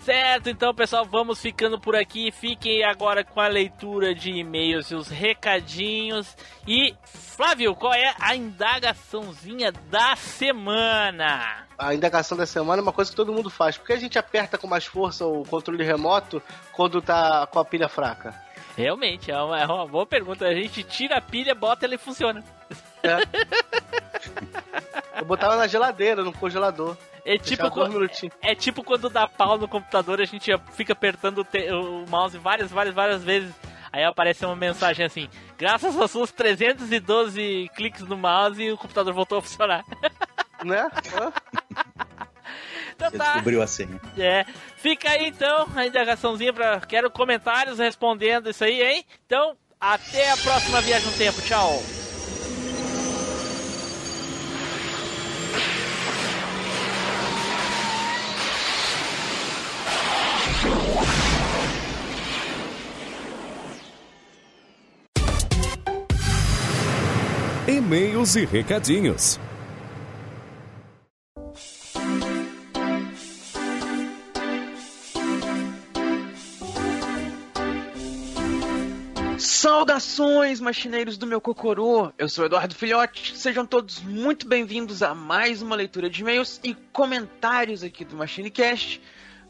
[0.00, 2.32] certo, então pessoal, vamos ficando por aqui.
[2.32, 6.36] Fiquem agora com a leitura de e-mails e os recadinhos.
[6.66, 11.68] E, Flávio, qual é a indagaçãozinha da semana?
[11.80, 13.78] A indagação da semana é uma coisa que todo mundo faz.
[13.78, 16.42] Por que a gente aperta com mais força o controle remoto
[16.72, 18.34] quando tá com a pilha fraca?
[18.76, 20.46] Realmente, é uma, é uma boa pergunta.
[20.46, 22.44] A gente tira a pilha, bota ela e funciona.
[25.16, 26.98] Eu botava na geladeira, no congelador.
[27.24, 28.34] É tipo, minutinhos.
[28.42, 32.70] é tipo quando dá pau no computador, a gente fica apertando o, o mouse várias,
[32.70, 33.54] várias, várias vezes.
[33.90, 39.38] Aí aparece uma mensagem assim: graças aos seus 312 cliques no mouse, o computador voltou
[39.38, 39.82] a funcionar.
[40.64, 40.88] Né?
[42.94, 43.32] então tá.
[43.32, 44.00] descobriu a senha.
[44.18, 44.44] É.
[44.76, 46.80] Fica aí então a indagaçãozinha pra.
[46.80, 49.04] Quero comentários respondendo isso aí, hein?
[49.26, 51.40] Então, até a próxima viagem no tempo.
[51.42, 51.82] Tchau.
[67.66, 69.40] E-mails e recadinhos.
[79.80, 82.12] Saudações, machineiros do meu cocorô!
[82.18, 86.74] Eu sou Eduardo Filhote, sejam todos muito bem-vindos a mais uma leitura de e-mails e
[86.92, 89.00] comentários aqui do MachineCast.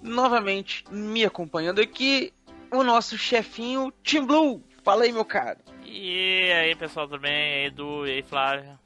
[0.01, 2.33] Novamente, me acompanhando aqui,
[2.71, 4.63] o nosso chefinho Tim Blue.
[4.85, 5.59] Fala aí, meu caro.
[5.85, 7.67] E aí, pessoal, tudo bem?
[7.67, 8.79] Edu, e aí, Flávio?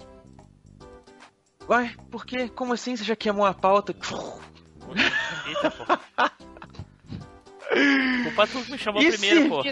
[1.68, 2.48] Ué, por quê?
[2.48, 3.94] Como assim você já queimou a pauta?
[5.46, 5.84] Eita, pô.
[8.24, 9.62] Culpa tu me chamou E primeiro, pô.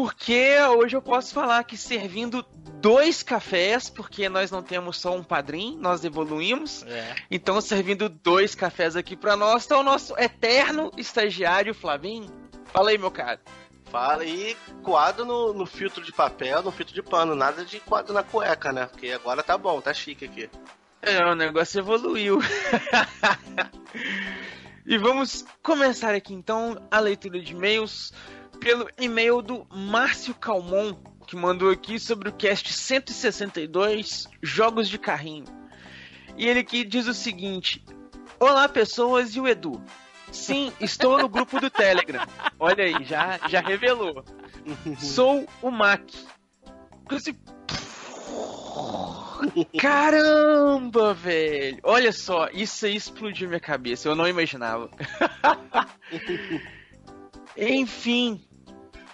[0.00, 2.42] Porque hoje eu posso falar que servindo
[2.80, 6.82] dois cafés, porque nós não temos só um padrinho, nós evoluímos.
[6.84, 7.16] É.
[7.30, 12.30] Então, servindo dois cafés aqui pra nós, tá o nosso eterno estagiário Flavinho.
[12.72, 13.42] Fala aí, meu cara.
[13.90, 18.14] Fala aí, coado no, no filtro de papel, no filtro de pano, nada de coado
[18.14, 18.86] na cueca, né?
[18.86, 20.48] Porque agora tá bom, tá chique aqui.
[21.02, 22.38] É, o negócio evoluiu.
[24.86, 28.14] e vamos começar aqui então a leitura de e-mails
[28.60, 30.94] pelo e-mail do Márcio Calmon,
[31.26, 35.46] que mandou aqui sobre o cast 162, Jogos de Carrinho.
[36.36, 37.82] E ele aqui diz o seguinte:
[38.38, 39.82] Olá, pessoas e o Edu.
[40.30, 42.24] Sim, estou no grupo do Telegram.
[42.60, 44.24] Olha aí, já, já revelou.
[45.00, 46.02] Sou o Mac.
[47.02, 47.38] Inclusive,
[49.78, 51.80] Caramba, velho!
[51.82, 54.90] Olha só, isso aí explodiu minha cabeça, eu não imaginava.
[57.56, 58.40] Enfim,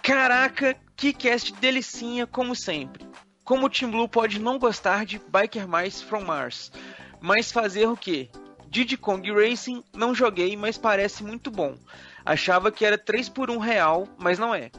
[0.07, 3.05] caraca, que cast delicinha, como sempre.
[3.43, 6.71] Como o Team Blue pode não gostar de Biker Mice from Mars,
[7.19, 8.29] mas fazer o quê?
[8.69, 11.77] Diddy Kong Racing não joguei, mas parece muito bom.
[12.25, 14.71] Achava que era 3 por 1 real, mas não é.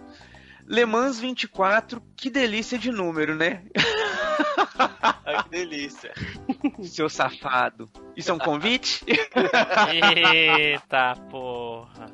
[0.66, 3.62] Le Mans 24, que delícia de número, né?
[5.26, 6.12] Ai, que delícia.
[6.84, 7.90] Seu safado.
[8.16, 9.04] Isso é um convite?
[9.92, 12.06] Eita porra.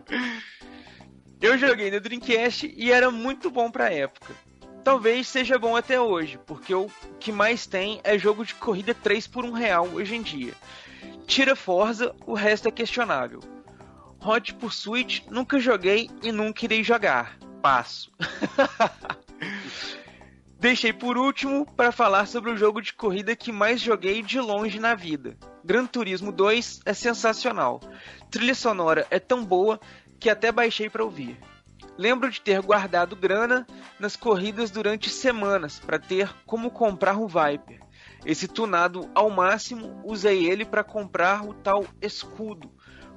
[1.41, 4.35] Eu joguei no Dreamcast e era muito bom pra época.
[4.83, 9.27] Talvez seja bom até hoje, porque o que mais tem é jogo de corrida 3
[9.27, 10.53] por 1 real hoje em dia.
[11.27, 13.41] Tira Forza, o resto é questionável.
[14.21, 17.39] Hot Pursuit nunca joguei e nunca irei jogar.
[17.63, 18.13] Passo.
[20.59, 24.79] Deixei por último para falar sobre o jogo de corrida que mais joguei de longe
[24.79, 25.37] na vida.
[25.63, 27.81] Gran Turismo 2 é sensacional.
[28.31, 29.79] Trilha sonora é tão boa
[30.19, 31.39] que até baixei para ouvir.
[31.97, 33.67] Lembro de ter guardado grana
[34.01, 37.81] nas corridas durante semanas para ter como comprar o Viper.
[38.25, 42.73] Esse tunado ao máximo, usei ele para comprar o tal escudo,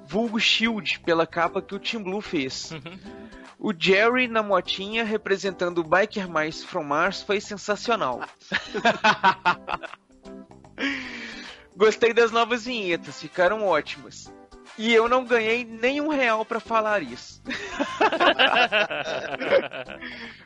[0.06, 2.72] vulgo Shield, pela capa que o Team Blue fez.
[3.60, 8.22] O Jerry na motinha representando o Biker Mice from Mars foi sensacional.
[11.76, 14.32] Gostei das novas vinhetas, ficaram ótimas.
[14.78, 17.42] E eu não ganhei nenhum real para falar isso.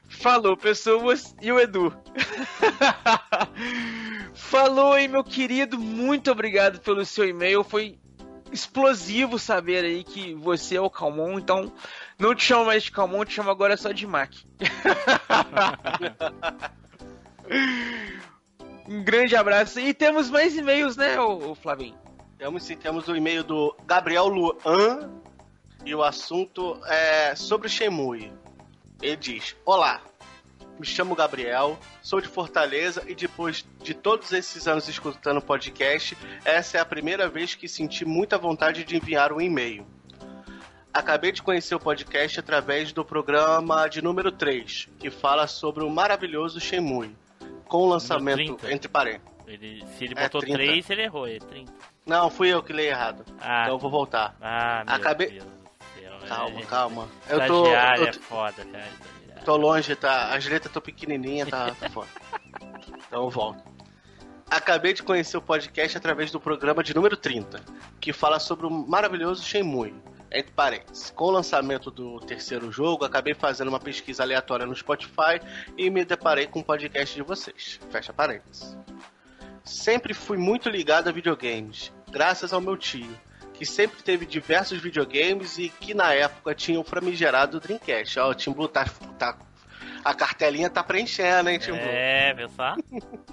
[0.08, 1.94] Falou, pessoas, e o Edu.
[4.34, 5.78] Falou aí, meu querido.
[5.78, 7.64] Muito obrigado pelo seu e-mail.
[7.64, 7.99] Foi
[8.52, 11.38] explosivo saber aí que você é o Calmon.
[11.38, 11.72] Então,
[12.18, 14.32] não te chamo mais de Calmon, te chamo agora só de Mac.
[18.88, 19.80] um grande abraço.
[19.80, 21.99] E temos mais e-mails, né, ô, ô Flavinho?
[22.42, 25.12] Temos sim, temos o e-mail do Gabriel Luan
[25.86, 28.34] e o assunto é sobre Shenmue.
[29.00, 30.02] Ele diz: Olá,
[30.80, 36.80] me chamo Gabriel, sou de Fortaleza e depois de todos esses anos escutando podcast, essa
[36.80, 39.86] é a primeira vez que senti muita vontade de enviar um e-mail.
[40.92, 45.92] Acabei de conhecer o podcast através do programa de número 3, que fala sobre o
[45.92, 47.16] maravilhoso Shenmue,
[47.66, 49.30] com o lançamento entre parênteses.
[49.46, 50.58] Ele, se ele É botou 30.
[50.58, 51.91] 3, ele errou, é 30.
[52.06, 53.23] Não, fui eu que li errado.
[53.40, 53.64] Ah.
[53.64, 54.36] Então eu vou voltar.
[54.41, 55.32] Ah, meu Acabei.
[55.32, 55.61] Deus.
[56.28, 57.07] Calma, é- calma.
[57.30, 58.88] Eu tô, eu é tô- foda, cara.
[59.44, 60.34] Tô longe, tá?
[60.36, 62.07] As letras tão pequenininhas, tá, tá foda.
[63.07, 63.61] Então eu volto.
[64.49, 67.60] Acabei de conhecer o podcast através do programa de número 30,
[67.99, 69.94] que fala sobre o maravilhoso Shenmue.
[70.32, 75.41] Entre parênteses, com o lançamento do terceiro jogo, acabei fazendo uma pesquisa aleatória no Spotify
[75.78, 77.82] e me deparei com o podcast de vocês.
[77.90, 78.78] Fecha parênteses.
[79.64, 83.08] Sempre fui muito ligado a videogames, graças ao meu tio,
[83.54, 88.20] que sempre teve diversos videogames e que na época tinha o famigerado Dreamcast.
[88.20, 88.86] Ó, o Tim Blue tá,
[89.20, 89.38] tá-
[90.04, 91.80] A cartelinha tá preenchendo, hein, Tim Blue?
[91.82, 92.76] É, viu só?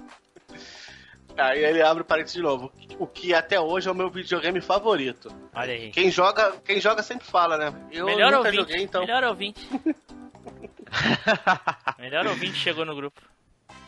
[1.37, 2.71] Aí ele abre o parênteses de novo.
[2.99, 5.31] O que até hoje é o meu videogame favorito.
[5.55, 5.89] Olha aí.
[5.91, 7.73] Quem joga, quem joga sempre fala, né?
[7.89, 9.01] Eu melhor nunca ouvinte, joguei, então.
[9.01, 9.69] melhor ouvinte.
[11.97, 13.21] melhor ouvinte chegou no grupo.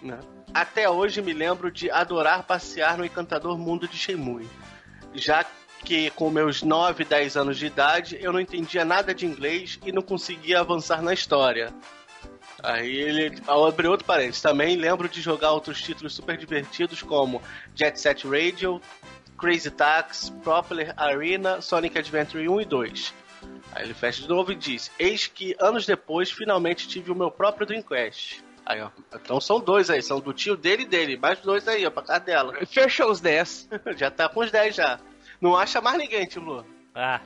[0.01, 0.19] Né?
[0.53, 4.47] Até hoje me lembro de adorar passear no encantador mundo de Shenmue.
[5.13, 5.45] Já
[5.83, 9.91] que com meus 9, 10 anos de idade eu não entendia nada de inglês e
[9.91, 11.73] não conseguia avançar na história.
[12.61, 14.41] Aí ele abre outro parênteses.
[14.41, 17.41] Também lembro de jogar outros títulos super divertidos como
[17.73, 18.79] Jet Set Radio,
[19.37, 23.13] Crazy Taxi, Propeller Arena, Sonic Adventure 1 e 2.
[23.73, 27.31] Aí ele fecha de novo e diz: Eis que anos depois finalmente tive o meu
[27.31, 28.43] próprio Dreamcast.
[28.71, 28.89] Aí, ó.
[29.13, 31.17] Então são dois aí, são do tio dele e dele.
[31.17, 32.65] Mais dois aí, ó, pra casa dela.
[32.65, 33.67] Fechou os 10.
[33.97, 34.97] já tá com os 10 já.
[35.41, 36.65] Não acha mais ninguém, tio Lu.
[36.95, 37.19] Ah,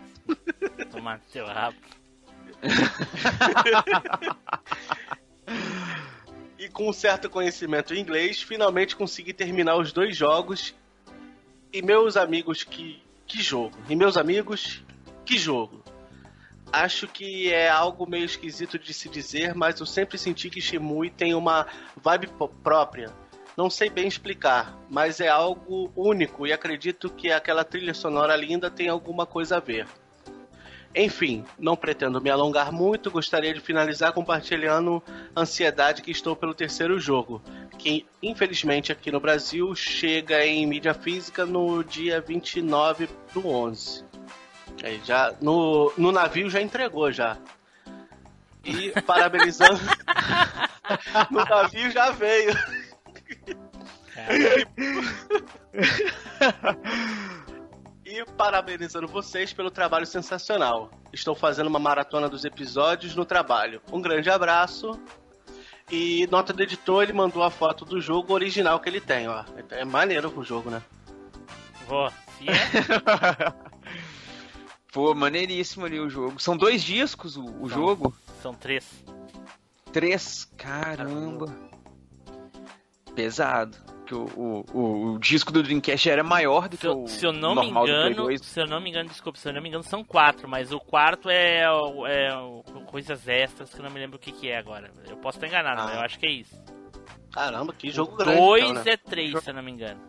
[0.91, 1.77] tomar seu rabo.
[6.57, 10.73] E com um certo conhecimento em inglês, finalmente consegui terminar os dois jogos.
[11.71, 13.77] E meus amigos, que, que jogo.
[13.87, 14.81] E meus amigos,
[15.25, 15.83] que jogo.
[16.71, 21.09] Acho que é algo meio esquisito de se dizer, mas eu sempre senti que Shimui
[21.09, 22.29] tem uma vibe
[22.63, 23.13] própria.
[23.55, 28.69] Não sei bem explicar, mas é algo único e acredito que aquela trilha sonora linda
[28.69, 29.87] tem alguma coisa a ver.
[30.93, 35.03] Enfim, não pretendo me alongar muito, gostaria de finalizar compartilhando
[35.35, 37.41] a ansiedade que estou pelo terceiro jogo,
[37.77, 44.05] que infelizmente aqui no Brasil chega em mídia física no dia 29 do 11.
[44.83, 47.37] Aí já no, no navio já entregou já.
[48.63, 49.79] E parabenizando.
[51.31, 52.53] no navio já veio.
[58.05, 60.89] E parabenizando vocês pelo trabalho sensacional.
[61.11, 63.81] Estou fazendo uma maratona dos episódios no trabalho.
[63.91, 64.99] Um grande abraço.
[65.91, 69.43] E nota do editor, ele mandou a foto do jogo original que ele tem, ó.
[69.69, 70.81] É maneiro o jogo, né?
[71.87, 73.53] Vó, se é.
[74.95, 76.39] Pô, maneiríssimo ali o jogo.
[76.39, 77.67] São dois discos o, o São.
[77.67, 78.15] jogo?
[78.41, 78.89] São três.
[79.91, 80.45] Três?
[80.57, 81.53] Caramba.
[83.13, 83.77] Pesado.
[84.05, 87.07] que o, o, o- o disco do Dreamcast era maior do que Se eu, o
[87.09, 88.41] se eu não me normal do Play engano, 2.
[88.45, 90.79] se eu não me engano, desculpa, se eu não me engano, são quatro, mas o
[90.79, 94.47] quarto é, o- é o- coisas extras que eu não me lembro o que, que
[94.47, 94.91] é agora.
[95.09, 95.85] Eu posso estar enganado, Ah.
[95.87, 96.55] mas eu acho que é isso.
[97.33, 98.37] Caramba, que O jogo grande.
[98.37, 98.91] Dois então, né?
[98.91, 99.99] é três, se eu não me engano.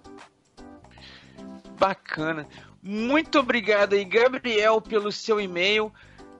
[1.79, 2.47] Bacana.
[2.89, 5.93] Muito obrigado aí, Gabriel, pelo seu e-mail.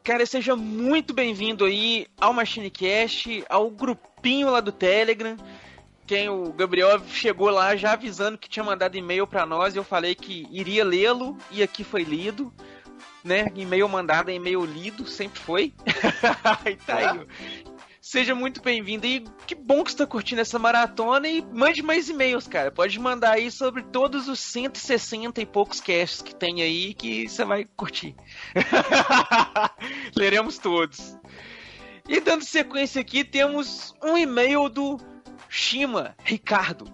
[0.05, 5.37] Cara, seja muito bem-vindo aí ao MachineCast, ao grupinho lá do Telegram.
[6.07, 10.15] Quem o Gabriel chegou lá já avisando que tinha mandado e-mail pra nós eu falei
[10.15, 12.55] que iria lê-lo e aqui foi lido.
[13.25, 13.51] Né?
[13.57, 15.75] E-mail mandado é e-mail lido, sempre foi.
[16.65, 17.27] e tá aí.
[18.07, 22.09] Seja muito bem-vindo e que bom que você está curtindo essa maratona e mande mais
[22.09, 22.71] e-mails, cara.
[22.71, 27.45] Pode mandar aí sobre todos os 160 e poucos casts que tem aí que você
[27.45, 28.15] vai curtir.
[30.15, 31.19] Leremos todos.
[32.09, 35.01] E dando sequência aqui, temos um e-mail do
[35.49, 36.85] Shima Ricardo.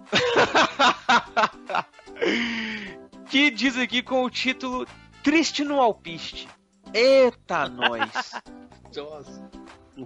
[3.29, 4.87] que diz aqui com o título
[5.21, 6.49] Triste no Alpiste.
[6.91, 8.09] Eita, nós!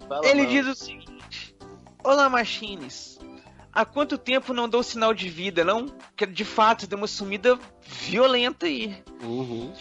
[0.07, 0.49] Fala Ele não.
[0.49, 1.55] diz o seguinte:
[2.03, 3.18] Olá, Machines.
[3.73, 5.85] Há quanto tempo não dou sinal de vida, não?
[6.15, 9.03] Que de fato deu uma sumida violenta aí.
[9.22, 9.72] Uhum.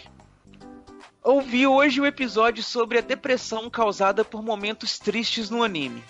[1.23, 6.03] Ouvi hoje o episódio sobre a depressão causada por momentos tristes no anime.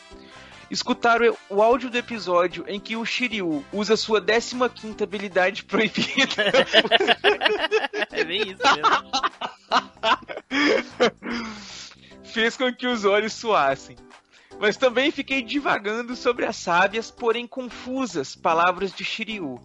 [0.69, 6.51] Escutaram o áudio do episódio em que o Shiryu usa sua 15ª habilidade proibida.
[8.11, 9.11] É bem isso mesmo.
[12.37, 13.95] fez com que os olhos suassem.
[14.59, 19.59] Mas também fiquei divagando sobre as sábias, porém confusas palavras de Shiryu.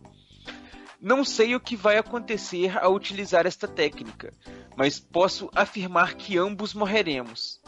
[0.98, 4.32] Não sei o que vai acontecer ao utilizar esta técnica,
[4.74, 7.60] mas posso afirmar que ambos morreremos.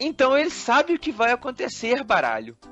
[0.00, 2.56] Então ele sabe o que vai acontecer, baralho.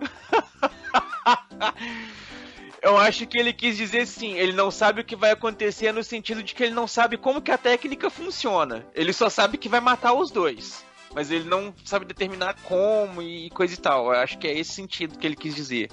[2.80, 6.02] Eu acho que ele quis dizer sim, ele não sabe o que vai acontecer no
[6.02, 8.86] sentido de que ele não sabe como que a técnica funciona.
[8.94, 10.85] Ele só sabe que vai matar os dois.
[11.16, 14.12] Mas ele não sabe determinar como e coisa e tal.
[14.12, 15.88] Eu acho que é esse sentido que ele quis dizer.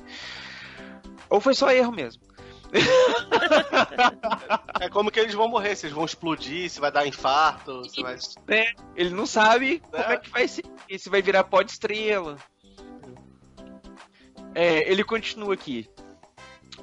[1.30, 2.22] Ou foi só erro mesmo.
[4.82, 8.02] É como que eles vão morrer, se eles vão explodir, se vai dar infarto, se
[8.02, 8.18] vai.
[8.50, 10.66] É, ele não sabe como é que vai ser.
[11.00, 12.38] Se vai virar pó de estrela.
[14.54, 15.90] É, ele continua aqui.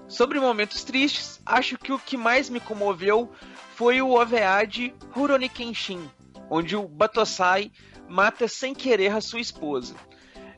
[0.08, 3.30] Sobre momentos tristes, acho que o que mais me comoveu
[3.74, 6.10] foi o OVA de Rurouni Kenshin,
[6.48, 7.70] onde o Batosai
[8.10, 9.94] mata sem querer a sua esposa.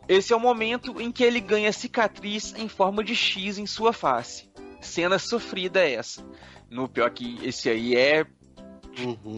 [0.09, 3.93] Esse é o momento em que ele ganha cicatriz em forma de X em sua
[3.93, 4.51] face.
[4.81, 6.27] Cena sofrida essa.
[6.69, 8.27] No pior que esse aí é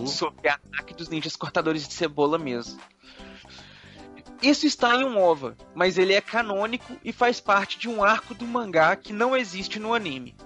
[0.06, 2.80] sobre ataque dos ninjas cortadores de cebola mesmo.
[4.40, 8.34] Isso está em um OVA, mas ele é canônico e faz parte de um arco
[8.34, 10.36] do mangá que não existe no anime.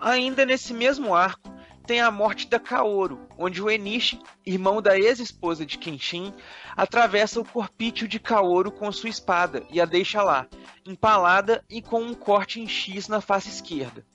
[0.00, 1.52] Ainda nesse mesmo arco,
[1.90, 6.32] tem a morte da Kaoru, onde o Enishi, irmão da ex-esposa de Kenshin,
[6.76, 10.46] atravessa o corpício de Kaoru com sua espada e a deixa lá,
[10.86, 14.06] empalada e com um corte em X na face esquerda,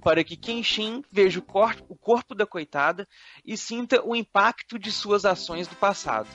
[0.00, 3.06] para que Kenshin veja o, cor o corpo da coitada
[3.44, 6.30] e sinta o impacto de suas ações do passado.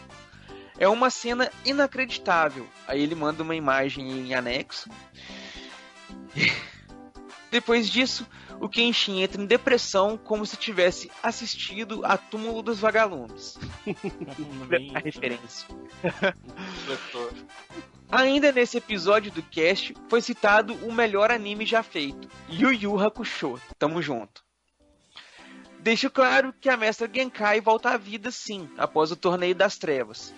[0.78, 2.68] É uma cena inacreditável.
[2.88, 4.92] Aí ele manda uma imagem em anexo.
[7.50, 8.28] Depois disso,
[8.60, 13.58] o Kenshin entra em depressão como se tivesse assistido a Túmulo dos Vagalumes.
[14.96, 15.68] a referência.
[18.12, 23.60] Ainda nesse episódio do cast, foi citado o melhor anime já feito, Yu Yu Hakusho.
[23.78, 24.44] Tamo junto.
[25.80, 30.34] Deixo claro que a mestra Genkai volta à vida sim, após o Torneio das Trevas,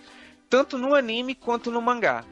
[0.49, 2.25] tanto no anime quanto no mangá.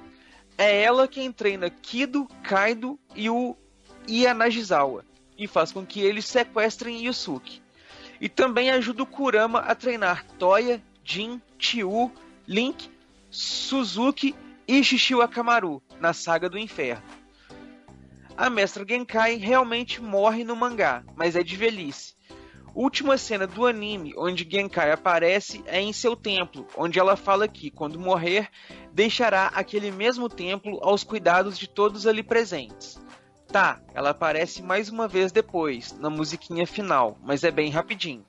[0.57, 3.55] É ela quem treina Kido, Kaido e o
[4.10, 5.05] Yanagisawa,
[5.38, 7.61] e faz com que eles sequestrem Yusuke.
[8.19, 12.11] E também ajuda o Kurama a treinar Toya, Jin, Tiu,
[12.47, 12.89] Link,
[13.30, 14.35] Suzuki
[14.68, 17.03] e Shishio Akamaru na Saga do Inferno.
[18.35, 22.15] A mestra Genkai realmente morre no mangá, mas é de velhice.
[22.76, 27.69] Última cena do anime onde Genkai aparece é em seu templo, onde ela fala que,
[27.69, 28.49] quando morrer,
[28.91, 32.99] deixará aquele mesmo templo aos cuidados de todos ali presentes.
[33.53, 38.25] Tá, ela aparece mais uma vez depois, na musiquinha final, mas é bem rapidinho.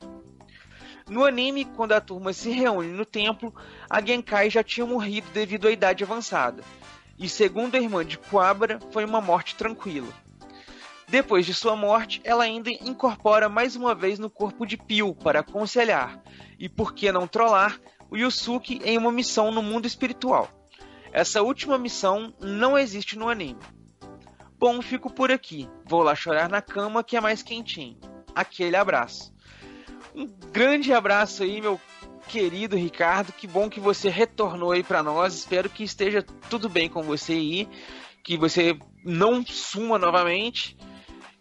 [1.09, 3.51] No anime, quando a turma se reúne no templo,
[3.89, 6.63] a Genkai já tinha morrido devido à idade avançada.
[7.19, 10.13] E segundo a irmã de Kuwabara, foi uma morte tranquila.
[11.09, 15.41] Depois de sua morte, ela ainda incorpora mais uma vez no corpo de Pio para
[15.41, 16.23] aconselhar,
[16.59, 17.81] e por que não trollar,
[18.11, 20.51] o Yusuke em uma missão no mundo espiritual.
[21.11, 23.61] Essa última missão não existe no anime.
[24.59, 25.69] Bom, fico por aqui.
[25.85, 27.99] Vou lá chorar na cama que é mais quentinho.
[28.35, 29.35] Aquele abraço.
[30.15, 31.81] Um grande abraço aí, meu
[32.29, 33.33] querido Ricardo.
[33.33, 35.35] Que bom que você retornou aí para nós.
[35.35, 37.69] Espero que esteja tudo bem com você aí,
[38.23, 40.77] que você não suma novamente.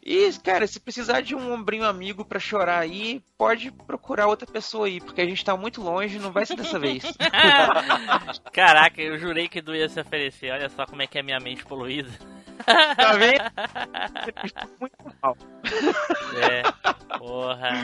[0.06, 4.88] E, cara, se precisar de um ombrinho amigo para chorar aí, pode procurar outra pessoa
[4.88, 7.04] aí, porque a gente tá muito longe, não vai ser dessa vez.
[8.52, 10.52] Caraca, eu jurei que ia se oferecer.
[10.52, 12.10] Olha só como é que é minha mente poluída.
[12.66, 13.44] Tá vendo?
[14.80, 15.38] muito mal.
[16.38, 17.84] É, porra.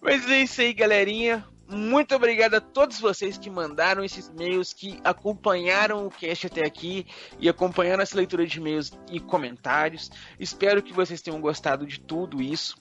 [0.00, 1.44] Mas é isso aí, galerinha.
[1.66, 7.06] Muito obrigado a todos vocês que mandaram esses e-mails, que acompanharam o cast até aqui
[7.38, 10.10] e acompanharam essa leitura de e-mails e comentários.
[10.38, 12.76] Espero que vocês tenham gostado de tudo isso.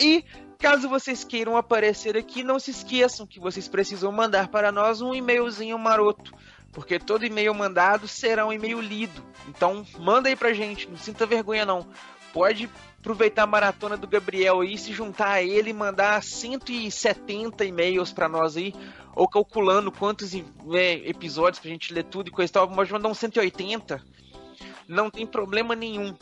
[0.00, 0.24] E
[0.58, 5.14] caso vocês queiram aparecer aqui, não se esqueçam que vocês precisam mandar para nós um
[5.14, 6.32] e-mailzinho maroto.
[6.76, 9.24] Porque todo e-mail mandado será um e-mail lido.
[9.48, 11.88] Então manda aí pra gente, não sinta vergonha não.
[12.34, 12.68] Pode
[13.00, 18.28] aproveitar a maratona do Gabriel aí, se juntar a ele e mandar 170 e-mails para
[18.28, 18.74] nós aí,
[19.14, 23.08] ou calculando quantos é, episódios pra gente ler tudo e coisa e tal, pode mandar
[23.08, 24.04] uns 180.
[24.86, 26.14] Não tem problema nenhum,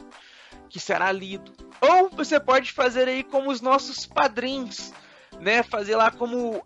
[0.71, 1.51] que será lido.
[1.81, 4.93] Ou você pode fazer aí como os nossos padrinhos,
[5.41, 5.63] né?
[5.63, 6.65] Fazer lá como o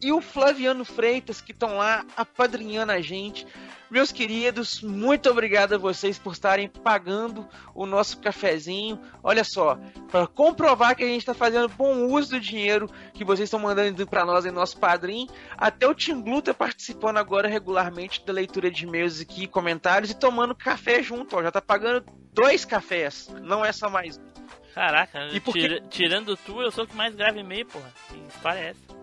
[0.00, 3.46] e o Flaviano Freitas, que estão lá apadrinhando a gente.
[3.90, 9.00] Meus queridos, muito obrigado a vocês por estarem pagando o nosso cafezinho.
[9.20, 9.76] Olha só,
[10.12, 14.06] para comprovar que a gente está fazendo bom uso do dinheiro que vocês estão mandando
[14.06, 15.28] para nós em nosso padrinho,
[15.58, 20.14] até o Tim Blue tá participando agora regularmente da leitura de e-mails aqui, comentários e
[20.14, 21.34] tomando café junto.
[21.34, 24.29] Ó, já tá pagando dois cafés, não é só mais um.
[24.74, 27.90] Caraca, E por que- tira- tirando tu, eu sou o que mais grava e-mail, porra.
[28.08, 29.00] Que história é essa?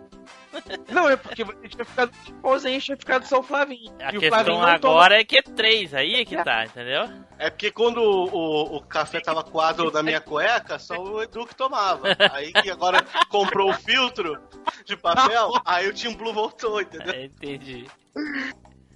[0.92, 2.12] Não, é porque você tinha ficado
[2.42, 3.94] ausente, tinha ficado só o Flavinho.
[4.02, 6.42] A e o Flavinho questão não toma- agora é que é três, aí é que
[6.44, 7.08] tá, entendeu?
[7.38, 11.54] É porque quando o, o, café tava coado na minha cueca, só o Edu que
[11.56, 12.08] tomava.
[12.32, 14.42] Aí que agora comprou o filtro
[14.86, 17.14] de papel, aí o Team Blue voltou, entendeu?
[17.14, 17.86] É, entendi.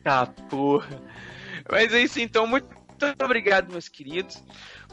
[0.03, 0.87] Tá, porra.
[1.69, 2.67] Mas é isso então, muito
[3.23, 4.43] obrigado, meus queridos.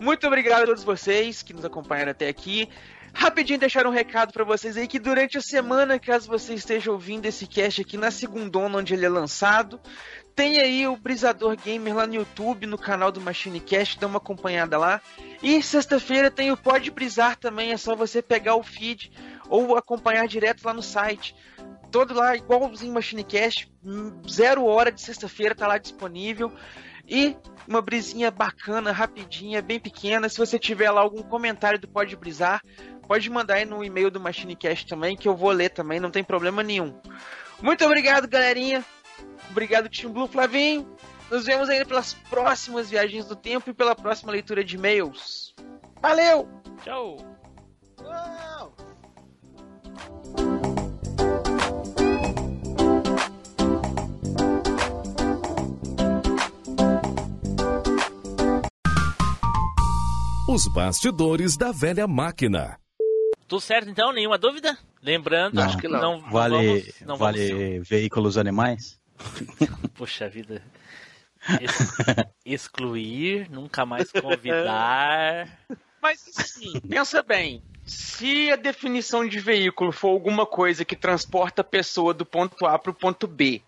[0.00, 2.68] Muito obrigado a todos vocês que nos acompanharam até aqui.
[3.12, 7.26] Rapidinho deixar um recado pra vocês aí que durante a semana, caso você esteja ouvindo
[7.26, 9.80] esse cast aqui na segundona onde ele é lançado,
[10.36, 14.18] tem aí o Brisador Gamer lá no YouTube, no canal do Machine Cast, dá uma
[14.18, 15.00] acompanhada lá.
[15.42, 19.10] E sexta-feira tem o Pode Brisar também, é só você pegar o feed
[19.48, 21.34] ou acompanhar direto lá no site
[21.90, 26.52] todo lá, igualzinho Machinecast, hum, zero hora de sexta-feira tá lá disponível.
[27.08, 27.36] E
[27.66, 30.28] uma brisinha bacana, rapidinha, bem pequena.
[30.28, 32.62] Se você tiver lá algum comentário do Pode Brisar,
[33.06, 36.22] pode mandar aí no e-mail do Machinecast também, que eu vou ler também, não tem
[36.22, 36.94] problema nenhum.
[37.62, 38.84] Muito obrigado, galerinha.
[39.50, 40.86] Obrigado, Team Blue Flavinho.
[41.30, 45.54] Nos vemos aí pelas próximas viagens do tempo e pela próxima leitura de e-mails.
[46.00, 46.48] Valeu!
[46.82, 47.16] Tchau!
[60.48, 62.78] Os bastidores da velha máquina.
[63.46, 64.12] Tudo certo então?
[64.12, 64.76] Nenhuma dúvida?
[65.02, 66.20] Lembrando, Não, acho que não.
[66.30, 68.98] vale vamos, não vale vamos- veículos animais?
[69.94, 70.62] Puxa vida.
[71.60, 75.48] Ex- excluir, nunca mais convidar.
[76.02, 77.62] Mas assim, pensa bem.
[77.84, 82.78] Se a definição de veículo for alguma coisa que transporta a pessoa do ponto A
[82.78, 83.62] pro ponto B,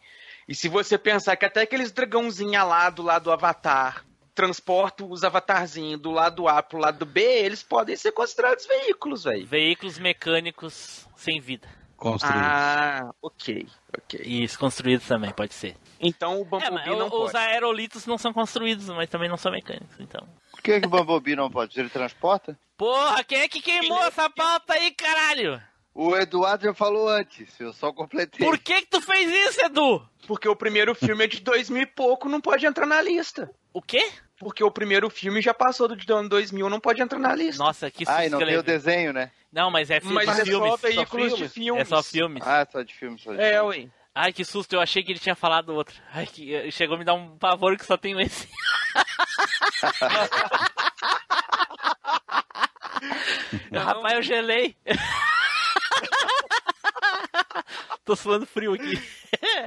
[0.46, 4.04] e se você pensar que até aqueles dragãozinhos alados lá do Avatar
[4.40, 9.46] transportam os avatarzinhos do lado A pro lado B, eles podem ser considerados veículos, velho.
[9.46, 11.68] Veículos mecânicos sem vida.
[11.94, 12.40] Construídos.
[12.46, 13.66] Ah, ok,
[13.98, 14.20] ok.
[14.24, 15.76] Isso, construídos também, pode ser.
[16.00, 17.36] Então o É, Bumblebee mas não o- os pode.
[17.36, 20.26] aerolitos não são construídos, mas também não são mecânicos, então.
[20.52, 21.78] Por que, que o Bumblebee não pode?
[21.78, 22.58] Ele transporta?
[22.78, 25.60] Porra, quem é que queimou essa pauta aí, caralho?
[25.92, 28.46] O Eduardo já falou antes, eu só completei.
[28.46, 30.02] Por que que tu fez isso, Edu?
[30.26, 33.50] Porque o primeiro filme é de 2000 e pouco, não pode entrar na lista.
[33.74, 34.10] O quê?
[34.40, 37.62] Porque o primeiro filme já passou do ano 2000, não pode entrar na lista.
[37.62, 39.30] Nossa, que Ah, e não tem o desenho, né?
[39.52, 40.70] Não, mas é, fi- Mas de é filmes.
[40.70, 41.82] só veículos de filmes.
[41.82, 42.42] É só filmes.
[42.46, 43.88] Ah, só de filme, só de É, ué.
[44.14, 45.94] Ai, que susto, eu achei que ele tinha falado outro.
[46.14, 48.48] Ai, que chegou a me dar um pavor que só tenho esse.
[53.72, 54.74] Rapaz, eu gelei.
[58.06, 58.94] Tô suando frio aqui.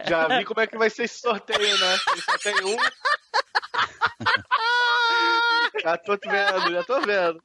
[0.08, 1.98] Já vi como é que vai ser esse sorteio, né?
[2.12, 2.76] Ele só tem um.
[5.82, 7.42] Já tô vendo, já tô vendo.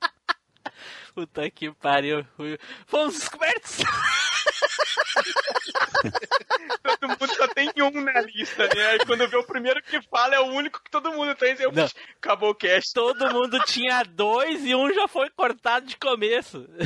[1.15, 2.25] Puta que pariu.
[2.87, 3.79] Fomos descobertos.
[6.83, 8.87] todo mundo só tem um na lista, né?
[8.89, 11.57] Aí quando vê o primeiro que fala é o único que todo mundo tem.
[11.59, 11.89] Eu, Não.
[12.19, 12.93] acabou o cast.
[12.95, 16.69] Todo mundo tinha dois e um já foi cortado de começo.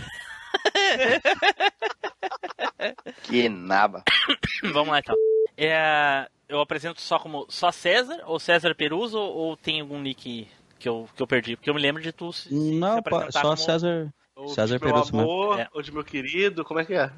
[3.24, 4.04] Que naba.
[4.72, 5.14] Vamos lá então.
[5.56, 10.48] É, eu apresento só como só César ou César Peruso ou tem algum nick
[10.82, 11.56] que eu, que eu perdi?
[11.56, 14.12] Porque eu me lembro de tu se, se Não, apresentar pô, só como- César.
[14.34, 15.30] Ou César de meu Peruso mesmo.
[15.30, 15.68] amor, É.
[15.72, 17.10] ou de meu querido, como é que é?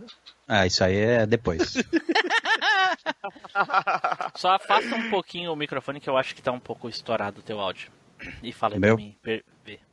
[0.47, 1.75] Ah, isso aí é depois.
[4.35, 7.43] Só afasta um pouquinho o microfone que eu acho que tá um pouco estourado o
[7.43, 7.91] teu áudio.
[8.43, 8.97] E fala aí pra Meu?
[8.97, 9.45] mim per-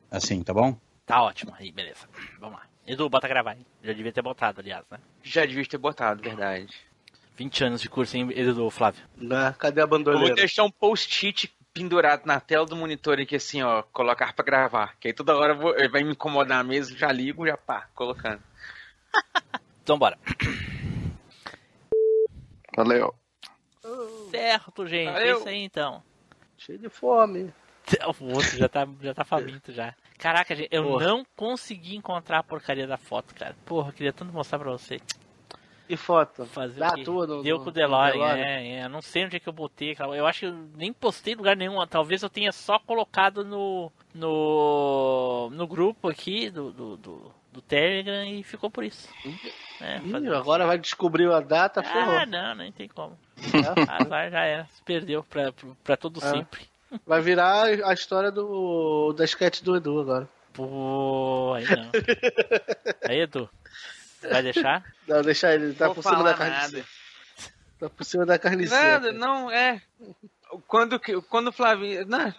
[0.10, 0.77] assim, tá bom?
[1.06, 1.53] Tá ótimo.
[1.57, 2.07] Aí, beleza.
[2.39, 2.65] Vamos lá.
[2.88, 3.65] Edu, bota gravar, hein?
[3.84, 4.98] Já devia ter botado, aliás, né?
[5.23, 6.73] Já devia ter botado, verdade.
[7.38, 9.02] 20 anos de curso, hein, Edu, Flávio?
[9.15, 9.56] Né?
[9.57, 10.35] Cadê a Eu vou bandoleira?
[10.35, 14.95] deixar um post-it pendurado na tela do monitor aqui assim, ó, colocar pra gravar.
[14.99, 18.41] Que aí toda hora vou- ele vai me incomodar mesmo, já ligo, já pá, colocando.
[19.84, 20.18] Então bora.
[22.76, 23.14] Valeu.
[24.30, 25.10] Certo, gente.
[25.10, 25.38] É Valeu.
[25.39, 26.03] isso aí então.
[26.57, 27.53] Cheio de fome.
[28.22, 29.93] O outro já tá, já tá faminto já.
[30.19, 31.07] Caraca, gente, eu Porra.
[31.07, 33.56] não consegui encontrar a porcaria da foto, cara.
[33.65, 35.02] Porra, eu queria tanto mostrar pra você.
[35.93, 36.45] E foto?
[36.45, 37.43] Fazer Dá tudo.
[37.43, 38.38] Deu no- com o DeLorean, DeLorean.
[38.38, 38.88] é, é.
[38.88, 39.95] Não sei onde é que eu botei.
[40.15, 41.85] Eu acho que eu nem postei em lugar nenhum.
[41.88, 43.91] Talvez eu tenha só colocado no.
[44.13, 45.49] no.
[45.51, 49.09] no grupo aqui do, do, do, do Telegram e ficou por isso.
[49.81, 52.15] É, Ih, agora vai descobrir a data, ferrou.
[52.18, 53.18] Ah, não, nem tem como.
[53.89, 54.65] Azar já era.
[54.72, 55.51] Se perdeu pra,
[55.84, 56.30] pra todo É.
[56.30, 56.61] sempre.
[57.05, 60.30] Vai virar a história do da sketch do Edu agora.
[60.53, 61.89] Pô, aí não.
[63.09, 63.49] Aí, Edu.
[64.30, 64.84] Vai deixar?
[65.07, 66.77] Não, deixa ele, tá Vou por cima da carniceira.
[66.85, 66.85] nada.
[67.80, 68.84] Tá por cima da carniceira.
[68.99, 69.81] Nada, não, é.
[70.68, 72.06] Quando, que- quando o Flavinho.
[72.06, 72.31] Não,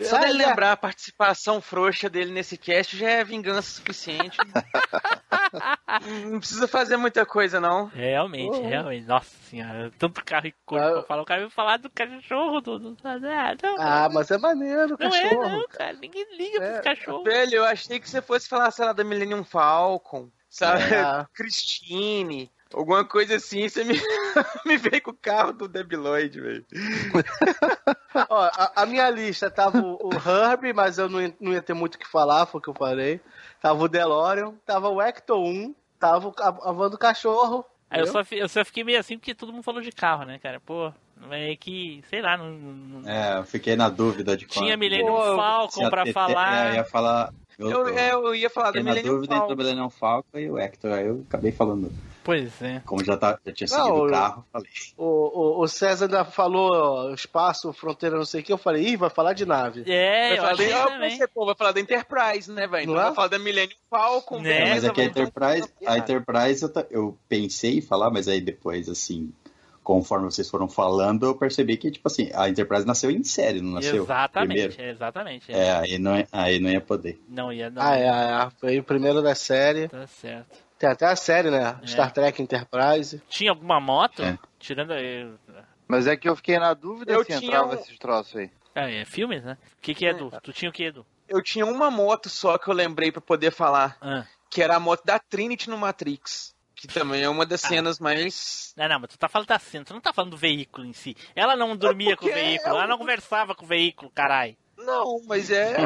[0.00, 0.46] só Sai, dele Zé.
[0.48, 4.36] lembrar a participação frouxa dele nesse cast já é vingança suficiente.
[6.28, 7.86] não precisa fazer muita coisa, não.
[7.86, 8.68] Realmente, Uhum.
[8.68, 9.06] realmente.
[9.06, 11.22] Nossa senhora, tanto carro icônico pra falar.
[11.22, 12.78] O cara veio falar do cachorro do.
[12.78, 13.18] do ah,
[13.62, 15.48] não, Ah, mas é maneiro, não é, cachorro.
[15.48, 15.92] não, cara.
[15.94, 17.24] Ninguém liga pros cachorros.
[17.24, 20.82] Velho, eu achei que você fosse falar, sei lá, da Millennium Falcon, sabe?
[20.82, 21.26] É.
[21.32, 23.68] Christine, alguma coisa assim.
[23.68, 23.94] Você me,
[24.66, 26.66] me veio com o carro do Debiloid, velho.
[28.28, 31.62] Ó, a, a minha lista tava o, o Herbie, mas eu não ia, não ia
[31.62, 33.20] ter muito o que falar, foi o que eu falei.
[33.60, 37.64] Tava o DeLorean, tava o Ecto 1, tava o- a, a van do cachorro.
[37.88, 40.38] Aí eu só, eu só fiquei meio assim porque todo mundo falou de carro, né,
[40.38, 40.60] cara?
[40.60, 40.92] Pô,
[41.30, 42.50] é que, sei lá, não.
[42.52, 44.64] não- É, eu fiquei na dúvida de qual.
[44.64, 46.66] Tinha Millennium Pô, Falcon pra TT falar.
[46.66, 47.32] É, eu ia falar.
[47.60, 49.56] Eu, Eu, é, eu ia falar na Millennium dúvida entre o Falcon.
[49.62, 50.92] Millennium Falcon e o Hector.
[50.92, 51.92] Aí eu acabei falando.
[52.24, 52.82] Pois é.
[52.84, 54.70] Como já, tá, já tinha Não, seguido o carro, falei.
[54.96, 58.52] O, o, o César ainda falou espaço, fronteira, não sei o que.
[58.52, 59.84] Eu falei, ih, vai falar de nave.
[59.86, 62.82] É, Vai eu da, eu pensei, pô, vai falar da Enterprise, né, velho?
[62.82, 63.04] Então Não é?
[63.06, 64.60] vai falar da Millennium Falcon, Né?
[64.60, 68.40] É, mas é que a Enterprise, a Enterprise eu, eu pensei em falar, mas aí
[68.40, 69.32] depois, assim,
[69.92, 73.72] conforme vocês foram falando, eu percebi que, tipo assim, a Enterprise nasceu em série, não
[73.72, 74.90] nasceu Exatamente, primeiro.
[74.94, 75.52] exatamente.
[75.52, 77.20] É, aí não, ia- aí não ia poder.
[77.28, 77.82] Não ia, não.
[77.82, 79.88] Ah, é, é, foi o primeiro da série.
[79.88, 80.46] Tá certo.
[80.78, 81.76] Tem até a série, né?
[81.82, 81.86] É.
[81.88, 83.20] Star Trek Enterprise.
[83.28, 84.22] Tinha alguma moto?
[84.22, 84.38] É.
[84.60, 84.92] Tirando.
[84.92, 85.26] é,
[85.88, 88.50] Mas é que eu fiquei na dúvida Eu se tinha entrava um- esses troços aí.
[88.74, 89.58] Ah, é filmes, né?
[89.76, 90.30] O que, que é, Edu?
[90.40, 91.04] Tu tinha o que, Edu?
[91.28, 94.24] Eu tinha uma moto só que eu lembrei pra poder falar, Ah.
[94.48, 96.54] que era a moto da Trinity no Matrix.
[96.80, 97.68] Que também é uma das Ah.
[97.68, 98.72] cenas mais.
[98.76, 100.92] Não, não, mas tu tá falando da cena, tu não tá falando do veículo em
[100.94, 101.14] si.
[101.36, 104.56] Ela não dormia com o veículo, é ela não conversava com o veículo, carai.
[104.78, 105.76] Não, mas é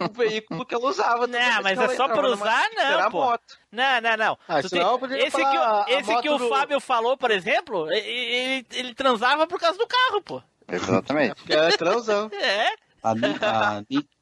[0.00, 1.28] o veículo que ela usava.
[1.28, 3.20] Não, mas é só por na usar, não, a pô.
[3.20, 3.58] moto.
[3.70, 4.38] Não, não, não.
[4.48, 7.88] Ah, senão podia esse que, o, a esse que o do- Fábio falou, por exemplo,
[7.92, 10.42] ele, ele transava por causa do carro, pô.
[10.66, 11.36] Exatamente.
[11.36, 12.28] Porque ela é transão.
[12.34, 12.74] É.
[13.02, 13.12] A,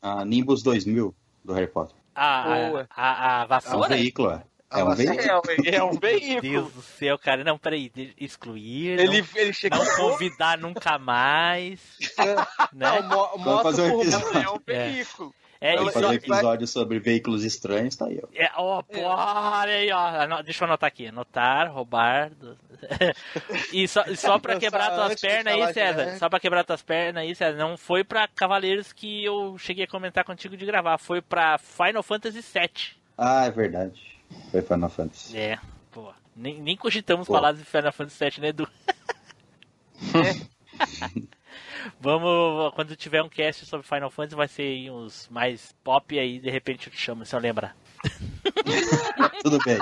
[0.03, 1.15] a, a Nimbus 2000
[1.45, 1.97] do Harry Potter.
[2.15, 2.87] A, Boa.
[2.95, 3.89] a, a, a É um vassoura?
[3.89, 4.43] veículo, é.
[4.71, 5.21] É um Ah, veículo.
[5.65, 6.41] É, é um Meu veículo.
[6.43, 7.43] Deus do céu, cara.
[7.43, 7.91] Não, peraí.
[8.19, 8.99] Excluir.
[9.01, 9.79] Ele, não, ele chegou.
[9.83, 11.81] não convidar nunca mais.
[12.19, 12.35] né?
[12.73, 14.39] Não, mo Vamos moto fazer um por episódio.
[14.39, 15.35] É um veículo.
[15.61, 18.29] É, Vamos e fazer um só- episódio sobre veículos estranhos, tá aí, ó.
[18.33, 20.43] É, ó, pô, olha aí, ó.
[20.43, 21.07] Deixa eu anotar aqui.
[21.09, 22.31] Anotar, roubar.
[22.31, 22.57] do-
[23.73, 26.05] e só, só pra quebrar tuas pernas aí, César.
[26.05, 26.19] nerd.
[26.19, 27.57] Só pra quebrar tuas pernas aí, César.
[27.57, 30.97] Não foi pra Cavaleiros que eu cheguei a comentar contigo de gravar.
[30.99, 32.71] Foi pra Final Fantasy VII.
[33.17, 34.18] Ah, é verdade.
[34.51, 35.37] Foi Final Fantasy.
[35.37, 35.59] É,
[35.91, 36.13] pô.
[36.35, 37.35] Nem, nem cogitamos Pô.
[37.35, 38.69] falar de Final Fantasy VII, né, Edu?
[42.01, 46.39] Vamos, quando tiver um cast sobre Final Fantasy, vai ser aí uns mais pop, aí
[46.39, 47.77] de repente eu te chamo, se eu lembrar.
[49.43, 49.79] Tudo bem.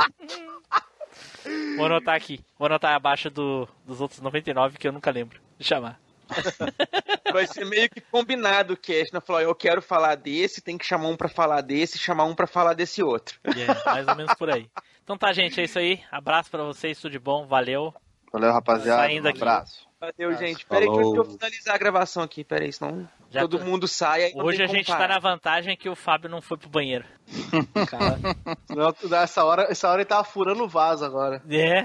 [1.77, 2.41] Vou anotar aqui.
[2.59, 6.01] Vou anotar abaixo do, dos outros 99 que eu nunca lembro de chamar.
[7.33, 9.21] Vai ser meio que combinado o cast, né?
[9.21, 12.47] Falar, eu quero falar desse, tem que chamar um pra falar desse, chamar um pra
[12.47, 13.39] falar desse outro.
[13.47, 14.69] É, mais ou menos por aí.
[15.03, 16.01] Então tá, gente, é isso aí.
[16.11, 17.95] Abraço pra vocês, tudo de bom, valeu.
[18.33, 19.03] Valeu, rapaziada.
[19.03, 19.39] Saindo um aqui.
[19.39, 19.87] abraço.
[19.99, 20.67] Valeu, gente.
[20.67, 21.15] Pera aí que eu, Falou.
[21.15, 22.45] vou finalizar a gravação aqui.
[22.45, 24.25] Pera aí, senão Já todo tô- mundo sai.
[24.25, 27.05] aí não Hoje a gente tá na vantagem que o Fábio não foi pro banheiro.
[28.69, 31.43] Não, Nessa hora, essa hora ele tava furando o vaso agora.
[31.51, 31.83] É.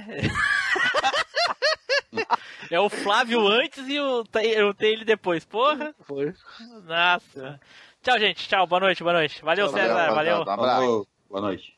[2.71, 5.43] É o Flávio antes e o, eu tenho ele depois.
[5.43, 5.93] Porra.
[6.07, 6.33] Foi.
[6.85, 7.59] Nossa.
[8.01, 8.47] Tchau, gente.
[8.47, 8.65] Tchau.
[8.65, 9.43] Boa noite, boa noite.
[9.43, 9.93] Valeu, Tchau, César.
[9.93, 10.41] valeu, Valeu.
[10.41, 10.45] Um.
[10.45, 11.07] Falou.
[11.29, 11.77] Boa noite.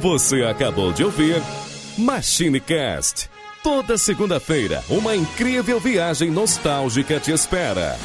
[0.00, 1.36] Você acabou de ouvir
[1.96, 3.30] MachineCast.
[3.62, 7.96] Toda segunda-feira, uma incrível viagem nostálgica te espera.